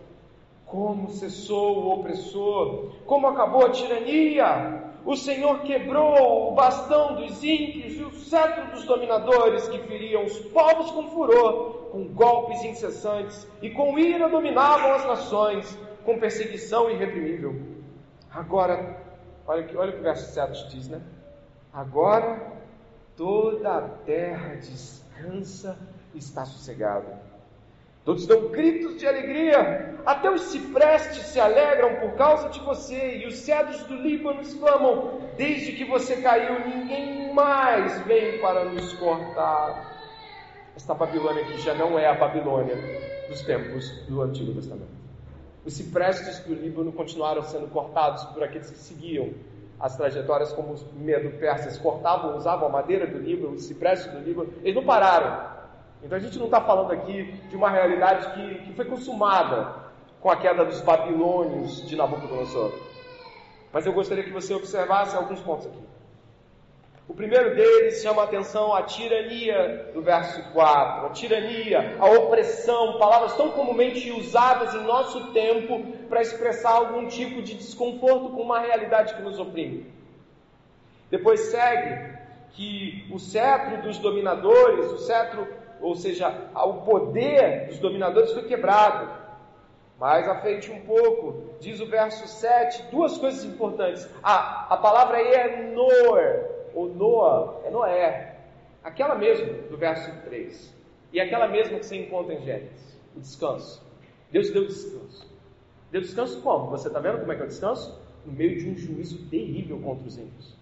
Como 0.71 1.09
cessou 1.09 1.79
o 1.79 1.99
opressor, 1.99 2.93
como 3.05 3.27
acabou 3.27 3.65
a 3.65 3.71
tirania. 3.71 4.89
O 5.05 5.17
Senhor 5.17 5.63
quebrou 5.63 6.49
o 6.49 6.55
bastão 6.55 7.15
dos 7.15 7.43
ímpios 7.43 7.95
e 7.97 8.03
o 8.03 8.11
cetro 8.13 8.71
dos 8.71 8.85
dominadores 8.85 9.67
que 9.67 9.79
feriam 9.79 10.23
os 10.23 10.39
povos 10.39 10.89
com 10.91 11.09
furor, 11.09 11.89
com 11.91 12.07
golpes 12.13 12.63
incessantes 12.63 13.45
e 13.61 13.69
com 13.71 13.99
ira 13.99 14.29
dominavam 14.29 14.93
as 14.93 15.05
nações 15.05 15.77
com 16.05 16.17
perseguição 16.17 16.89
irreprimível. 16.89 17.53
Agora, 18.31 18.97
olha, 19.45 19.69
olha 19.77 19.89
o 19.89 19.93
que 19.95 19.99
o 19.99 20.03
verso 20.03 20.33
7 20.33 20.69
diz, 20.69 20.87
né? 20.87 21.01
Agora 21.73 22.49
toda 23.17 23.77
a 23.77 23.81
terra 23.81 24.55
descansa 24.55 25.77
e 26.13 26.19
está 26.19 26.45
sossegada. 26.45 27.20
Todos 28.03 28.25
dão 28.25 28.47
gritos 28.47 28.97
de 28.97 29.07
alegria, 29.07 29.95
até 30.05 30.31
os 30.31 30.41
ciprestes 30.43 31.23
se 31.27 31.39
alegram 31.39 31.95
por 31.99 32.13
causa 32.13 32.49
de 32.49 32.59
você, 32.61 33.17
e 33.17 33.27
os 33.27 33.35
cedros 33.35 33.83
do 33.83 33.95
Líbano 33.95 34.41
exclamam: 34.41 35.21
Desde 35.37 35.73
que 35.73 35.85
você 35.85 36.17
caiu, 36.17 36.67
ninguém 36.67 37.31
mais 37.33 37.99
vem 38.01 38.39
para 38.39 38.65
nos 38.65 38.91
cortar. 38.93 39.91
Esta 40.75 40.95
Babilônia 40.95 41.43
aqui 41.43 41.59
já 41.61 41.75
não 41.75 41.99
é 41.99 42.07
a 42.07 42.15
Babilônia 42.15 42.75
dos 43.29 43.41
tempos 43.43 43.91
do 44.07 44.21
Antigo 44.21 44.53
Testamento. 44.53 44.89
Os 45.63 45.73
ciprestes 45.73 46.39
do 46.39 46.55
Líbano 46.55 46.91
continuaram 46.91 47.43
sendo 47.43 47.67
cortados 47.67 48.23
por 48.25 48.43
aqueles 48.43 48.71
que 48.71 48.77
seguiam 48.77 49.29
as 49.79 49.95
trajetórias 49.95 50.51
como 50.53 50.73
os 50.73 50.85
medo-persas 50.93 51.77
cortavam, 51.77 52.35
usavam 52.35 52.67
a 52.67 52.71
madeira 52.71 53.05
do 53.05 53.19
Líbano, 53.19 53.53
os 53.53 53.65
ciprestes 53.65 54.11
do 54.11 54.19
Líbano, 54.19 54.51
eles 54.63 54.75
não 54.75 54.83
pararam. 54.83 55.60
Então 56.03 56.17
a 56.17 56.21
gente 56.21 56.37
não 56.37 56.45
está 56.45 56.61
falando 56.61 56.91
aqui 56.91 57.31
de 57.49 57.55
uma 57.55 57.69
realidade 57.69 58.33
que, 58.33 58.65
que 58.65 58.73
foi 58.73 58.85
consumada 58.85 59.75
com 60.19 60.29
a 60.29 60.37
queda 60.37 60.65
dos 60.65 60.81
babilônios 60.81 61.87
de 61.87 61.95
Nabucodonosor. 61.95 62.71
Mas 63.71 63.85
eu 63.85 63.93
gostaria 63.93 64.23
que 64.23 64.31
você 64.31 64.53
observasse 64.53 65.15
alguns 65.15 65.39
pontos 65.41 65.67
aqui. 65.67 65.79
O 67.07 67.13
primeiro 67.13 67.55
deles 67.55 68.01
chama 68.01 68.21
a 68.21 68.25
atenção 68.25 68.73
a 68.73 68.83
tirania 68.83 69.91
do 69.93 70.01
verso 70.01 70.41
4. 70.53 71.07
A 71.07 71.09
tirania, 71.09 71.97
a 71.99 72.05
opressão, 72.05 72.97
palavras 72.97 73.35
tão 73.35 73.51
comumente 73.51 74.11
usadas 74.11 74.73
em 74.73 74.83
nosso 74.83 75.33
tempo 75.33 75.83
para 76.07 76.21
expressar 76.21 76.71
algum 76.71 77.07
tipo 77.07 77.41
de 77.41 77.55
desconforto 77.55 78.29
com 78.29 78.41
uma 78.41 78.59
realidade 78.59 79.13
que 79.13 79.21
nos 79.21 79.39
oprime. 79.39 79.85
Depois 81.09 81.39
segue 81.41 82.17
que 82.51 83.05
o 83.11 83.19
cetro 83.19 83.81
dos 83.81 83.97
dominadores, 83.97 84.91
o 84.91 84.97
cetro, 84.99 85.47
ou 85.81 85.95
seja, 85.95 86.49
o 86.55 86.73
poder 86.81 87.67
dos 87.67 87.79
dominadores 87.79 88.31
foi 88.31 88.43
quebrado. 88.43 89.21
Mais 89.99 90.27
à 90.27 90.39
frente 90.41 90.71
um 90.71 90.81
pouco, 90.81 91.55
diz 91.59 91.79
o 91.79 91.85
verso 91.85 92.27
7, 92.27 92.89
duas 92.91 93.17
coisas 93.17 93.43
importantes. 93.43 94.09
A, 94.23 94.73
a 94.73 94.77
palavra 94.77 95.17
aí 95.17 95.27
é 95.27 95.73
Noer, 95.73 96.49
ou 96.73 96.87
Noa, 96.87 97.61
é 97.65 97.69
Noé. 97.69 98.35
Aquela 98.83 99.15
mesma 99.15 99.53
do 99.69 99.77
verso 99.77 100.11
3. 100.23 100.73
E 101.13 101.19
aquela 101.19 101.47
mesma 101.47 101.77
que 101.77 101.85
você 101.85 101.97
encontra 101.97 102.33
em 102.33 102.41
Gênesis. 102.41 102.99
O 103.15 103.19
descanso. 103.19 103.85
Deus 104.31 104.49
deu 104.49 104.65
descanso. 104.65 105.29
Deu 105.91 106.01
descanso 106.01 106.41
como? 106.41 106.69
Você 106.71 106.87
está 106.87 106.99
vendo 106.99 107.19
como 107.19 107.31
é 107.31 107.35
que 107.35 107.41
é 107.41 107.45
o 107.45 107.49
descanso? 107.49 108.01
No 108.25 108.31
meio 108.31 108.57
de 108.57 108.69
um 108.69 108.77
juízo 108.77 109.29
terrível 109.29 109.79
contra 109.79 110.07
os 110.07 110.17
ímpios. 110.17 110.55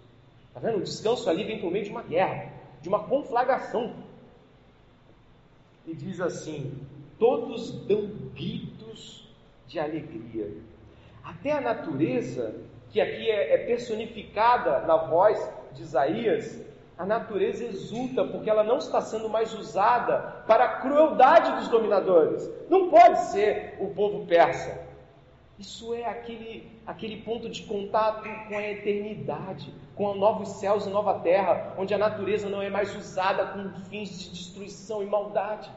Está 0.47 0.59
vendo? 0.59 0.79
O 0.79 0.83
descanso 0.83 1.29
ali 1.29 1.43
vem 1.43 1.61
por 1.61 1.71
meio 1.71 1.85
de 1.85 1.91
uma 1.91 2.01
guerra, 2.01 2.51
de 2.81 2.89
uma 2.89 3.03
conflagração. 3.03 3.93
E 5.89 5.95
diz 5.95 6.21
assim: 6.21 6.71
todos 7.17 7.71
dão 7.87 8.11
gritos 8.35 9.27
de 9.65 9.79
alegria. 9.79 10.51
Até 11.23 11.51
a 11.51 11.59
natureza, 11.59 12.53
que 12.91 13.01
aqui 13.01 13.27
é, 13.27 13.55
é 13.55 13.57
personificada 13.65 14.81
na 14.81 14.97
voz 14.97 15.51
de 15.73 15.81
Isaías, 15.81 16.63
a 16.95 17.07
natureza 17.07 17.65
exulta 17.65 18.23
porque 18.23 18.51
ela 18.51 18.63
não 18.63 18.77
está 18.77 19.01
sendo 19.01 19.27
mais 19.27 19.51
usada 19.57 20.43
para 20.45 20.65
a 20.65 20.79
crueldade 20.81 21.53
dos 21.53 21.67
dominadores. 21.69 22.47
Não 22.69 22.91
pode 22.91 23.21
ser 23.31 23.75
o 23.79 23.87
povo 23.87 24.27
persa. 24.27 24.88
Isso 25.59 25.93
é 25.93 26.05
aquele, 26.05 26.71
aquele 26.87 27.17
ponto 27.17 27.49
de 27.49 27.63
contato 27.63 28.23
com 28.47 28.57
a 28.57 28.61
eternidade, 28.61 29.73
com 29.93 30.15
novos 30.15 30.47
céus 30.53 30.85
e 30.85 30.89
nova 30.89 31.15
terra, 31.15 31.75
onde 31.77 31.93
a 31.93 31.97
natureza 31.97 32.47
não 32.47 32.61
é 32.61 32.69
mais 32.69 32.95
usada 32.95 33.45
com 33.47 33.69
fins 33.89 34.17
de 34.17 34.29
destruição 34.29 35.03
e 35.03 35.05
maldade. 35.05 35.69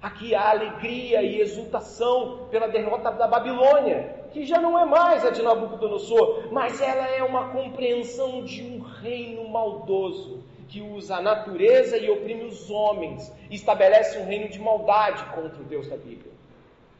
Aqui 0.00 0.36
há 0.36 0.50
alegria 0.50 1.20
e 1.20 1.40
exultação 1.40 2.46
pela 2.48 2.68
derrota 2.68 3.10
da 3.10 3.26
Babilônia, 3.26 4.28
que 4.30 4.44
já 4.44 4.60
não 4.60 4.78
é 4.78 4.84
mais 4.84 5.26
a 5.26 5.30
de 5.30 5.42
Nabucodonosor, 5.42 6.52
mas 6.52 6.80
ela 6.80 7.08
é 7.08 7.24
uma 7.24 7.48
compreensão 7.48 8.44
de 8.44 8.62
um 8.62 8.78
reino 8.78 9.48
maldoso 9.48 10.44
que 10.68 10.80
usa 10.80 11.16
a 11.16 11.20
natureza 11.20 11.98
e 11.98 12.08
oprime 12.08 12.44
os 12.44 12.70
homens, 12.70 13.34
e 13.50 13.56
estabelece 13.56 14.16
um 14.18 14.26
reino 14.26 14.48
de 14.48 14.60
maldade 14.60 15.24
contra 15.34 15.60
o 15.60 15.64
Deus 15.64 15.88
da 15.88 15.96
Bíblia. 15.96 16.37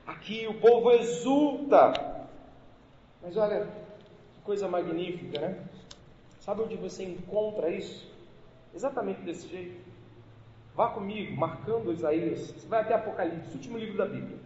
Aqui 0.08 0.46
o 0.48 0.54
povo 0.54 0.90
exulta. 0.90 1.92
Mas 3.22 3.36
olha, 3.36 3.66
que 4.34 4.40
coisa 4.42 4.66
magnífica, 4.66 5.38
né? 5.38 5.62
Sabe 6.40 6.62
onde 6.62 6.76
você 6.76 7.04
encontra 7.04 7.68
isso? 7.68 8.10
Exatamente 8.74 9.20
desse 9.20 9.46
jeito. 9.48 9.78
Vá 10.74 10.88
comigo, 10.88 11.36
marcando 11.36 11.92
Isaías. 11.92 12.52
Você 12.52 12.66
vai 12.66 12.80
até 12.80 12.94
Apocalipse, 12.94 13.52
último 13.52 13.76
livro 13.76 13.98
da 13.98 14.06
Bíblia. 14.06 14.38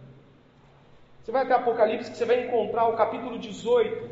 Você 1.23 1.31
vai 1.31 1.43
até 1.43 1.53
Apocalipse 1.53 2.11
que 2.11 2.17
você 2.17 2.25
vai 2.25 2.45
encontrar 2.45 2.89
o 2.89 2.97
capítulo 2.97 3.39
18. 3.39 4.09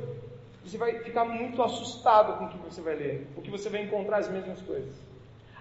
Você 0.63 0.77
vai 0.77 0.99
ficar 0.99 1.25
muito 1.25 1.61
assustado 1.61 2.37
com 2.37 2.45
o 2.45 2.49
que 2.49 2.57
você 2.59 2.79
vai 2.79 2.95
ler, 2.95 3.27
porque 3.35 3.51
você 3.51 3.67
vai 3.67 3.81
encontrar 3.81 4.19
as 4.19 4.29
mesmas 4.29 4.61
coisas. 4.61 4.93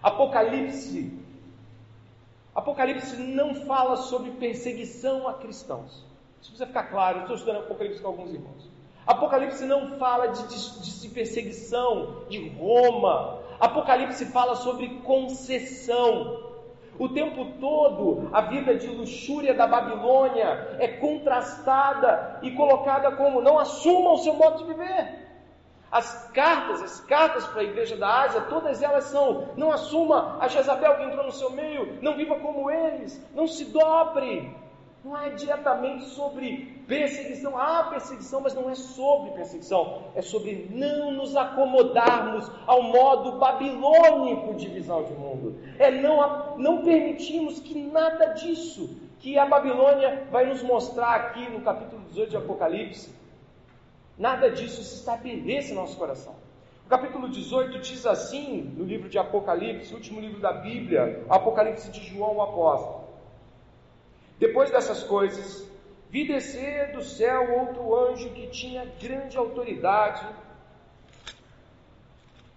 Apocalipse. 0.00 1.18
Apocalipse 2.54 3.16
não 3.16 3.54
fala 3.54 3.96
sobre 3.96 4.32
perseguição 4.32 5.28
a 5.28 5.34
cristãos. 5.34 6.04
Isso 6.40 6.50
precisa 6.50 6.66
ficar 6.66 6.84
claro. 6.84 7.18
Eu 7.18 7.20
estou 7.22 7.36
estudando 7.36 7.62
Apocalipse 7.62 8.00
com 8.00 8.08
alguns 8.08 8.32
irmãos. 8.32 8.68
Apocalipse 9.06 9.64
não 9.64 9.98
fala 9.98 10.28
de, 10.28 10.46
de, 10.48 11.00
de 11.00 11.08
perseguição 11.08 12.24
de 12.28 12.48
Roma. 12.50 13.38
Apocalipse 13.58 14.26
fala 14.26 14.56
sobre 14.56 14.88
concessão. 15.00 16.48
O 16.98 17.08
tempo 17.08 17.46
todo, 17.58 18.28
a 18.32 18.42
vida 18.42 18.74
de 18.74 18.86
luxúria 18.88 19.54
da 19.54 19.66
Babilônia 19.66 20.76
é 20.78 20.88
contrastada 20.88 22.40
e 22.42 22.50
colocada 22.50 23.12
como 23.12 23.40
não 23.40 23.58
assumam 23.58 24.14
o 24.14 24.18
seu 24.18 24.34
modo 24.34 24.58
de 24.58 24.64
viver. 24.64 25.29
As 25.90 26.30
cartas, 26.32 26.82
as 26.82 27.00
cartas 27.00 27.46
para 27.46 27.62
a 27.62 27.64
igreja 27.64 27.96
da 27.96 28.22
Ásia, 28.22 28.42
todas 28.42 28.80
elas 28.82 29.04
são: 29.04 29.48
não 29.56 29.72
assuma 29.72 30.38
a 30.40 30.46
Jezabel 30.46 30.96
que 30.96 31.02
entrou 31.02 31.24
no 31.24 31.32
seu 31.32 31.50
meio, 31.50 31.98
não 32.00 32.16
viva 32.16 32.36
como 32.36 32.70
eles, 32.70 33.20
não 33.34 33.46
se 33.46 33.64
dobre. 33.66 34.54
Não 35.02 35.16
é 35.16 35.30
diretamente 35.30 36.04
sobre 36.10 36.84
perseguição. 36.86 37.58
Há 37.58 37.84
perseguição, 37.84 38.42
mas 38.42 38.52
não 38.52 38.68
é 38.68 38.74
sobre 38.74 39.30
perseguição. 39.30 40.02
É 40.14 40.20
sobre 40.20 40.68
não 40.70 41.12
nos 41.12 41.34
acomodarmos 41.34 42.50
ao 42.66 42.82
modo 42.82 43.38
babilônico 43.38 44.52
de 44.54 44.68
visão 44.68 45.02
de 45.04 45.14
mundo. 45.14 45.58
É 45.78 45.90
não, 45.90 46.58
não 46.58 46.82
permitirmos 46.82 47.60
que 47.60 47.80
nada 47.80 48.26
disso 48.34 48.94
que 49.20 49.38
a 49.38 49.46
Babilônia 49.46 50.26
vai 50.30 50.44
nos 50.44 50.62
mostrar 50.62 51.14
aqui 51.14 51.48
no 51.48 51.62
capítulo 51.62 52.02
18 52.08 52.30
de 52.30 52.36
Apocalipse, 52.36 53.14
nada 54.20 54.50
disso 54.50 54.82
se 54.84 54.96
estabeleça 54.96 55.72
no 55.72 55.80
nosso 55.80 55.96
coração. 55.96 56.34
O 56.84 56.88
capítulo 56.90 57.26
18 57.30 57.78
diz 57.78 58.04
assim, 58.04 58.74
no 58.76 58.84
livro 58.84 59.08
de 59.08 59.18
Apocalipse, 59.18 59.94
último 59.94 60.20
livro 60.20 60.40
da 60.40 60.52
Bíblia, 60.52 61.24
Apocalipse 61.28 61.90
de 61.90 62.04
João 62.06 62.36
o 62.36 62.42
Apóstolo. 62.42 63.04
Depois 64.38 64.70
dessas 64.70 65.02
coisas, 65.02 65.66
vi 66.10 66.28
descer 66.28 66.92
do 66.92 67.02
céu 67.02 67.60
outro 67.60 67.94
anjo 67.94 68.28
que 68.30 68.48
tinha 68.48 68.86
grande 69.00 69.38
autoridade, 69.38 70.26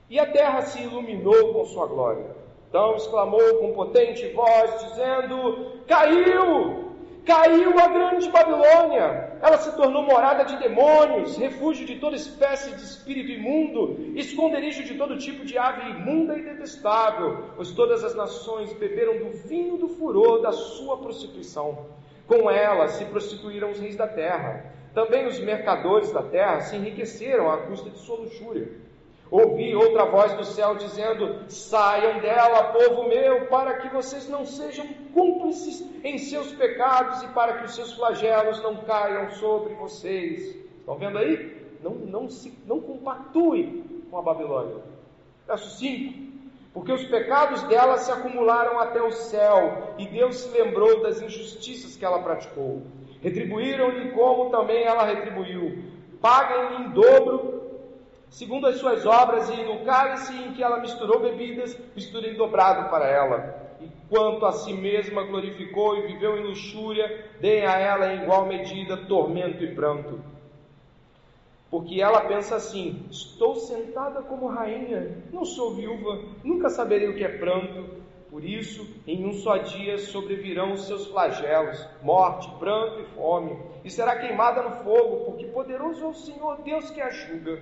e 0.09 0.20
a 0.20 0.30
terra 0.30 0.64
se 0.64 0.84
iluminou 0.84 1.53
com 1.53 1.66
sua 1.66 1.88
glória. 1.88 2.26
Então 2.68 2.95
exclamou 2.97 3.59
com 3.59 3.74
potente 3.74 4.28
voz, 4.30 4.89
dizendo: 4.89 5.82
Caiu! 5.88 6.92
Caiu 7.26 7.80
a 7.80 7.88
grande 7.88 8.30
Babilônia! 8.30 9.38
Ela 9.41 9.57
se 9.57 9.74
tornou 9.78 10.03
morada 10.03 10.43
de 10.43 10.57
demônios, 10.57 11.38
refúgio 11.38 11.86
de 11.86 11.95
toda 11.95 12.17
espécie 12.17 12.76
de 12.76 12.84
espírito 12.84 13.32
imundo, 13.32 13.97
esconderijo 14.15 14.84
de 14.84 14.95
todo 14.95 15.17
tipo 15.17 15.45
de 15.45 15.57
ave 15.57 15.89
imunda 15.91 16.38
e 16.38 16.43
detestável, 16.43 17.45
pois 17.55 17.71
todas 17.71 18.03
as 18.03 18.13
nações 18.13 18.74
beberam 18.74 19.19
do 19.19 19.30
vinho 19.47 19.78
do 19.78 19.88
furor 19.88 20.41
da 20.41 20.51
sua 20.51 20.97
prostituição. 20.97 21.86
Com 22.28 22.51
ela 22.51 22.89
se 22.89 23.05
prostituíram 23.05 23.71
os 23.71 23.80
reis 23.80 23.95
da 23.95 24.07
terra. 24.07 24.74
Também 24.93 25.26
os 25.26 25.39
mercadores 25.39 26.11
da 26.11 26.24
terra 26.24 26.59
se 26.59 26.76
enriqueceram 26.76 27.49
à 27.49 27.57
custa 27.57 27.89
de 27.89 27.99
sua 27.99 28.17
luxúria. 28.17 28.82
Ouvi 29.34 29.75
outra 29.75 30.05
voz 30.05 30.31
do 30.34 30.43
céu 30.43 30.75
dizendo: 30.75 31.49
Saiam 31.49 32.19
dela, 32.19 32.65
povo 32.65 33.09
meu, 33.09 33.47
para 33.47 33.77
que 33.77 33.89
vocês 33.89 34.29
não 34.29 34.45
sejam 34.45 34.86
cúmplices 35.11 35.84
em 36.03 36.19
seus 36.19 36.51
pecados 36.51 37.23
e 37.23 37.27
para 37.29 37.53
que 37.53 37.65
os 37.65 37.73
seus 37.73 37.93
flagelos 37.93 38.61
não 38.61 38.75
caiam 38.84 39.31
sobre 39.31 39.73
vocês. 39.73 40.55
Estão 40.77 40.99
vendo 40.99 41.17
aí? 41.17 41.51
Não, 41.81 41.95
não, 41.95 42.29
se, 42.29 42.55
não 42.67 42.79
compactue 42.79 44.05
com 44.11 44.19
a 44.19 44.21
Babilônia. 44.21 44.84
Verso 45.47 45.79
5: 45.79 46.13
Porque 46.71 46.91
os 46.91 47.03
pecados 47.05 47.63
dela 47.63 47.97
se 47.97 48.11
acumularam 48.11 48.79
até 48.79 49.01
o 49.01 49.11
céu, 49.11 49.95
e 49.97 50.05
Deus 50.05 50.41
se 50.41 50.55
lembrou 50.55 51.01
das 51.01 51.23
injustiças 51.23 51.95
que 51.95 52.05
ela 52.05 52.21
praticou. 52.21 52.84
Retribuíram-lhe 53.19 54.11
como 54.11 54.51
também 54.51 54.84
ela 54.84 55.03
retribuiu. 55.03 55.86
Paguem-lhe 56.21 56.84
em 56.84 56.91
dobro 56.91 57.53
segundo 58.34 58.65
as 58.65 58.77
suas 58.77 59.05
obras, 59.05 59.47
e 59.49 59.63
no 59.63 59.86
cálice 59.86 60.34
em 60.36 60.53
que 60.53 60.63
ela 60.63 60.79
misturou 60.79 61.19
bebidas, 61.19 61.77
misturem 61.95 62.34
dobrado 62.34 62.89
para 62.89 63.07
ela. 63.07 63.77
E 63.79 63.88
quanto 64.09 64.43
a 64.45 64.51
si 64.51 64.73
mesma 64.73 65.23
glorificou 65.23 65.95
e 65.97 66.07
viveu 66.07 66.38
em 66.38 66.43
luxúria, 66.43 67.29
deem 67.39 67.65
a 67.65 67.77
ela 67.77 68.11
em 68.11 68.23
igual 68.23 68.47
medida 68.47 68.97
tormento 69.05 69.63
e 69.63 69.75
pranto. 69.75 70.19
Porque 71.69 72.01
ela 72.01 72.21
pensa 72.21 72.55
assim: 72.55 73.05
estou 73.11 73.55
sentada 73.55 74.23
como 74.23 74.47
rainha, 74.47 75.15
não 75.31 75.45
sou 75.45 75.75
viúva, 75.75 76.19
nunca 76.43 76.69
saberei 76.69 77.09
o 77.09 77.15
que 77.15 77.23
é 77.23 77.38
pranto. 77.38 78.01
Por 78.31 78.43
isso, 78.43 78.88
em 79.05 79.27
um 79.27 79.34
só 79.34 79.57
dia 79.57 79.99
sobrevirão 79.99 80.71
os 80.71 80.88
seus 80.88 81.05
flagelos, 81.05 81.88
morte, 82.01 82.49
pranto 82.57 82.99
e 82.99 83.05
fome, 83.15 83.55
e 83.86 83.91
será 83.91 84.15
queimada 84.15 84.63
no 84.63 84.84
fogo, 84.84 85.25
porque 85.25 85.45
poderoso 85.45 86.03
é 86.03 86.07
o 86.07 86.13
Senhor 86.15 86.57
Deus 86.63 86.89
que 86.89 86.99
a 86.99 87.11
julga. 87.11 87.61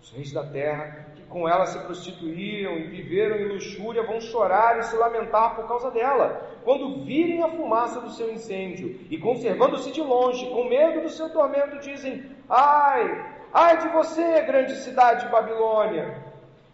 Os 0.00 0.10
reis 0.12 0.32
da 0.32 0.44
terra, 0.44 1.06
que 1.16 1.22
com 1.22 1.48
ela 1.48 1.66
se 1.66 1.78
prostituíram 1.80 2.76
e 2.76 2.84
viveram 2.84 3.36
em 3.36 3.48
luxúria, 3.48 4.02
vão 4.02 4.20
chorar 4.20 4.78
e 4.78 4.82
se 4.84 4.96
lamentar 4.96 5.56
por 5.56 5.66
causa 5.66 5.90
dela, 5.90 6.58
quando 6.64 7.04
virem 7.04 7.42
a 7.42 7.48
fumaça 7.48 8.00
do 8.00 8.10
seu 8.10 8.32
incêndio, 8.32 9.00
e 9.10 9.18
conservando-se 9.18 9.90
de 9.90 10.00
longe, 10.00 10.48
com 10.50 10.68
medo 10.68 11.00
do 11.00 11.08
seu 11.08 11.30
tormento, 11.30 11.78
dizem: 11.78 12.24
Ai, 12.48 13.24
ai 13.52 13.78
de 13.78 13.88
você, 13.88 14.42
grande 14.42 14.76
cidade 14.76 15.24
de 15.24 15.32
Babilônia, 15.32 16.22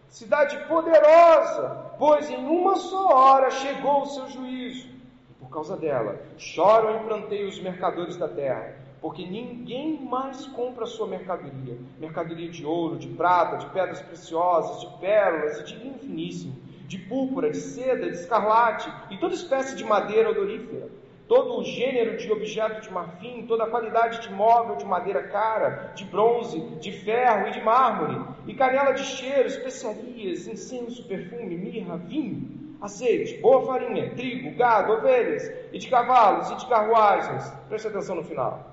cidade 0.07 0.57
poderosa, 0.67 1.95
pois 1.97 2.29
em 2.29 2.45
uma 2.45 2.75
só 2.75 3.15
hora 3.15 3.49
chegou 3.49 4.01
o 4.01 4.07
seu 4.07 4.27
juízo. 4.27 4.87
E 5.31 5.33
por 5.39 5.49
causa 5.49 5.75
dela, 5.75 6.21
choram 6.37 6.97
e 6.97 7.07
planteiam 7.07 7.49
os 7.49 7.59
mercadores 7.59 8.15
da 8.17 8.27
terra 8.27 8.82
porque 9.03 9.25
ninguém 9.25 9.99
mais 9.99 10.47
compra 10.47 10.85
a 10.85 10.87
sua 10.87 11.05
mercadoria, 11.05 11.77
mercadoria 11.99 12.49
de 12.49 12.65
ouro, 12.65 12.97
de 12.97 13.09
prata, 13.09 13.57
de 13.57 13.65
pedras 13.65 14.01
preciosas, 14.01 14.79
de 14.79 14.97
pérolas 14.97 15.59
e 15.59 15.65
de 15.65 15.75
vinho 15.75 15.99
finíssimo, 15.99 16.55
de 16.87 16.99
púrpura, 16.99 17.51
de 17.51 17.57
seda, 17.57 18.09
de 18.09 18.15
escarlate 18.15 18.89
e 19.11 19.17
toda 19.17 19.33
espécie 19.33 19.75
de 19.75 19.83
madeira 19.83 20.29
odorífera, 20.29 20.87
todo 21.27 21.59
o 21.59 21.65
gênero 21.65 22.15
de 22.15 22.31
objeto 22.31 22.79
de 22.79 22.93
marfim, 22.93 23.45
toda 23.45 23.65
a 23.65 23.69
qualidade 23.69 24.21
de 24.21 24.33
móvel 24.33 24.77
de 24.77 24.85
madeira 24.85 25.23
cara, 25.23 25.91
de 25.93 26.05
bronze, 26.05 26.61
de 26.79 26.93
ferro 26.93 27.49
e 27.49 27.51
de 27.51 27.59
mármore, 27.59 28.25
e 28.47 28.53
canela 28.53 28.93
de 28.93 29.03
cheiro, 29.03 29.49
especiarias, 29.49 30.47
incenso, 30.47 31.05
perfume, 31.09 31.57
mirra, 31.57 31.97
vinho, 31.97 32.77
azeite, 32.79 33.37
boa 33.41 33.65
farinha, 33.65 34.11
trigo, 34.11 34.55
gado, 34.55 34.93
ovelhas, 34.93 35.51
e 35.73 35.77
de 35.77 35.89
cavalos 35.89 36.51
e 36.51 36.55
de 36.55 36.67
carruagens. 36.67 37.51
Preste 37.67 37.89
atenção 37.89 38.15
no 38.15 38.23
final 38.23 38.72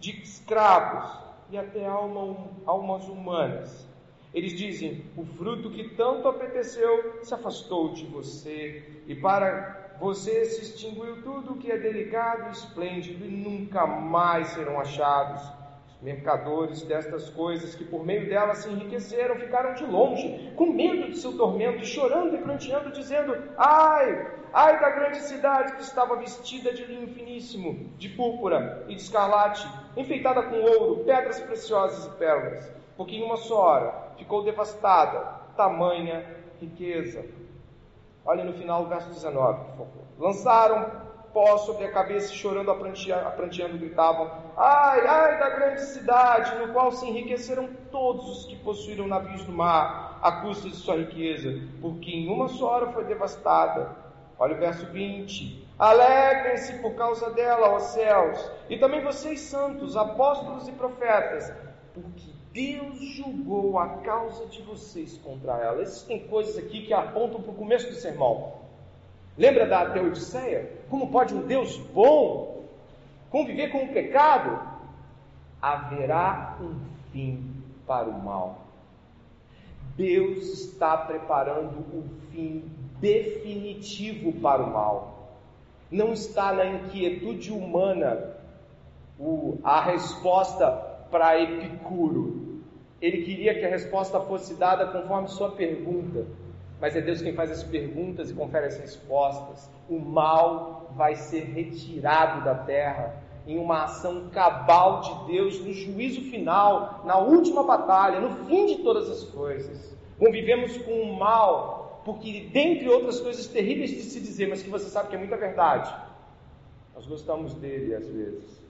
de 0.00 0.22
escravos 0.22 1.28
e 1.50 1.58
até 1.58 1.86
alma, 1.86 2.36
almas 2.66 3.08
humanas. 3.08 3.86
Eles 4.32 4.52
dizem: 4.52 5.04
o 5.16 5.24
fruto 5.24 5.70
que 5.70 5.90
tanto 5.90 6.28
apeteceu 6.28 7.20
se 7.22 7.32
afastou 7.32 7.92
de 7.92 8.04
você, 8.06 9.02
e 9.06 9.14
para 9.14 9.96
você 10.00 10.44
se 10.44 10.62
extinguiu 10.62 11.22
tudo 11.22 11.52
o 11.52 11.56
que 11.56 11.70
é 11.70 11.78
delicado 11.78 12.48
e 12.48 12.52
esplêndido, 12.52 13.24
e 13.24 13.28
nunca 13.28 13.86
mais 13.86 14.48
serão 14.48 14.78
achados. 14.78 15.42
Os 15.88 16.02
mercadores 16.02 16.82
destas 16.82 17.28
coisas, 17.30 17.74
que 17.74 17.84
por 17.84 18.04
meio 18.04 18.28
delas 18.28 18.58
se 18.58 18.68
enriqueceram, 18.68 19.36
ficaram 19.36 19.74
de 19.74 19.84
longe, 19.84 20.52
com 20.54 20.72
medo 20.72 21.10
de 21.10 21.18
seu 21.18 21.36
tormento, 21.36 21.84
chorando 21.84 22.36
e 22.36 22.38
pranteando, 22.38 22.92
dizendo: 22.92 23.34
Ai, 23.56 24.38
Ai 24.52 24.80
da 24.80 24.90
grande 24.90 25.18
cidade 25.18 25.74
que 25.74 25.82
estava 25.82 26.16
vestida 26.16 26.72
de 26.72 26.84
linho 26.84 27.08
finíssimo, 27.08 27.90
de 27.98 28.08
púrpura 28.08 28.84
e 28.88 28.94
de 28.94 29.02
escarlate, 29.02 29.68
enfeitada 30.00 30.42
com 30.42 30.60
ouro, 30.60 31.04
pedras 31.04 31.40
preciosas 31.40 32.06
e 32.06 32.16
pérolas, 32.16 32.72
porque 32.96 33.16
em 33.16 33.22
uma 33.22 33.36
só 33.36 33.60
hora 33.60 33.94
ficou 34.16 34.42
devastada, 34.42 35.20
tamanha 35.56 36.24
riqueza. 36.60 37.24
Olha 38.24 38.44
no 38.44 38.52
final 38.52 38.82
o 38.82 38.86
verso 38.86 39.08
19, 39.10 39.64
por 39.64 39.86
favor. 39.86 40.02
Lançaram 40.18 40.90
pó 41.32 41.56
sobre 41.58 41.84
a 41.84 41.92
cabeça, 41.92 42.32
chorando, 42.32 42.70
apranteando, 42.70 43.78
gritavam: 43.78 44.30
Ai, 44.56 45.06
ai 45.06 45.38
da 45.38 45.50
grande 45.50 45.80
cidade, 45.82 46.58
no 46.58 46.72
qual 46.72 46.90
se 46.92 47.06
enriqueceram 47.06 47.68
todos 47.90 48.28
os 48.28 48.46
que 48.46 48.56
possuíram 48.56 49.06
navios 49.06 49.44
do 49.44 49.52
mar, 49.52 50.18
à 50.22 50.32
custa 50.40 50.68
de 50.68 50.76
sua 50.76 50.96
riqueza, 50.96 51.60
porque 51.80 52.10
em 52.10 52.28
uma 52.28 52.48
só 52.48 52.66
hora 52.70 52.92
foi 52.92 53.04
devastada 53.04 54.08
Olha 54.38 54.54
o 54.54 54.58
verso 54.58 54.86
20. 54.86 55.67
Alegrem-se 55.78 56.74
por 56.80 56.94
causa 56.94 57.30
dela, 57.30 57.70
ó 57.70 57.78
céus, 57.78 58.50
e 58.68 58.76
também 58.76 59.00
vocês 59.00 59.40
santos, 59.40 59.96
apóstolos 59.96 60.66
e 60.66 60.72
profetas, 60.72 61.52
porque 61.94 62.32
Deus 62.52 62.98
julgou 62.98 63.78
a 63.78 63.88
causa 63.98 64.46
de 64.46 64.60
vocês 64.62 65.16
contra 65.18 65.52
ela. 65.58 65.80
Existem 65.80 66.26
coisas 66.26 66.58
aqui 66.58 66.84
que 66.84 66.92
apontam 66.92 67.40
para 67.40 67.52
o 67.52 67.54
começo 67.54 67.88
do 67.88 67.94
sermão. 67.94 68.54
Lembra 69.36 69.66
da 69.66 69.90
Teodiceia? 69.90 70.68
Como 70.90 71.12
pode 71.12 71.32
um 71.32 71.46
Deus 71.46 71.76
bom 71.76 72.64
conviver 73.30 73.70
com 73.70 73.84
o 73.84 73.92
pecado? 73.92 74.60
Haverá 75.62 76.56
um 76.60 76.74
fim 77.12 77.54
para 77.86 78.08
o 78.08 78.20
mal. 78.20 78.66
Deus 79.96 80.44
está 80.48 80.96
preparando 80.96 81.78
o 81.78 82.04
fim 82.32 82.64
definitivo 83.00 84.32
para 84.40 84.62
o 84.62 84.72
mal. 84.72 85.17
Não 85.90 86.12
está 86.12 86.52
na 86.52 86.66
inquietude 86.66 87.52
humana 87.52 88.36
o, 89.18 89.58
a 89.62 89.80
resposta 89.80 90.70
para 91.10 91.40
Epicuro. 91.40 92.62
Ele 93.00 93.22
queria 93.22 93.54
que 93.54 93.64
a 93.64 93.68
resposta 93.68 94.20
fosse 94.20 94.54
dada 94.54 94.86
conforme 94.86 95.28
sua 95.28 95.50
pergunta, 95.52 96.26
mas 96.80 96.94
é 96.94 97.00
Deus 97.00 97.22
quem 97.22 97.32
faz 97.32 97.50
as 97.50 97.62
perguntas 97.62 98.30
e 98.30 98.34
confere 98.34 98.66
as 98.66 98.78
respostas. 98.78 99.70
O 99.88 99.98
mal 99.98 100.92
vai 100.96 101.14
ser 101.14 101.44
retirado 101.44 102.44
da 102.44 102.54
terra 102.54 103.22
em 103.46 103.58
uma 103.58 103.84
ação 103.84 104.28
cabal 104.30 105.00
de 105.00 105.32
Deus 105.32 105.58
no 105.64 105.72
juízo 105.72 106.20
final, 106.30 107.02
na 107.04 107.16
última 107.16 107.62
batalha, 107.62 108.20
no 108.20 108.44
fim 108.44 108.66
de 108.66 108.82
todas 108.82 109.08
as 109.08 109.24
coisas. 109.24 109.96
Convivemos 110.18 110.76
com 110.78 110.92
o 110.92 111.18
mal, 111.18 111.77
porque, 112.08 112.48
dentre 112.50 112.88
outras 112.88 113.20
coisas 113.20 113.46
terríveis 113.48 113.90
de 113.90 114.00
se 114.00 114.18
dizer, 114.18 114.48
mas 114.48 114.62
que 114.62 114.70
você 114.70 114.88
sabe 114.88 115.10
que 115.10 115.14
é 115.14 115.18
muita 115.18 115.36
verdade, 115.36 115.94
nós 116.94 117.06
gostamos 117.06 117.52
dele 117.52 117.94
às 117.94 118.08
vezes. 118.08 118.62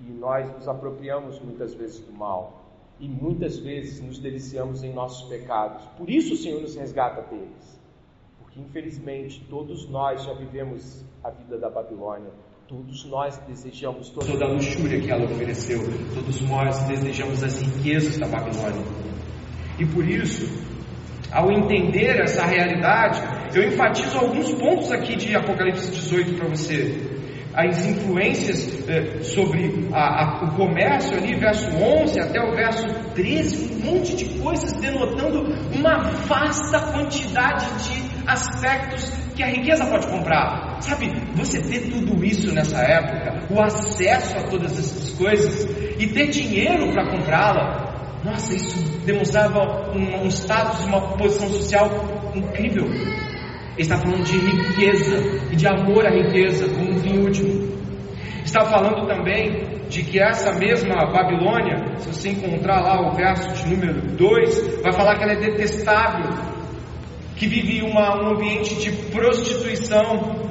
E 0.00 0.10
nós 0.10 0.52
nos 0.56 0.66
apropriamos 0.66 1.38
muitas 1.38 1.72
vezes 1.74 2.00
do 2.00 2.12
mal. 2.12 2.64
E 2.98 3.08
muitas 3.08 3.60
vezes 3.60 4.00
nos 4.00 4.18
deliciamos 4.18 4.82
em 4.82 4.92
nossos 4.92 5.28
pecados. 5.28 5.84
Por 5.96 6.10
isso 6.10 6.34
o 6.34 6.36
Senhor 6.36 6.60
nos 6.60 6.74
resgata 6.74 7.22
deles. 7.30 7.80
Porque 8.40 8.58
infelizmente 8.58 9.46
todos 9.48 9.88
nós 9.88 10.24
já 10.24 10.32
vivemos 10.32 11.04
a 11.22 11.30
vida 11.30 11.56
da 11.56 11.70
Babilônia. 11.70 12.32
Todos 12.66 13.04
nós 13.04 13.38
desejamos 13.46 14.10
toda 14.10 14.46
a 14.46 14.48
luxúria 14.48 15.00
que 15.00 15.12
ela 15.12 15.26
ofereceu. 15.26 15.78
Todos 16.12 16.40
nós 16.40 16.82
desejamos 16.88 17.44
as 17.44 17.60
riquezas 17.60 18.18
da 18.18 18.26
Babilônia. 18.26 18.84
E 19.78 19.86
por 19.86 20.04
isso, 20.04 20.65
ao 21.32 21.50
entender 21.50 22.20
essa 22.20 22.44
realidade, 22.44 23.20
eu 23.54 23.66
enfatizo 23.68 24.18
alguns 24.18 24.52
pontos 24.52 24.90
aqui 24.92 25.16
de 25.16 25.34
Apocalipse 25.34 25.90
18 25.90 26.34
para 26.34 26.48
você 26.48 27.16
as 27.56 27.86
influências 27.86 28.86
eh, 28.86 29.22
sobre 29.22 29.88
a, 29.90 30.24
a, 30.24 30.44
o 30.44 30.56
comércio 30.56 31.16
ali, 31.16 31.34
verso 31.36 31.66
11 31.74 32.20
até 32.20 32.38
o 32.38 32.54
verso 32.54 32.86
13, 33.14 33.72
um 33.72 33.92
monte 33.92 34.14
de 34.14 34.38
coisas 34.38 34.74
denotando 34.74 35.54
uma 35.74 36.02
vasta 36.26 36.78
quantidade 36.92 37.64
de 37.84 38.02
aspectos 38.26 39.10
que 39.34 39.42
a 39.42 39.46
riqueza 39.46 39.86
pode 39.86 40.06
comprar. 40.06 40.76
Sabe, 40.82 41.10
você 41.34 41.62
ter 41.62 41.90
tudo 41.90 42.22
isso 42.22 42.52
nessa 42.52 42.78
época, 42.78 43.46
o 43.50 43.62
acesso 43.62 44.36
a 44.36 44.42
todas 44.42 44.72
essas 44.72 45.12
coisas 45.12 45.64
e 45.98 46.06
ter 46.08 46.28
dinheiro 46.28 46.92
para 46.92 47.10
comprá-la, 47.10 47.85
nossa, 48.26 48.54
isso 48.54 48.76
demonstrava 49.04 49.92
um, 49.92 50.24
um 50.24 50.26
status, 50.26 50.84
uma 50.84 51.16
posição 51.16 51.48
social 51.48 51.88
incrível. 52.34 52.84
Ele 52.84 53.82
está 53.82 53.96
falando 53.98 54.24
de 54.24 54.36
riqueza 54.36 55.16
e 55.52 55.56
de 55.56 55.66
amor 55.66 56.04
à 56.04 56.10
riqueza 56.10 56.68
como 56.68 56.90
um 56.90 56.98
fim 56.98 57.18
último. 57.18 57.76
Está 58.44 58.64
falando 58.64 59.06
também 59.06 59.76
de 59.88 60.02
que 60.02 60.18
essa 60.18 60.52
mesma 60.54 61.06
Babilônia, 61.12 61.98
se 61.98 62.08
você 62.08 62.30
encontrar 62.30 62.80
lá 62.80 63.08
o 63.08 63.14
verso 63.14 63.48
de 63.52 63.70
número 63.70 64.16
2, 64.16 64.82
vai 64.82 64.92
falar 64.92 65.16
que 65.16 65.22
ela 65.22 65.32
é 65.32 65.40
detestável, 65.40 66.30
que 67.36 67.46
vive 67.46 67.82
uma, 67.82 68.22
um 68.22 68.34
ambiente 68.34 68.74
de 68.76 68.90
prostituição. 69.10 70.44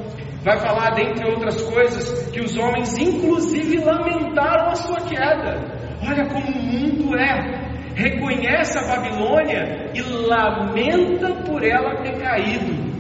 Vai 0.44 0.60
falar, 0.60 0.92
dentre 0.92 1.28
outras 1.28 1.62
coisas, 1.64 2.30
que 2.30 2.40
os 2.40 2.56
homens 2.56 2.96
inclusive 2.98 3.80
lamentaram 3.80 4.70
a 4.70 4.76
sua 4.76 5.02
queda. 5.02 5.76
Olha 6.08 6.26
como 6.28 6.48
o 6.48 6.64
mundo 6.64 7.18
é. 7.18 7.65
Reconhece 7.96 8.78
a 8.78 8.88
Babilônia 8.88 9.92
e 9.94 10.02
lamenta 10.02 11.34
por 11.46 11.64
ela 11.64 11.96
ter 12.04 12.18
caído. 12.20 12.94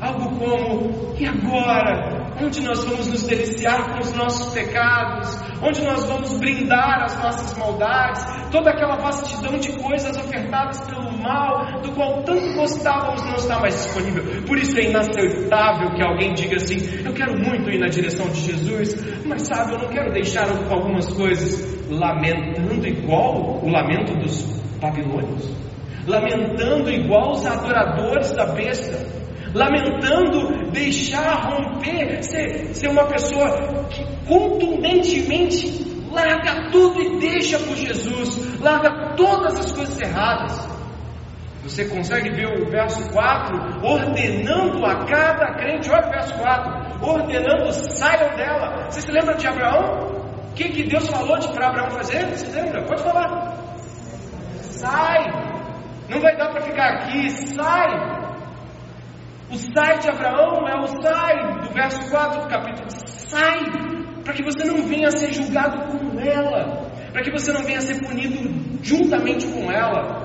Algo 0.00 0.36
como: 0.36 1.14
e 1.18 1.26
agora? 1.26 2.20
Onde 2.40 2.60
nós 2.62 2.82
vamos 2.84 3.06
nos 3.06 3.22
deliciar 3.22 3.92
com 3.92 4.00
os 4.00 4.12
nossos 4.14 4.52
pecados? 4.52 5.38
Onde 5.62 5.82
nós 5.82 6.04
vamos 6.06 6.36
brindar 6.38 7.04
as 7.04 7.22
nossas 7.22 7.56
maldades? 7.56 8.24
Toda 8.50 8.70
aquela 8.70 8.96
vastidão 8.96 9.58
de 9.58 9.72
coisas 9.80 10.16
ofertadas 10.16 10.80
pelo 10.80 11.12
mal, 11.18 11.80
do 11.82 11.92
qual 11.92 12.22
tanto 12.24 12.52
gostávamos, 12.54 13.22
não 13.22 13.36
está 13.36 13.60
mais 13.60 13.74
disponível. 13.74 14.42
Por 14.42 14.58
isso 14.58 14.76
é 14.76 14.90
inaceitável 14.90 15.94
que 15.94 16.02
alguém 16.02 16.34
diga 16.34 16.56
assim: 16.56 17.04
Eu 17.04 17.12
quero 17.12 17.38
muito 17.38 17.70
ir 17.70 17.78
na 17.78 17.88
direção 17.88 18.28
de 18.28 18.40
Jesus, 18.40 18.96
mas 19.24 19.42
sabe, 19.42 19.74
eu 19.74 19.78
não 19.78 19.88
quero 19.88 20.12
deixar 20.12 20.48
algumas 20.68 21.12
coisas, 21.12 21.81
lamentando 21.98 22.86
igual 22.86 23.60
o 23.62 23.68
lamento 23.68 24.14
dos 24.14 24.42
babilônios, 24.80 25.50
lamentando 26.06 26.90
igual 26.90 27.32
os 27.32 27.46
adoradores 27.46 28.32
da 28.32 28.46
besta 28.46 29.22
lamentando 29.54 30.70
deixar 30.70 31.50
romper, 31.50 32.22
ser, 32.22 32.74
ser 32.74 32.88
uma 32.88 33.04
pessoa 33.04 33.86
que 33.90 34.04
contundentemente 34.26 35.92
larga 36.10 36.70
tudo 36.70 37.00
e 37.00 37.18
deixa 37.18 37.58
por 37.58 37.76
Jesus, 37.76 38.60
larga 38.60 39.14
todas 39.16 39.58
as 39.58 39.72
coisas 39.72 40.00
erradas. 40.00 40.68
Você 41.62 41.84
consegue 41.84 42.30
ver 42.30 42.60
o 42.60 42.68
verso 42.68 43.08
4 43.12 43.86
ordenando 43.86 44.84
a 44.84 45.04
cada 45.06 45.54
crente, 45.54 45.90
olha 45.90 46.08
o 46.08 46.10
verso 46.10 46.34
4, 46.34 47.06
ordenando 47.06 47.72
saiam 47.72 48.36
dela. 48.36 48.90
Você 48.90 49.00
se 49.02 49.12
lembra 49.12 49.36
de 49.36 49.46
Abraão? 49.46 50.11
O 50.52 50.54
que, 50.54 50.68
que 50.68 50.82
Deus 50.82 51.08
falou 51.08 51.38
de 51.38 51.48
para 51.48 51.68
Abraão 51.68 51.90
fazer? 51.92 52.26
Você 52.26 52.46
lembra? 52.52 52.84
Pode 52.84 53.02
falar. 53.02 53.56
Sai! 54.60 55.24
Não 56.10 56.20
vai 56.20 56.36
dar 56.36 56.50
para 56.50 56.60
ficar 56.60 56.88
aqui, 56.92 57.30
sai! 57.30 57.88
O 59.50 59.56
sai 59.56 59.98
de 60.00 60.10
Abraão 60.10 60.68
é 60.68 60.78
o 60.78 60.86
sai 61.02 61.62
do 61.62 61.72
verso 61.72 62.10
4 62.10 62.42
do 62.42 62.48
capítulo. 62.48 62.86
Sai, 63.06 63.60
para 64.22 64.34
que 64.34 64.42
você 64.42 64.64
não 64.64 64.82
venha 64.86 65.08
a 65.08 65.10
ser 65.12 65.32
julgado 65.32 65.86
com 65.86 66.20
ela, 66.20 66.90
para 67.10 67.22
que 67.22 67.30
você 67.30 67.50
não 67.50 67.64
venha 67.64 67.78
a 67.78 67.82
ser 67.82 68.04
punido 68.06 68.78
juntamente 68.82 69.46
com 69.46 69.72
ela. 69.72 70.22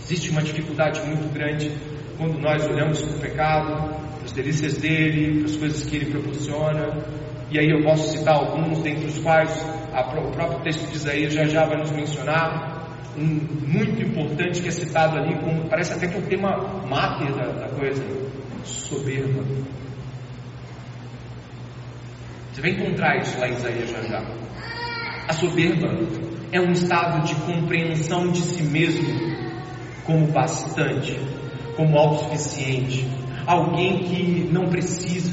Existe 0.00 0.32
uma 0.32 0.42
dificuldade 0.42 1.00
muito 1.00 1.32
grande 1.32 1.72
quando 2.18 2.38
nós 2.38 2.66
olhamos 2.66 3.00
para 3.00 3.16
o 3.16 3.20
pecado, 3.20 3.88
para 4.16 4.24
as 4.26 4.32
delícias 4.32 4.76
dele, 4.76 5.38
para 5.38 5.50
as 5.50 5.56
coisas 5.56 5.86
que 5.86 5.96
ele 5.96 6.10
proporciona. 6.10 7.29
E 7.50 7.58
aí 7.58 7.68
eu 7.68 7.82
posso 7.82 8.16
citar 8.16 8.36
alguns, 8.36 8.78
dentre 8.80 9.06
os 9.06 9.18
quais 9.18 9.50
o 9.92 10.30
próprio 10.30 10.60
texto 10.60 10.88
de 10.88 10.96
Isaías 10.96 11.34
já 11.34 11.44
já 11.46 11.66
vai 11.66 11.78
nos 11.78 11.90
mencionar. 11.90 12.78
Um 13.16 13.40
muito 13.66 14.00
importante 14.02 14.62
que 14.62 14.68
é 14.68 14.70
citado 14.70 15.16
ali, 15.18 15.34
como 15.40 15.68
parece 15.68 15.92
até 15.94 16.06
que 16.06 16.14
é 16.14 16.18
o 16.18 16.22
tema 16.22 16.56
máter 16.88 17.32
da, 17.34 17.46
da 17.46 17.68
coisa 17.70 18.04
soberba. 18.64 19.44
Você 22.52 22.60
vai 22.60 22.70
encontrar 22.70 23.16
isso 23.16 23.38
lá 23.38 23.48
em 23.48 23.52
Isaías 23.52 23.90
já 23.90 24.02
já. 24.02 24.22
A 25.28 25.32
soberba 25.32 25.88
é 26.52 26.60
um 26.60 26.70
estado 26.70 27.26
de 27.26 27.34
compreensão 27.34 28.30
de 28.30 28.40
si 28.40 28.62
mesmo 28.62 29.08
como 30.04 30.26
bastante, 30.28 31.18
como 31.76 31.98
autossuficiente, 31.98 33.06
alguém 33.46 33.98
que 33.98 34.48
não 34.52 34.68
precisa, 34.68 35.29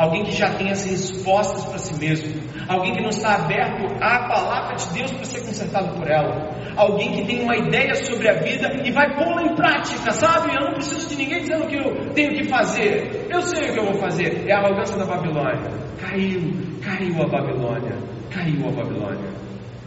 alguém 0.00 0.24
que 0.24 0.32
já 0.32 0.48
tem 0.54 0.70
as 0.70 0.82
respostas 0.86 1.62
para 1.66 1.78
si 1.78 1.94
mesmo, 2.00 2.40
alguém 2.66 2.94
que 2.94 3.02
não 3.02 3.10
está 3.10 3.34
aberto 3.34 3.84
à 4.00 4.26
palavra 4.26 4.74
de 4.76 4.94
Deus 4.94 5.12
para 5.12 5.24
ser 5.26 5.40
consertado 5.40 5.94
por 5.94 6.10
ela, 6.10 6.72
alguém 6.74 7.12
que 7.12 7.26
tem 7.26 7.42
uma 7.42 7.54
ideia 7.54 7.94
sobre 7.96 8.26
a 8.30 8.40
vida 8.40 8.80
e 8.82 8.90
vai 8.92 9.14
pô-la 9.14 9.42
em 9.42 9.54
prática, 9.54 10.10
sabe? 10.12 10.54
Eu 10.54 10.68
não 10.68 10.72
preciso 10.72 11.06
de 11.06 11.16
ninguém 11.16 11.40
dizendo 11.40 11.64
o 11.64 11.66
que 11.66 11.76
eu 11.76 12.14
tenho 12.14 12.34
que 12.34 12.48
fazer, 12.48 13.26
eu 13.28 13.42
sei 13.42 13.68
o 13.68 13.72
que 13.74 13.78
eu 13.78 13.84
vou 13.84 14.00
fazer. 14.00 14.48
É 14.48 14.54
a 14.54 14.60
arrogância 14.60 14.96
da 14.96 15.04
Babilônia. 15.04 15.70
Caiu, 16.00 16.50
caiu 16.82 17.22
a 17.22 17.28
Babilônia, 17.28 17.96
caiu 18.30 18.68
a 18.68 18.72
Babilônia. 18.72 19.30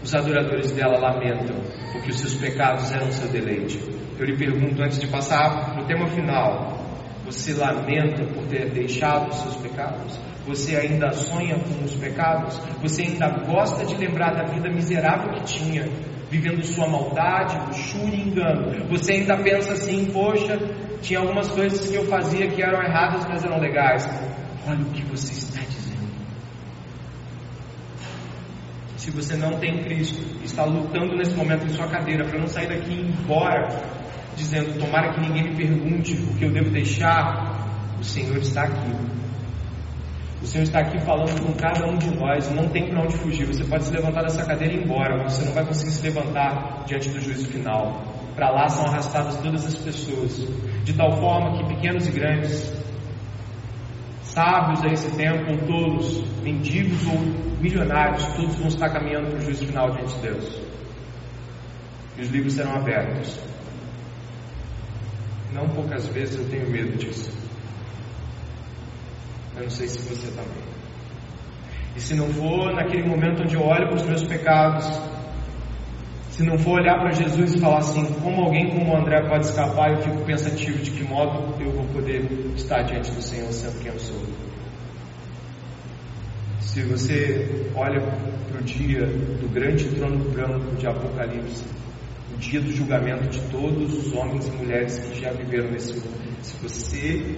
Os 0.03 0.13
adoradores 0.13 0.71
dela 0.73 0.99
lamentam, 0.99 1.55
porque 1.91 2.11
os 2.11 2.19
seus 2.19 2.35
pecados 2.35 2.91
eram 2.93 3.09
seu 3.11 3.29
deleite. 3.29 3.79
Eu 4.19 4.25
lhe 4.25 4.37
pergunto 4.37 4.83
antes 4.83 4.99
de 4.99 5.07
passar 5.07 5.71
para 5.71 5.81
o 5.81 5.85
tema 5.85 6.05
final: 6.07 6.72
você 7.33 7.53
lamenta 7.53 8.23
por 8.25 8.45
ter 8.45 8.69
deixado 8.69 9.29
os 9.29 9.37
seus 9.37 9.55
pecados? 9.55 10.19
Você 10.45 10.75
ainda 10.75 11.11
sonha 11.11 11.55
com 11.57 11.83
os 11.83 11.95
pecados? 11.95 12.59
Você 12.81 13.03
ainda 13.03 13.29
gosta 13.45 13.85
de 13.85 13.95
lembrar 13.95 14.33
da 14.35 14.43
vida 14.43 14.69
miserável 14.69 15.33
que 15.33 15.43
tinha, 15.43 15.89
vivendo 16.29 16.63
sua 16.63 16.87
maldade, 16.87 17.57
luxúria 17.67 18.15
e 18.15 18.27
engano? 18.27 18.87
Você 18.89 19.13
ainda 19.13 19.37
pensa 19.37 19.73
assim: 19.73 20.05
poxa, 20.11 20.59
tinha 21.01 21.19
algumas 21.19 21.49
coisas 21.49 21.89
que 21.89 21.95
eu 21.95 22.05
fazia 22.05 22.47
que 22.49 22.61
eram 22.61 22.81
erradas, 22.81 23.25
mas 23.27 23.43
eram 23.43 23.59
legais. 23.59 24.07
Olha 24.67 24.81
o 24.81 24.89
que 24.91 25.03
você 25.05 25.33
está 25.33 25.61
dizendo. 25.61 26.13
Se 28.97 29.11
você 29.11 29.35
não 29.35 29.59
tem 29.59 29.83
Cristo, 29.83 30.21
está 30.43 30.65
lutando 30.65 31.15
nesse 31.15 31.35
momento 31.35 31.65
em 31.65 31.69
sua 31.69 31.87
cadeira 31.87 32.25
para 32.25 32.39
não 32.39 32.47
sair 32.47 32.67
daqui 32.67 32.91
e 32.91 32.99
ir 32.99 33.09
embora, 33.09 33.67
dizendo: 34.35 34.79
Tomara 34.79 35.13
que 35.13 35.21
ninguém 35.21 35.43
me 35.49 35.55
pergunte 35.55 36.13
o 36.13 36.35
que 36.35 36.45
eu 36.45 36.51
devo 36.51 36.69
deixar, 36.69 37.97
o 37.99 38.03
Senhor 38.03 38.37
está 38.37 38.63
aqui 38.63 38.91
o 40.43 40.45
Senhor 40.45 40.65
está 40.65 40.79
aqui 40.79 40.99
falando 40.99 41.41
com 41.41 41.53
cada 41.53 41.87
um 41.87 41.97
de 41.97 42.13
nós, 42.13 42.51
não 42.53 42.67
tem 42.67 42.89
para 42.89 43.01
onde 43.01 43.15
fugir. 43.15 43.45
Você 43.45 43.63
pode 43.63 43.85
se 43.85 43.93
levantar 43.93 44.23
dessa 44.23 44.45
cadeira 44.45 44.73
e 44.73 44.77
ir 44.77 44.83
embora, 44.83 45.17
mas 45.17 45.31
você 45.31 45.45
não 45.45 45.53
vai 45.53 45.65
conseguir 45.65 45.91
se 45.91 46.03
levantar 46.03 46.83
diante 46.85 47.09
do 47.09 47.21
juízo 47.21 47.47
final. 47.47 48.03
para 48.35 48.49
lá 48.49 48.67
são 48.67 48.85
arrastadas 48.85 49.37
todas 49.37 49.65
as 49.65 49.75
pessoas, 49.75 50.45
de 50.83 50.93
tal 50.93 51.13
forma 51.13 51.57
que 51.57 51.73
pequenos 51.73 52.07
e 52.07 52.11
grandes, 52.11 52.73
sábios 54.23 54.83
a 54.83 54.87
esse 54.87 55.09
tempo 55.11 55.51
ou 55.51 55.57
tolos, 55.59 56.25
mendigos 56.41 57.07
ou 57.07 57.19
milionários, 57.61 58.25
todos 58.35 58.55
vão 58.55 58.67
estar 58.67 58.89
caminhando 58.89 59.29
para 59.29 59.39
o 59.39 59.41
juízo 59.43 59.65
final 59.65 59.91
diante 59.91 60.13
de 60.15 60.21
Deus. 60.23 60.61
E 62.17 62.21
os 62.21 62.29
livros 62.29 62.53
serão 62.53 62.75
abertos. 62.75 63.39
Não 65.53 65.67
poucas 65.69 66.07
vezes 66.07 66.37
eu 66.37 66.49
tenho 66.49 66.69
medo 66.69 66.97
disso. 66.97 67.31
Eu 69.55 69.63
não 69.63 69.69
sei 69.69 69.87
se 69.87 69.99
você 69.99 70.27
também. 70.31 70.63
E 71.95 72.01
se 72.01 72.15
não 72.15 72.27
for 72.29 72.73
naquele 72.73 73.07
momento 73.07 73.43
onde 73.43 73.55
eu 73.55 73.61
olho 73.61 73.87
para 73.87 73.97
os 73.97 74.03
meus 74.03 74.23
pecados, 74.23 74.85
se 76.31 76.41
não 76.41 76.57
for 76.57 76.79
olhar 76.79 76.97
para 76.99 77.11
Jesus 77.11 77.53
e 77.53 77.59
falar 77.59 77.77
assim, 77.77 78.03
como 78.15 78.45
alguém 78.45 78.71
como 78.71 78.91
o 78.91 78.97
André 78.97 79.21
pode 79.29 79.45
escapar, 79.45 79.91
eu 79.91 80.01
fico 80.01 80.25
pensativo 80.25 80.79
de 80.79 80.89
que 80.89 81.03
modo 81.03 81.61
eu 81.61 81.71
vou 81.71 81.85
poder 81.89 82.27
estar 82.55 82.81
diante 82.81 83.11
do 83.11 83.21
Senhor 83.21 83.51
sendo 83.53 83.79
quem 83.79 83.91
eu 83.91 83.99
sou. 83.99 84.19
Se 86.59 86.81
você 86.81 87.69
olha 87.75 88.01
para 88.01 88.59
o 88.59 88.63
dia 88.63 89.05
do 89.05 89.53
grande 89.53 89.89
trono 89.89 90.17
branco 90.31 90.75
de 90.75 90.87
Apocalipse, 90.87 91.63
o 92.33 92.37
dia 92.37 92.59
do 92.59 92.71
julgamento 92.71 93.29
de 93.29 93.39
todos 93.49 93.93
os 93.93 94.13
homens 94.13 94.47
e 94.47 94.51
mulheres 94.51 94.99
que 94.99 95.19
já 95.19 95.31
viveram 95.31 95.71
nesse 95.71 95.93
mundo, 95.93 96.37
se 96.41 96.57
você 96.57 97.37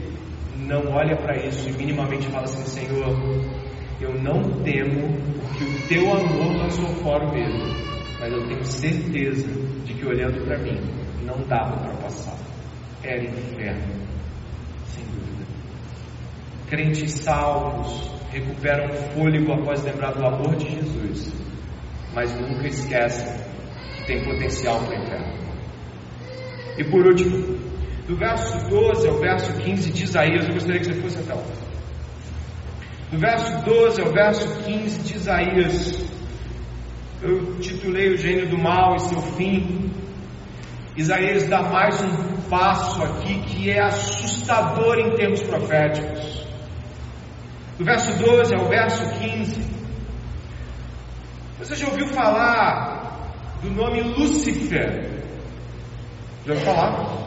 não 0.57 0.91
olha 0.91 1.15
para 1.17 1.37
isso 1.45 1.69
e 1.69 1.73
minimamente 1.73 2.27
fala 2.27 2.43
assim, 2.43 2.63
Senhor, 2.63 3.15
eu 3.99 4.13
não 4.21 4.41
temo 4.63 5.15
que 5.57 5.63
o 5.63 5.87
teu 5.87 6.11
amor 6.11 6.57
lançou 6.57 6.87
fora 6.95 7.25
o 7.25 7.33
medo, 7.33 7.75
mas 8.19 8.31
eu 8.31 8.47
tenho 8.47 8.65
certeza 8.65 9.47
de 9.85 9.93
que 9.93 10.05
olhando 10.05 10.43
para 10.45 10.57
mim 10.57 10.79
não 11.23 11.41
dava 11.47 11.77
para 11.77 11.93
passar. 12.01 12.37
Era 13.03 13.23
inferno, 13.23 13.93
sem 14.87 15.03
dúvida. 15.05 15.45
Crentes 16.67 17.11
salvos 17.11 18.11
recuperam 18.31 18.89
fôlego 19.13 19.53
após 19.53 19.83
lembrar 19.83 20.13
do 20.13 20.25
amor 20.25 20.55
de 20.55 20.69
Jesus, 20.69 21.33
mas 22.13 22.33
nunca 22.39 22.67
esquecem 22.67 23.45
que 23.95 24.05
tem 24.05 24.23
potencial 24.23 24.79
para 24.83 24.95
inferno. 24.95 25.33
E 26.77 26.83
por 26.83 27.05
último, 27.05 27.57
do 28.07 28.15
verso 28.15 28.69
12 28.69 29.07
ao 29.07 29.17
verso 29.17 29.53
15 29.53 29.91
de 29.91 30.03
Isaías, 30.03 30.47
eu 30.47 30.53
gostaria 30.53 30.79
que 30.79 30.85
você 30.85 31.01
fosse 31.01 31.19
até 31.19 31.33
lá. 31.33 31.43
Do 33.11 33.17
verso 33.17 33.63
12 33.63 34.01
ao 34.01 34.11
verso 34.11 34.63
15 34.63 34.99
de 34.99 35.15
Isaías, 35.15 36.05
eu 37.21 37.57
titulei 37.59 38.13
O 38.13 38.17
Gênio 38.17 38.49
do 38.49 38.57
Mal 38.57 38.95
e 38.95 38.99
seu 38.99 39.21
fim. 39.21 39.91
Isaías 40.95 41.47
dá 41.47 41.61
mais 41.61 42.01
um 42.01 42.41
passo 42.49 43.03
aqui 43.03 43.39
que 43.41 43.69
é 43.69 43.81
assustador 43.81 44.97
em 44.99 45.15
termos 45.15 45.41
proféticos. 45.43 46.45
Do 47.77 47.83
verso 47.83 48.17
12 48.17 48.55
ao 48.55 48.67
verso 48.67 49.19
15, 49.19 49.61
você 51.57 51.75
já 51.75 51.87
ouviu 51.87 52.07
falar 52.07 52.94
do 53.65 53.71
nome 53.71 54.01
Lúcifer? 54.01 55.23
Já 56.45 56.53
ouviu 56.53 56.65
falar? 56.65 57.25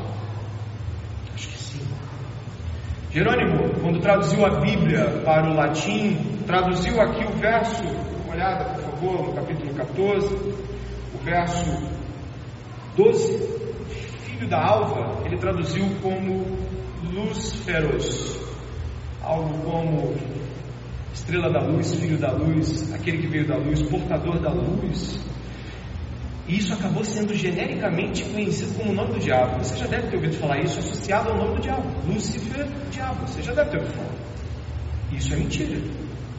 Jerônimo, 3.11 3.80
quando 3.80 4.01
traduziu 4.01 4.47
a 4.47 4.61
Bíblia 4.61 5.22
para 5.24 5.51
o 5.51 5.55
latim, 5.55 6.16
traduziu 6.47 7.01
aqui 7.01 7.24
o 7.24 7.36
verso, 7.39 7.82
uma 8.24 8.34
olhada 8.34 8.64
por 8.66 8.82
favor, 8.84 9.26
no 9.26 9.34
capítulo 9.34 9.74
14, 9.74 10.26
o 11.14 11.24
verso 11.24 11.82
12, 12.97 13.39
filho 14.26 14.49
da 14.49 14.62
alva, 14.62 15.26
ele 15.26 15.39
traduziu 15.39 15.84
como 16.01 16.45
Lúciferos, 17.03 18.39
algo 19.22 19.59
como 19.64 20.14
estrela 21.12 21.51
da 21.51 21.61
luz, 21.61 21.95
filho 21.95 22.18
da 22.18 22.30
luz, 22.32 22.93
aquele 22.95 23.18
que 23.18 23.26
veio 23.26 23.49
da 23.49 23.57
luz, 23.57 23.82
portador 23.82 24.39
da 24.39 24.51
luz. 24.51 25.27
E 26.49 26.57
isso 26.57 26.72
acabou 26.72 27.05
sendo 27.05 27.34
genericamente 27.34 28.24
conhecido 28.24 28.74
como 28.78 28.90
o 28.90 28.94
nome 28.94 29.12
do 29.12 29.20
diabo. 29.20 29.59
Você 29.59 29.76
já 29.76 29.86
deve 29.86 30.09
ter 30.09 30.16
ouvido 30.16 30.36
falar 30.38 30.59
isso 30.61 30.78
associado 30.78 31.28
ao 31.28 31.36
nome 31.36 31.57
do 31.57 31.61
diabo. 31.61 31.84
Lúcifer, 32.07 32.66
diabo. 32.90 33.26
Você 33.26 33.42
já 33.42 33.53
deve 33.53 33.70
ter 33.70 33.76
ouvido 33.76 33.94
falar. 33.94 34.14
Isso 35.12 35.34
é 35.34 35.36
mentira. 35.36 35.78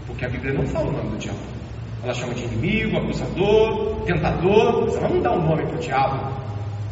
Porque 0.07 0.25
a 0.25 0.29
Bíblia 0.29 0.53
não 0.55 0.65
fala 0.65 0.89
o 0.89 0.91
nome 0.91 1.11
do 1.11 1.17
diabo. 1.17 1.37
Ela 2.01 2.13
chama 2.15 2.33
de 2.33 2.43
inimigo, 2.43 2.97
acusador, 2.97 4.01
tentador, 4.05 4.97
ela 4.97 5.09
não 5.09 5.21
dá 5.21 5.31
um 5.31 5.47
nome 5.47 5.67
para 5.67 5.75
o 5.75 5.79
diabo. 5.79 6.39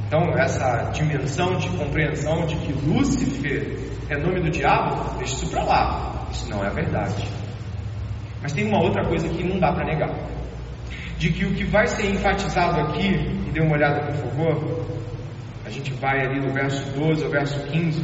Então, 0.05 0.21
essa 0.37 0.91
dimensão 0.93 1.57
de 1.57 1.69
compreensão 1.69 2.45
de 2.45 2.55
que 2.57 2.73
Lúcifer 2.87 3.79
é 4.09 4.17
nome 4.17 4.41
do 4.41 4.51
diabo, 4.51 5.17
deixa 5.17 5.33
isso 5.33 5.49
para 5.49 5.63
lá. 5.63 6.27
Isso 6.29 6.47
não 6.49 6.63
é 6.63 6.69
verdade. 6.69 7.27
Mas 8.43 8.53
tem 8.53 8.67
uma 8.67 8.83
outra 8.83 9.03
coisa 9.05 9.27
que 9.27 9.43
não 9.43 9.59
dá 9.59 9.73
para 9.73 9.85
negar 9.85 10.36
de 11.17 11.31
que 11.31 11.45
o 11.45 11.53
que 11.53 11.63
vai 11.65 11.87
ser 11.87 12.09
enfatizado 12.11 12.79
aqui, 12.81 13.15
e 13.47 13.51
dê 13.51 13.61
uma 13.61 13.73
olhada 13.73 14.01
por 14.05 14.15
favor, 14.15 14.85
a 15.65 15.69
gente 15.69 15.93
vai 15.93 16.21
ali 16.21 16.39
do 16.39 16.53
verso 16.53 16.85
12 16.97 17.23
ao 17.23 17.31
verso 17.31 17.59
15, 17.67 18.03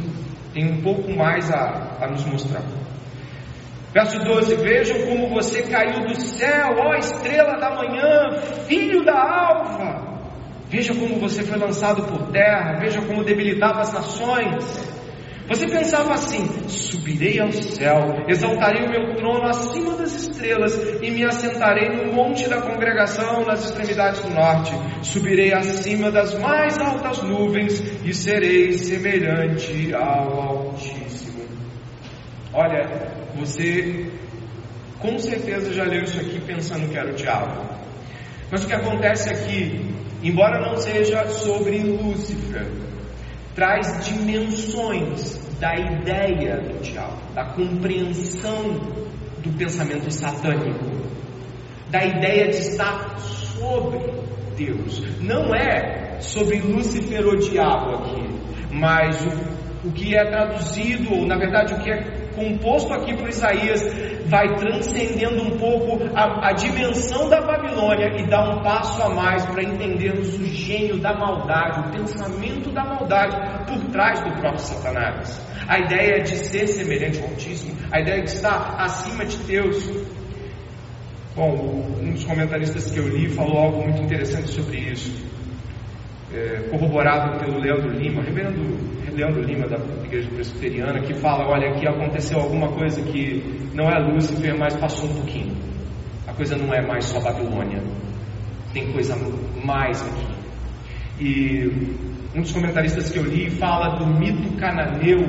tem 0.53 0.71
um 0.71 0.81
pouco 0.81 1.11
mais 1.11 1.49
a, 1.51 1.97
a 2.01 2.07
nos 2.07 2.25
mostrar. 2.25 2.63
Verso 3.93 4.19
12: 4.19 4.55
Vejam 4.55 5.07
como 5.07 5.29
você 5.29 5.61
caiu 5.63 6.07
do 6.07 6.19
céu, 6.19 6.75
ó 6.79 6.95
estrela 6.95 7.59
da 7.59 7.75
manhã, 7.75 8.41
filho 8.67 9.05
da 9.05 9.13
alva. 9.13 10.13
Veja 10.67 10.93
como 10.95 11.19
você 11.19 11.43
foi 11.43 11.59
lançado 11.59 12.03
por 12.07 12.31
terra, 12.31 12.79
veja 12.79 12.99
como 13.03 13.23
debilitava 13.23 13.81
as 13.81 13.93
nações. 13.93 14.92
Você 15.47 15.67
pensava 15.67 16.13
assim: 16.13 16.47
subirei 16.69 17.39
ao 17.39 17.51
céu, 17.51 18.23
exaltarei 18.27 18.85
o 18.85 18.89
meu 18.89 19.15
trono 19.15 19.45
acima 19.47 19.95
das 19.97 20.13
estrelas 20.15 20.73
e 21.01 21.11
me 21.11 21.25
assentarei 21.25 21.89
no 21.89 22.13
monte 22.13 22.47
da 22.47 22.61
congregação 22.61 23.45
nas 23.45 23.65
extremidades 23.65 24.21
do 24.21 24.29
norte. 24.29 24.71
Subirei 25.01 25.53
acima 25.53 26.09
das 26.09 26.33
mais 26.39 26.77
altas 26.79 27.21
nuvens 27.23 27.79
e 28.05 28.13
serei 28.13 28.71
semelhante 28.73 29.93
ao 29.93 30.41
Altíssimo. 30.41 31.43
Olha, 32.53 33.11
você 33.35 34.09
com 34.99 35.19
certeza 35.19 35.73
já 35.73 35.83
leu 35.83 36.03
isso 36.03 36.19
aqui 36.21 36.39
pensando 36.39 36.89
que 36.89 36.97
era 36.97 37.11
o 37.11 37.15
diabo. 37.15 37.73
Mas 38.49 38.63
o 38.63 38.67
que 38.67 38.73
acontece 38.73 39.29
aqui, 39.29 39.93
embora 40.23 40.61
não 40.61 40.77
seja 40.77 41.27
sobre 41.27 41.79
Lúcifer, 41.79 42.82
traz 43.55 44.05
dimensões 44.05 45.39
da 45.59 45.75
ideia 45.75 46.57
do 46.57 46.81
diabo, 46.81 47.17
da 47.33 47.45
compreensão 47.45 48.73
do 49.39 49.51
pensamento 49.57 50.09
satânico, 50.11 50.85
da 51.89 52.03
ideia 52.03 52.47
de 52.47 52.57
estar 52.57 53.19
sobre 53.19 53.99
Deus. 54.57 55.01
Não 55.21 55.53
é 55.53 56.17
sobre 56.19 56.59
Lúcifer 56.59 57.25
ou 57.25 57.37
diabo 57.37 57.95
aqui, 57.95 58.29
mas 58.71 59.25
o, 59.25 59.87
o 59.87 59.91
que 59.91 60.15
é 60.15 60.25
traduzido, 60.25 61.13
ou 61.13 61.25
na 61.25 61.37
verdade 61.37 61.73
o 61.73 61.79
que 61.79 61.91
é 61.91 62.22
composto 62.33 62.93
aqui 62.93 63.15
por 63.15 63.29
Isaías, 63.29 63.81
vai 64.25 64.55
transcendendo 64.55 65.41
um 65.41 65.57
pouco 65.57 66.03
a, 66.15 66.49
a, 66.49 66.53
dimensão 66.53 67.29
da 67.29 67.41
Babilônia 67.41 68.19
e 68.19 68.27
dá 68.27 68.49
um 68.49 68.61
passo 68.61 69.01
a 69.01 69.09
mais 69.09 69.45
para 69.45 69.63
entendermos 69.63 70.35
o 70.35 70.45
gênio 70.45 70.99
da 70.99 71.13
maldade, 71.13 71.87
o 71.87 71.91
pensamento 71.91 72.71
da 72.71 72.83
maldade 72.83 73.65
por 73.65 73.91
trás 73.91 74.19
do 74.21 74.31
próprio 74.39 74.59
Satanás. 74.59 75.41
A 75.67 75.79
ideia 75.79 76.21
de 76.21 76.35
ser 76.35 76.67
semelhante 76.67 77.19
ao 77.19 77.29
Altíssimo, 77.29 77.77
a 77.91 77.99
ideia 78.01 78.21
de 78.23 78.29
estar 78.29 78.75
acima 78.77 79.25
de 79.25 79.37
Deus. 79.37 79.89
Bom, 81.35 81.85
um 82.01 82.11
dos 82.11 82.23
comentaristas 82.25 82.91
que 82.91 82.99
eu 82.99 83.07
li 83.07 83.29
falou 83.29 83.57
algo 83.57 83.83
muito 83.83 84.01
interessante 84.03 84.49
sobre 84.49 84.77
isso 84.77 85.22
é, 86.33 86.67
corroborado 86.69 87.39
pelo 87.39 87.59
Leandro 87.59 87.91
Lima, 87.91 88.23
reverendo 88.23 88.61
Leandro 89.13 89.43
Lima 89.43 89.67
da 89.67 89.77
Igreja 90.03 90.29
Presbiteriana, 90.29 90.99
que 91.01 91.13
fala: 91.13 91.47
olha, 91.47 91.69
aqui 91.69 91.87
aconteceu 91.87 92.39
alguma 92.39 92.69
coisa 92.69 93.01
que 93.01 93.69
não 93.73 93.89
é 93.89 93.99
Lúcifer, 93.99 94.57
mas 94.57 94.75
passou 94.75 95.09
um 95.09 95.13
pouquinho. 95.15 95.55
A 96.27 96.33
coisa 96.33 96.55
não 96.55 96.73
é 96.73 96.81
mais 96.81 97.05
só 97.05 97.19
Babilônia, 97.19 97.81
tem 98.73 98.91
coisa 98.91 99.15
mais 99.63 100.01
aqui. 100.01 100.33
E 101.19 101.67
um 102.35 102.41
dos 102.41 102.51
comentaristas 102.51 103.11
que 103.11 103.19
eu 103.19 103.23
li 103.23 103.49
fala 103.51 103.97
do 103.97 104.07
mito 104.07 104.57
cananeu 104.57 105.19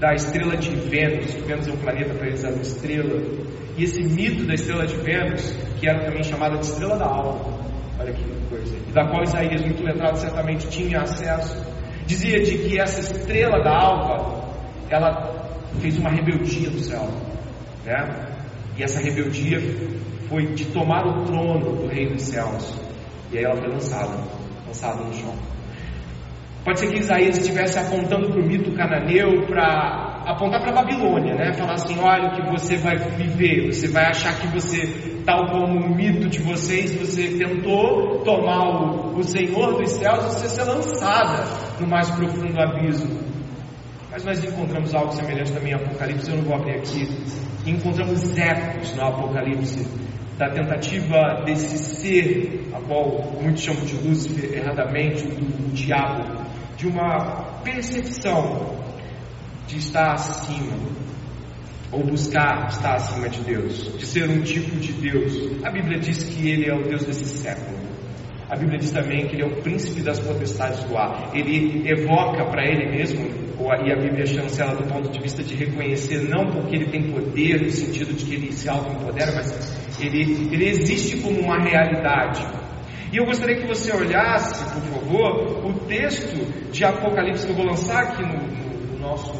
da 0.00 0.14
estrela 0.14 0.56
de 0.56 0.70
Vênus, 0.70 1.34
Vênus 1.46 1.68
é 1.68 1.72
um 1.72 1.76
planeta, 1.76 2.14
para 2.14 2.26
eles 2.26 2.44
era 2.44 2.54
uma 2.54 2.62
estrela, 2.62 3.22
e 3.76 3.84
esse 3.84 4.02
mito 4.02 4.44
da 4.44 4.54
estrela 4.54 4.86
de 4.86 4.96
Vênus, 4.96 5.56
que 5.78 5.88
era 5.88 6.04
também 6.04 6.22
chamada 6.22 6.56
de 6.58 6.66
estrela 6.66 6.96
da 6.96 7.06
alma, 7.06 7.66
olha 7.98 8.10
aqui, 8.10 8.24
coisa, 8.48 8.76
e 8.76 8.92
da 8.92 9.06
qual 9.06 9.22
Isaías, 9.22 9.62
muito 9.62 9.82
letrado, 9.82 10.18
certamente 10.18 10.68
tinha 10.68 11.00
acesso, 11.00 11.64
dizia 12.06 12.40
de 12.42 12.58
que 12.58 12.80
essa 12.80 13.00
estrela 13.00 13.62
da 13.62 13.76
alva, 13.76 14.44
ela 14.88 15.34
fez 15.80 15.98
uma 15.98 16.10
rebeldia 16.10 16.70
no 16.70 16.78
céu, 16.78 17.08
né? 17.84 18.26
E 18.76 18.82
essa 18.82 19.00
rebeldia 19.00 19.60
foi 20.28 20.46
de 20.54 20.66
tomar 20.66 21.06
o 21.06 21.24
trono 21.24 21.76
do 21.76 21.86
rei 21.86 22.08
dos 22.08 22.22
céus, 22.22 22.74
e 23.32 23.38
aí 23.38 23.44
ela 23.44 23.56
foi 23.56 23.68
lançada, 23.68 24.18
lançada 24.66 25.02
no 25.02 25.14
chão. 25.14 25.34
Pode 26.64 26.80
ser 26.80 26.88
que 26.88 26.98
Isaías 26.98 27.38
estivesse 27.38 27.78
apontando 27.78 28.28
para 28.30 28.40
o 28.40 28.44
mito 28.44 28.72
cananeu, 28.72 29.46
para 29.46 30.15
apontar 30.26 30.60
para 30.60 30.70
a 30.70 30.74
Babilônia, 30.82 31.34
né? 31.34 31.52
Falar 31.54 31.74
assim: 31.74 31.98
olha 32.00 32.28
o 32.28 32.34
que 32.34 32.50
você 32.50 32.76
vai 32.76 32.98
viver, 32.98 33.72
você 33.72 33.88
vai 33.88 34.06
achar 34.06 34.38
que 34.38 34.48
você, 34.48 35.22
tal 35.24 35.46
como 35.46 35.86
o 35.86 35.94
mito 35.94 36.28
de 36.28 36.40
vocês, 36.40 36.92
você 36.94 37.38
tentou 37.38 38.18
tomar 38.24 38.68
o, 38.68 39.18
o 39.18 39.22
Senhor 39.22 39.78
dos 39.78 39.90
céus 39.92 40.24
e 40.24 40.28
você 40.28 40.48
ser 40.48 40.64
lançada 40.64 41.44
no 41.80 41.86
mais 41.86 42.10
profundo 42.10 42.60
abismo. 42.60 43.24
Mas 44.10 44.24
nós 44.24 44.42
encontramos 44.42 44.94
algo 44.94 45.12
semelhante 45.12 45.52
também 45.52 45.72
em 45.72 45.76
Apocalipse, 45.76 46.30
eu 46.30 46.36
não 46.38 46.44
vou 46.44 46.56
abrir 46.56 46.76
aqui. 46.76 47.08
Encontramos 47.66 48.36
ecos 48.36 48.94
no 48.96 49.02
Apocalipse 49.04 49.86
da 50.38 50.50
tentativa 50.50 51.42
desse 51.44 51.78
ser, 51.78 52.70
a 52.74 52.80
qual 52.80 53.32
muitos 53.40 53.62
chamam 53.62 53.84
de 53.84 53.94
Lúcifer 53.96 54.58
erradamente, 54.58 55.26
do 55.26 55.72
diabo, 55.72 56.44
de 56.76 56.86
uma 56.86 57.60
percepção 57.64 58.85
de 59.66 59.78
estar 59.78 60.12
acima, 60.12 60.76
ou 61.92 62.04
buscar 62.04 62.66
estar 62.68 62.94
acima 62.94 63.28
de 63.28 63.40
Deus, 63.40 63.96
de 63.96 64.06
ser 64.06 64.28
um 64.28 64.42
tipo 64.42 64.76
de 64.76 64.92
Deus. 64.92 65.64
A 65.64 65.70
Bíblia 65.70 65.98
diz 65.98 66.22
que 66.22 66.48
ele 66.48 66.68
é 66.68 66.74
o 66.74 66.82
Deus 66.82 67.04
desse 67.04 67.26
século. 67.26 67.76
A 68.48 68.54
Bíblia 68.54 68.78
diz 68.78 68.92
também 68.92 69.26
que 69.26 69.34
ele 69.34 69.42
é 69.42 69.46
o 69.46 69.60
príncipe 69.60 70.02
das 70.02 70.20
potestades 70.20 70.84
do 70.84 70.96
ar. 70.96 71.32
Ele 71.34 71.82
evoca 71.88 72.44
para 72.44 72.64
ele 72.64 72.96
mesmo, 72.96 73.28
e 73.84 73.92
a 73.92 73.96
Bíblia 73.96 74.24
chancela 74.24 74.76
do 74.76 74.84
ponto 74.84 75.10
de 75.10 75.20
vista 75.20 75.42
de 75.42 75.54
reconhecer, 75.54 76.28
não 76.28 76.46
porque 76.50 76.76
ele 76.76 76.86
tem 76.86 77.10
poder, 77.10 77.62
no 77.62 77.70
sentido 77.70 78.14
de 78.14 78.24
que 78.24 78.34
ele 78.34 78.52
se 78.52 78.68
auto-empodera, 78.68 79.32
mas 79.34 80.00
ele, 80.00 80.48
ele 80.52 80.68
existe 80.68 81.16
como 81.16 81.40
uma 81.40 81.58
realidade. 81.58 82.46
E 83.12 83.16
eu 83.16 83.24
gostaria 83.24 83.56
que 83.56 83.66
você 83.66 83.92
olhasse, 83.92 84.64
por 84.74 84.82
favor, 84.82 85.66
o 85.66 85.72
texto 85.86 86.70
de 86.70 86.84
Apocalipse 86.84 87.46
que 87.46 87.52
eu 87.52 87.56
vou 87.56 87.66
lançar 87.66 88.02
aqui 88.02 88.22
no, 88.22 88.75
nosso, 89.06 89.32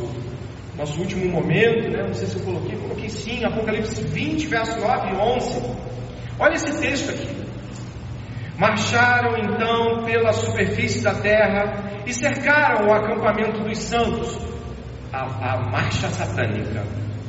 nosso 0.77 1.01
último 1.01 1.27
momento, 1.31 1.91
né? 1.91 2.05
não 2.07 2.15
sei 2.15 2.27
se 2.27 2.37
eu 2.37 2.43
coloquei, 2.43 2.77
coloquei 2.79 3.09
sim, 3.09 3.45
Apocalipse 3.45 4.03
20, 4.03 4.47
verso 4.47 4.79
9 4.79 5.09
e 5.11 5.17
11. 5.17 5.63
Olha 6.39 6.55
esse 6.55 6.81
texto 6.81 7.11
aqui. 7.11 7.47
Marcharam 8.59 9.37
então 9.37 10.05
pela 10.05 10.33
superfície 10.33 11.03
da 11.03 11.15
terra 11.15 12.03
e 12.07 12.13
cercaram 12.13 12.87
o 12.87 12.93
acampamento 12.93 13.63
dos 13.63 13.79
santos, 13.79 14.39
a, 15.13 15.55
a 15.55 15.71
marcha 15.71 16.09
satânica, 16.09 16.85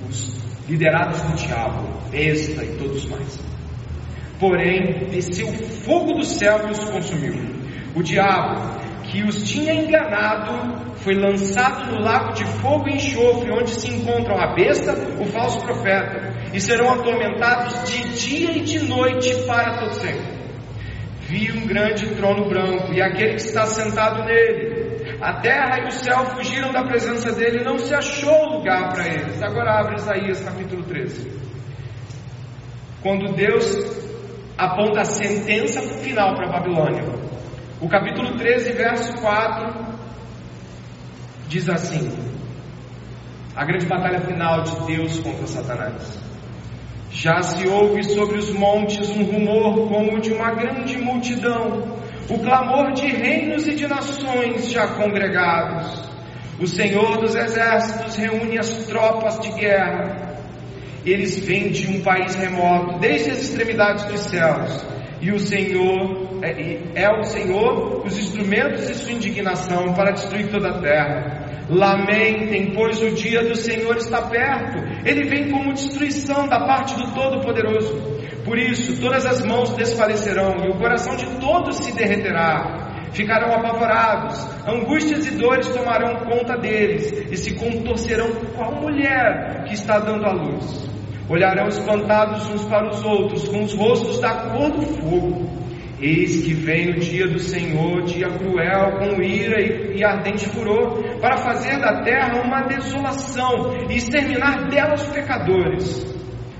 os 0.08 0.38
liderados 0.70 1.22
do 1.22 1.36
diabo, 1.36 1.88
besta 2.10 2.64
e 2.64 2.78
todos 2.78 3.06
mais. 3.06 3.40
Porém, 4.40 5.08
desceu 5.10 5.48
fogo 5.84 6.14
do 6.14 6.24
céu 6.24 6.68
e 6.68 6.72
os 6.72 6.84
consumiu. 6.86 7.34
O 7.96 8.04
diabo, 8.04 8.80
que 9.08 9.24
os 9.24 9.44
tinha 9.50 9.74
enganado, 9.74 10.96
foi 10.98 11.16
lançado 11.16 11.92
no 11.92 12.02
lago 12.02 12.34
de 12.34 12.46
fogo 12.46 12.90
e 12.90 12.96
enxofre, 12.96 13.52
onde 13.52 13.72
se 13.72 13.90
encontram 13.90 14.38
a 14.38 14.54
besta, 14.54 14.94
o 15.20 15.26
falso 15.26 15.62
profeta, 15.62 16.34
e 16.54 16.60
serão 16.60 16.92
atormentados 16.94 17.90
de 17.90 18.10
dia 18.10 18.52
e 18.52 18.62
de 18.62 18.80
noite 18.88 19.34
para 19.46 19.80
todo 19.80 19.94
sempre. 19.94 20.38
Vi 21.22 21.52
um 21.52 21.68
grande 21.68 22.08
trono 22.16 22.48
branco 22.48 22.94
e 22.94 23.02
aquele 23.02 23.36
que 23.36 23.42
está 23.42 23.66
sentado 23.66 24.24
nele. 24.24 24.88
A 25.22 25.34
terra 25.42 25.80
e 25.80 25.88
o 25.88 25.92
céu 25.92 26.26
fugiram 26.28 26.72
da 26.72 26.84
presença 26.84 27.32
dele, 27.34 27.64
não 27.64 27.78
se 27.78 27.94
achou 27.94 28.58
lugar 28.58 28.94
para 28.94 29.08
eles. 29.08 29.42
Agora 29.42 29.80
abre 29.80 29.96
Isaías 29.96 30.40
capítulo 30.42 30.84
13. 30.84 31.32
Quando 33.02 33.34
Deus 33.36 33.66
aponta 34.58 35.02
a 35.02 35.06
sentença 35.06 35.82
final 35.82 36.36
para 36.36 36.48
a 36.48 36.52
Babilônia. 36.60 37.17
O 37.80 37.88
capítulo 37.88 38.38
13, 38.38 38.74
verso 38.74 39.14
4 39.22 39.86
diz 41.48 41.70
assim: 41.70 42.12
A 43.56 43.66
grande 43.66 43.86
batalha 43.86 44.22
final 44.22 44.64
de 44.64 44.88
Deus 44.88 45.20
contra 45.20 45.48
Satanás. 45.48 46.20
Já 47.12 47.42
se 47.42 47.68
ouve 47.68 48.04
sobre 48.04 48.38
os 48.38 48.50
montes 48.52 49.10
um 49.10 49.24
rumor 49.24 49.88
como 49.88 50.20
de 50.20 50.34
uma 50.34 50.52
grande 50.52 50.98
multidão, 50.98 51.98
o 52.30 52.40
clamor 52.40 52.94
de 52.94 53.08
reinos 53.08 53.68
e 53.68 53.76
de 53.76 53.88
nações 53.88 54.72
já 54.72 54.88
congregados. 54.96 56.08
O 56.60 56.68
Senhor 56.68 57.18
dos 57.18 57.36
exércitos 57.36 58.16
reúne 58.16 58.58
as 58.58 58.88
tropas 58.88 59.40
de 59.40 59.52
guerra 59.52 60.28
eles 61.10 61.40
vêm 61.40 61.70
de 61.70 61.88
um 61.88 62.02
país 62.02 62.36
remoto, 62.36 63.00
desde 63.00 63.32
as 63.32 63.42
extremidades 63.44 64.04
dos 64.06 64.20
céus. 64.22 64.86
E 65.20 65.32
o 65.32 65.40
Senhor 65.40 66.40
é, 66.44 67.02
é 67.04 67.10
o 67.10 67.24
Senhor 67.24 68.06
os 68.06 68.18
instrumentos 68.18 68.88
de 68.88 68.94
sua 68.96 69.12
indignação 69.12 69.94
para 69.94 70.12
destruir 70.12 70.50
toda 70.50 70.70
a 70.70 70.80
terra. 70.80 71.66
Lamentem, 71.70 72.72
pois 72.74 73.02
o 73.02 73.12
dia 73.12 73.44
do 73.44 73.56
Senhor 73.56 73.98
está 73.98 74.22
perto. 74.22 74.78
Ele 75.06 75.28
vem 75.28 75.50
como 75.52 75.74
destruição 75.74 76.48
da 76.48 76.60
parte 76.60 76.96
do 76.96 77.14
Todo-Poderoso. 77.14 78.18
Por 78.46 78.58
isso, 78.58 79.02
todas 79.02 79.26
as 79.26 79.44
mãos 79.44 79.76
desfalecerão 79.76 80.56
e 80.64 80.70
o 80.70 80.78
coração 80.78 81.16
de 81.18 81.26
todos 81.40 81.76
se 81.78 81.92
derreterá. 81.94 82.88
Ficarão 83.12 83.54
apavorados, 83.54 84.46
angústias 84.66 85.26
e 85.26 85.32
dores 85.32 85.68
tomarão 85.70 86.26
conta 86.26 86.56
deles 86.58 87.12
e 87.32 87.36
se 87.36 87.56
contorcerão 87.56 88.30
qual 88.56 88.74
mulher 88.76 89.64
que 89.66 89.74
está 89.74 90.00
dando 90.00 90.26
à 90.26 90.32
luz. 90.32 90.97
Olharão 91.30 91.68
espantados 91.68 92.50
uns 92.50 92.64
para 92.66 92.90
os 92.90 93.04
outros, 93.04 93.48
com 93.50 93.64
os 93.64 93.74
rostos 93.74 94.22
da 94.22 94.50
cor 94.50 94.72
do 94.72 94.82
fogo. 94.82 95.58
Eis 96.00 96.46
que 96.46 96.54
vem 96.54 96.92
o 96.92 97.00
dia 97.00 97.28
do 97.28 97.40
Senhor, 97.40 98.04
dia 98.04 98.30
cruel, 98.30 99.00
com 99.00 99.22
ira 99.22 99.60
e, 99.60 99.98
e, 99.98 100.04
ardente 100.06 100.48
furor, 100.48 101.20
para 101.20 101.38
fazer 101.38 101.80
da 101.80 102.02
terra 102.04 102.42
uma 102.46 102.62
desolação 102.62 103.74
e 103.90 103.96
exterminar 103.96 104.70
dela 104.70 104.94
os 104.94 105.04
pecadores. 105.08 106.06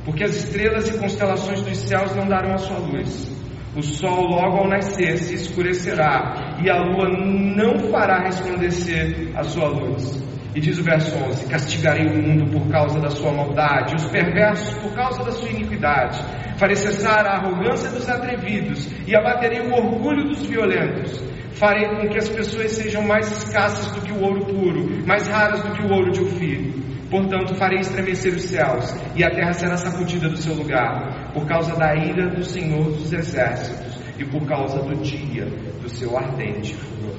Porque 0.04 0.24
as 0.24 0.36
estrelas 0.36 0.90
e 0.90 0.98
constelações 0.98 1.62
dos 1.62 1.78
céus 1.78 2.16
não 2.16 2.28
darão 2.28 2.54
a 2.54 2.58
sua 2.58 2.80
luz. 2.80 3.32
O 3.76 3.84
sol, 3.84 4.24
logo 4.24 4.58
ao 4.58 4.68
nascer, 4.68 5.18
se 5.18 5.36
escurecerá, 5.36 6.58
e 6.64 6.70
a 6.70 6.78
lua 6.78 7.08
não 7.10 7.92
fará 7.92 8.24
resplandecer 8.24 9.32
a 9.36 9.44
sua 9.44 9.68
luz. 9.68 10.20
E 10.56 10.60
diz 10.60 10.78
o 10.80 10.84
verso 10.84 11.16
11: 11.16 11.48
Castigarei 11.48 12.08
o 12.08 12.22
mundo 12.22 12.52
por 12.52 12.68
causa 12.70 13.00
da 13.00 13.10
sua 13.10 13.32
maldade, 13.32 13.96
os 13.96 14.06
perversos 14.06 14.74
por 14.78 14.94
causa 14.94 15.24
da 15.24 15.32
sua 15.32 15.50
iniquidade. 15.50 16.24
Farei 16.58 16.76
cessar 16.76 17.26
a 17.26 17.38
arrogância 17.38 17.90
dos 17.90 18.10
atrevidos 18.10 18.90
e 19.06 19.16
abaterei 19.16 19.60
o 19.60 19.74
orgulho 19.74 20.30
dos 20.30 20.46
violentos. 20.46 21.22
Farei 21.54 21.88
com 21.88 22.08
que 22.08 22.18
as 22.18 22.30
pessoas 22.30 22.72
sejam 22.72 23.02
mais 23.04 23.32
escassas 23.32 23.92
do 23.92 24.02
que 24.02 24.12
o 24.12 24.22
ouro 24.22 24.46
puro, 24.46 25.06
mais 25.06 25.28
raras 25.28 25.62
do 25.64 25.72
que 25.72 25.82
o 25.82 25.92
ouro 25.92 26.12
de 26.12 26.22
Ofir. 26.22 26.88
Portanto, 27.10 27.56
farei 27.56 27.80
estremecer 27.80 28.34
os 28.34 28.44
céus, 28.44 28.94
e 29.16 29.24
a 29.24 29.30
terra 29.30 29.54
será 29.54 29.78
sacudida 29.78 30.28
do 30.28 30.38
seu 30.38 30.54
lugar, 30.54 31.32
por 31.34 31.46
causa 31.48 31.74
da 31.76 31.96
ira 31.96 32.30
do 32.30 32.44
Senhor 32.44 32.84
dos 32.84 33.14
exércitos 33.14 33.98
e 34.20 34.26
por 34.26 34.46
causa 34.46 34.80
do 34.80 34.96
dia 35.02 35.46
do 35.82 35.90
seu 35.90 36.18
ardente 36.18 36.76
furor. 36.76 37.16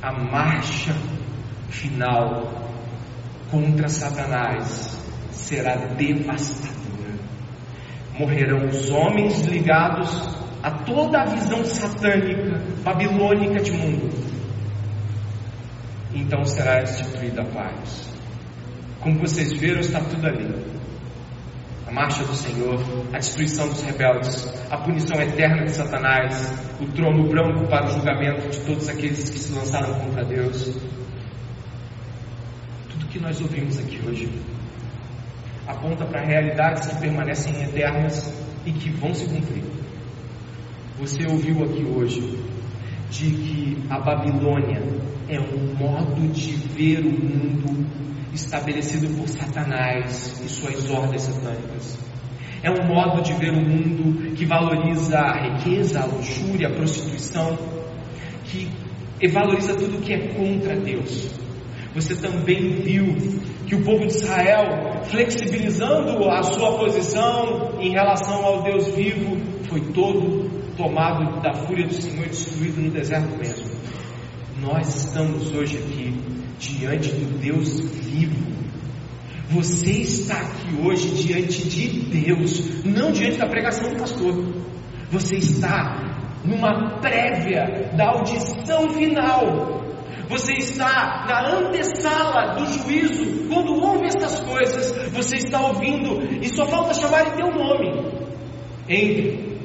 A 0.00 0.12
marcha 0.12 0.94
final 1.70 2.52
contra 3.50 3.88
Satanás 3.88 4.98
será 5.30 5.76
devastadora. 5.76 7.14
Morrerão 8.18 8.66
os 8.68 8.90
homens 8.90 9.44
ligados 9.46 10.28
a 10.62 10.70
toda 10.70 11.22
a 11.22 11.24
visão 11.24 11.64
satânica, 11.64 12.60
babilônica 12.82 13.60
de 13.60 13.72
mundo. 13.72 14.10
Então 16.12 16.44
será 16.44 16.82
instituída 16.82 17.42
a 17.42 17.46
paz. 17.46 18.08
Como 19.00 19.18
vocês 19.20 19.52
viram, 19.52 19.80
está 19.80 20.00
tudo 20.00 20.26
ali. 20.26 20.54
A 21.86 21.92
marcha 21.92 22.22
do 22.24 22.34
Senhor, 22.34 22.78
a 23.12 23.18
destruição 23.18 23.68
dos 23.68 23.82
rebeldes, 23.82 24.46
a 24.70 24.76
punição 24.76 25.20
eterna 25.20 25.64
de 25.64 25.72
Satanás, 25.72 26.52
o 26.80 26.86
trono 26.92 27.28
branco 27.28 27.66
para 27.68 27.86
o 27.86 27.92
julgamento 27.92 28.48
de 28.48 28.60
todos 28.60 28.88
aqueles 28.88 29.28
que 29.28 29.38
se 29.38 29.52
lançaram 29.52 29.98
contra 29.98 30.24
Deus, 30.24 30.76
que 33.10 33.18
nós 33.18 33.40
ouvimos 33.40 33.76
aqui 33.78 34.00
hoje 34.06 34.30
aponta 35.66 36.04
para 36.04 36.20
realidades 36.20 36.86
que 36.86 36.96
permanecem 36.96 37.62
eternas 37.62 38.32
e 38.64 38.72
que 38.72 38.90
vão 38.90 39.12
se 39.14 39.26
cumprir. 39.26 39.64
Você 40.98 41.26
ouviu 41.26 41.64
aqui 41.64 41.84
hoje 41.84 42.38
de 43.10 43.30
que 43.30 43.78
a 43.90 43.98
Babilônia 43.98 44.80
é 45.28 45.40
um 45.40 45.74
modo 45.74 46.32
de 46.32 46.52
ver 46.52 47.00
o 47.00 47.10
mundo 47.10 47.86
estabelecido 48.32 49.08
por 49.16 49.28
Satanás 49.28 50.40
e 50.44 50.48
suas 50.48 50.88
ordens 50.90 51.22
satânicas. 51.22 51.98
É 52.62 52.70
um 52.70 52.86
modo 52.86 53.22
de 53.22 53.32
ver 53.32 53.52
o 53.52 53.60
mundo 53.60 54.34
que 54.34 54.44
valoriza 54.44 55.18
a 55.18 55.56
riqueza, 55.56 56.00
a 56.00 56.06
luxúria, 56.06 56.68
a 56.68 56.72
prostituição, 56.72 57.58
que 58.44 58.70
valoriza 59.28 59.74
tudo 59.74 60.00
que 60.00 60.12
é 60.12 60.28
contra 60.34 60.76
Deus. 60.76 61.40
Você 61.94 62.14
também 62.14 62.82
viu 62.82 63.16
que 63.66 63.74
o 63.74 63.82
povo 63.82 64.06
de 64.06 64.12
Israel, 64.12 65.02
flexibilizando 65.04 66.28
a 66.28 66.42
sua 66.42 66.78
posição 66.78 67.80
em 67.80 67.90
relação 67.90 68.44
ao 68.44 68.62
Deus 68.62 68.88
vivo, 68.88 69.36
foi 69.68 69.80
todo 69.92 70.48
tomado 70.76 71.40
da 71.42 71.52
fúria 71.52 71.86
do 71.86 71.94
Senhor 71.94 72.26
e 72.26 72.28
destruído 72.28 72.80
no 72.80 72.90
deserto 72.90 73.36
mesmo. 73.36 73.66
Nós 74.60 74.94
estamos 74.94 75.52
hoje 75.52 75.78
aqui 75.78 76.14
diante 76.58 77.10
do 77.10 77.38
Deus 77.38 77.80
vivo. 77.80 78.50
Você 79.48 79.90
está 79.90 80.36
aqui 80.36 80.76
hoje 80.80 81.08
diante 81.10 81.68
de 81.68 81.88
Deus, 82.22 82.84
não 82.84 83.10
diante 83.10 83.38
da 83.38 83.48
pregação 83.48 83.90
do 83.90 83.98
pastor. 83.98 84.54
Você 85.10 85.36
está 85.36 86.40
numa 86.44 87.00
prévia 87.00 87.90
da 87.96 88.10
audição 88.10 88.90
final. 88.90 89.89
Você 90.30 90.52
está 90.52 91.26
na 91.26 91.58
antessala 91.58 92.54
do 92.54 92.64
juízo. 92.64 93.48
Quando 93.48 93.74
ouve 93.74 94.06
essas 94.06 94.38
coisas, 94.40 94.92
você 95.12 95.38
está 95.38 95.60
ouvindo 95.60 96.22
e 96.40 96.48
só 96.48 96.68
falta 96.68 96.94
chamar 96.94 97.26
em 97.26 97.36
teu 97.36 97.50
nome. 97.50 97.90
Entre. 98.88 99.58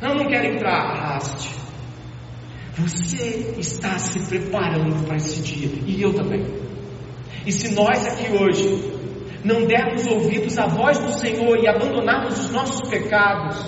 Não, 0.00 0.14
não 0.14 0.26
quero 0.28 0.46
entrar. 0.46 0.80
Arraste. 0.80 1.54
Você 2.78 3.54
está 3.58 3.98
se 3.98 4.18
preparando 4.28 5.04
para 5.04 5.16
esse 5.16 5.42
dia. 5.42 5.78
E 5.86 6.00
eu 6.00 6.14
também. 6.14 6.46
E 7.44 7.52
se 7.52 7.74
nós 7.74 8.06
aqui 8.06 8.32
hoje 8.32 8.98
não 9.44 9.66
dermos 9.66 10.06
ouvidos 10.06 10.56
à 10.56 10.66
voz 10.66 10.98
do 10.98 11.12
Senhor 11.12 11.58
e 11.58 11.68
abandonarmos 11.68 12.46
os 12.46 12.50
nossos 12.50 12.88
pecados, 12.88 13.58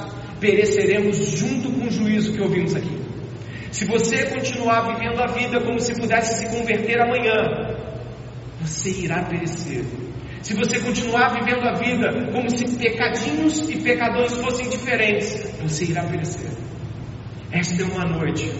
pereceremos 0.40 1.18
junto 1.18 1.70
com 1.70 1.86
o 1.86 1.90
juízo 1.90 2.32
que 2.32 2.40
ouvimos 2.40 2.74
aqui. 2.74 3.09
Se 3.70 3.84
você 3.84 4.26
continuar 4.30 4.92
vivendo 4.92 5.20
a 5.20 5.26
vida 5.26 5.60
como 5.60 5.78
se 5.78 5.94
pudesse 5.94 6.40
se 6.40 6.56
converter 6.56 7.00
amanhã, 7.00 7.76
você 8.60 8.90
irá 8.90 9.22
perecer. 9.22 9.84
Se 10.42 10.54
você 10.54 10.80
continuar 10.80 11.34
vivendo 11.34 11.64
a 11.68 11.74
vida 11.74 12.32
como 12.32 12.50
se 12.50 12.76
pecadinhos 12.76 13.68
e 13.68 13.76
pecadores 13.76 14.32
fossem 14.34 14.68
diferentes, 14.68 15.50
você 15.60 15.84
irá 15.84 16.02
perecer. 16.04 16.50
Esta 17.52 17.82
é 17.82 17.84
uma 17.84 18.04
noite 18.04 18.50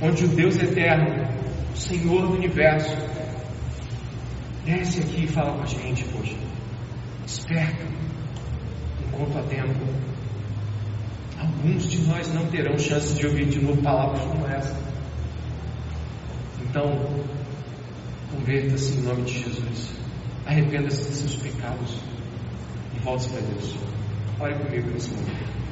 onde 0.00 0.24
o 0.24 0.28
Deus 0.28 0.56
eterno, 0.56 1.28
o 1.72 1.76
Senhor 1.76 2.22
do 2.22 2.34
universo, 2.34 2.96
desce 4.64 5.00
aqui 5.00 5.24
e 5.24 5.28
fala 5.28 5.52
com 5.52 5.62
a 5.62 5.66
gente 5.66 6.04
hoje. 6.16 6.36
Desperta 7.24 7.84
enquanto 9.06 9.38
há 9.38 9.42
tempo 9.42 10.03
alguns 11.44 11.90
de 11.90 11.98
nós 12.06 12.32
não 12.32 12.46
terão 12.46 12.78
chance 12.78 13.14
de 13.14 13.26
ouvir 13.26 13.46
de 13.46 13.60
novo 13.60 13.80
palavras 13.82 14.20
como 14.22 14.46
essa. 14.46 14.74
Então, 16.62 16.84
converta-se 18.32 18.98
em 18.98 19.02
nome 19.02 19.22
de 19.22 19.42
Jesus. 19.42 19.92
Arrependa-se 20.46 21.04
dos 21.04 21.18
seus 21.18 21.36
pecados 21.36 21.98
e 22.96 22.98
volte 23.00 23.28
para 23.28 23.40
Deus. 23.40 23.74
Ore 24.40 24.54
comigo 24.54 24.90
nesse 24.90 25.10
momento. 25.10 25.63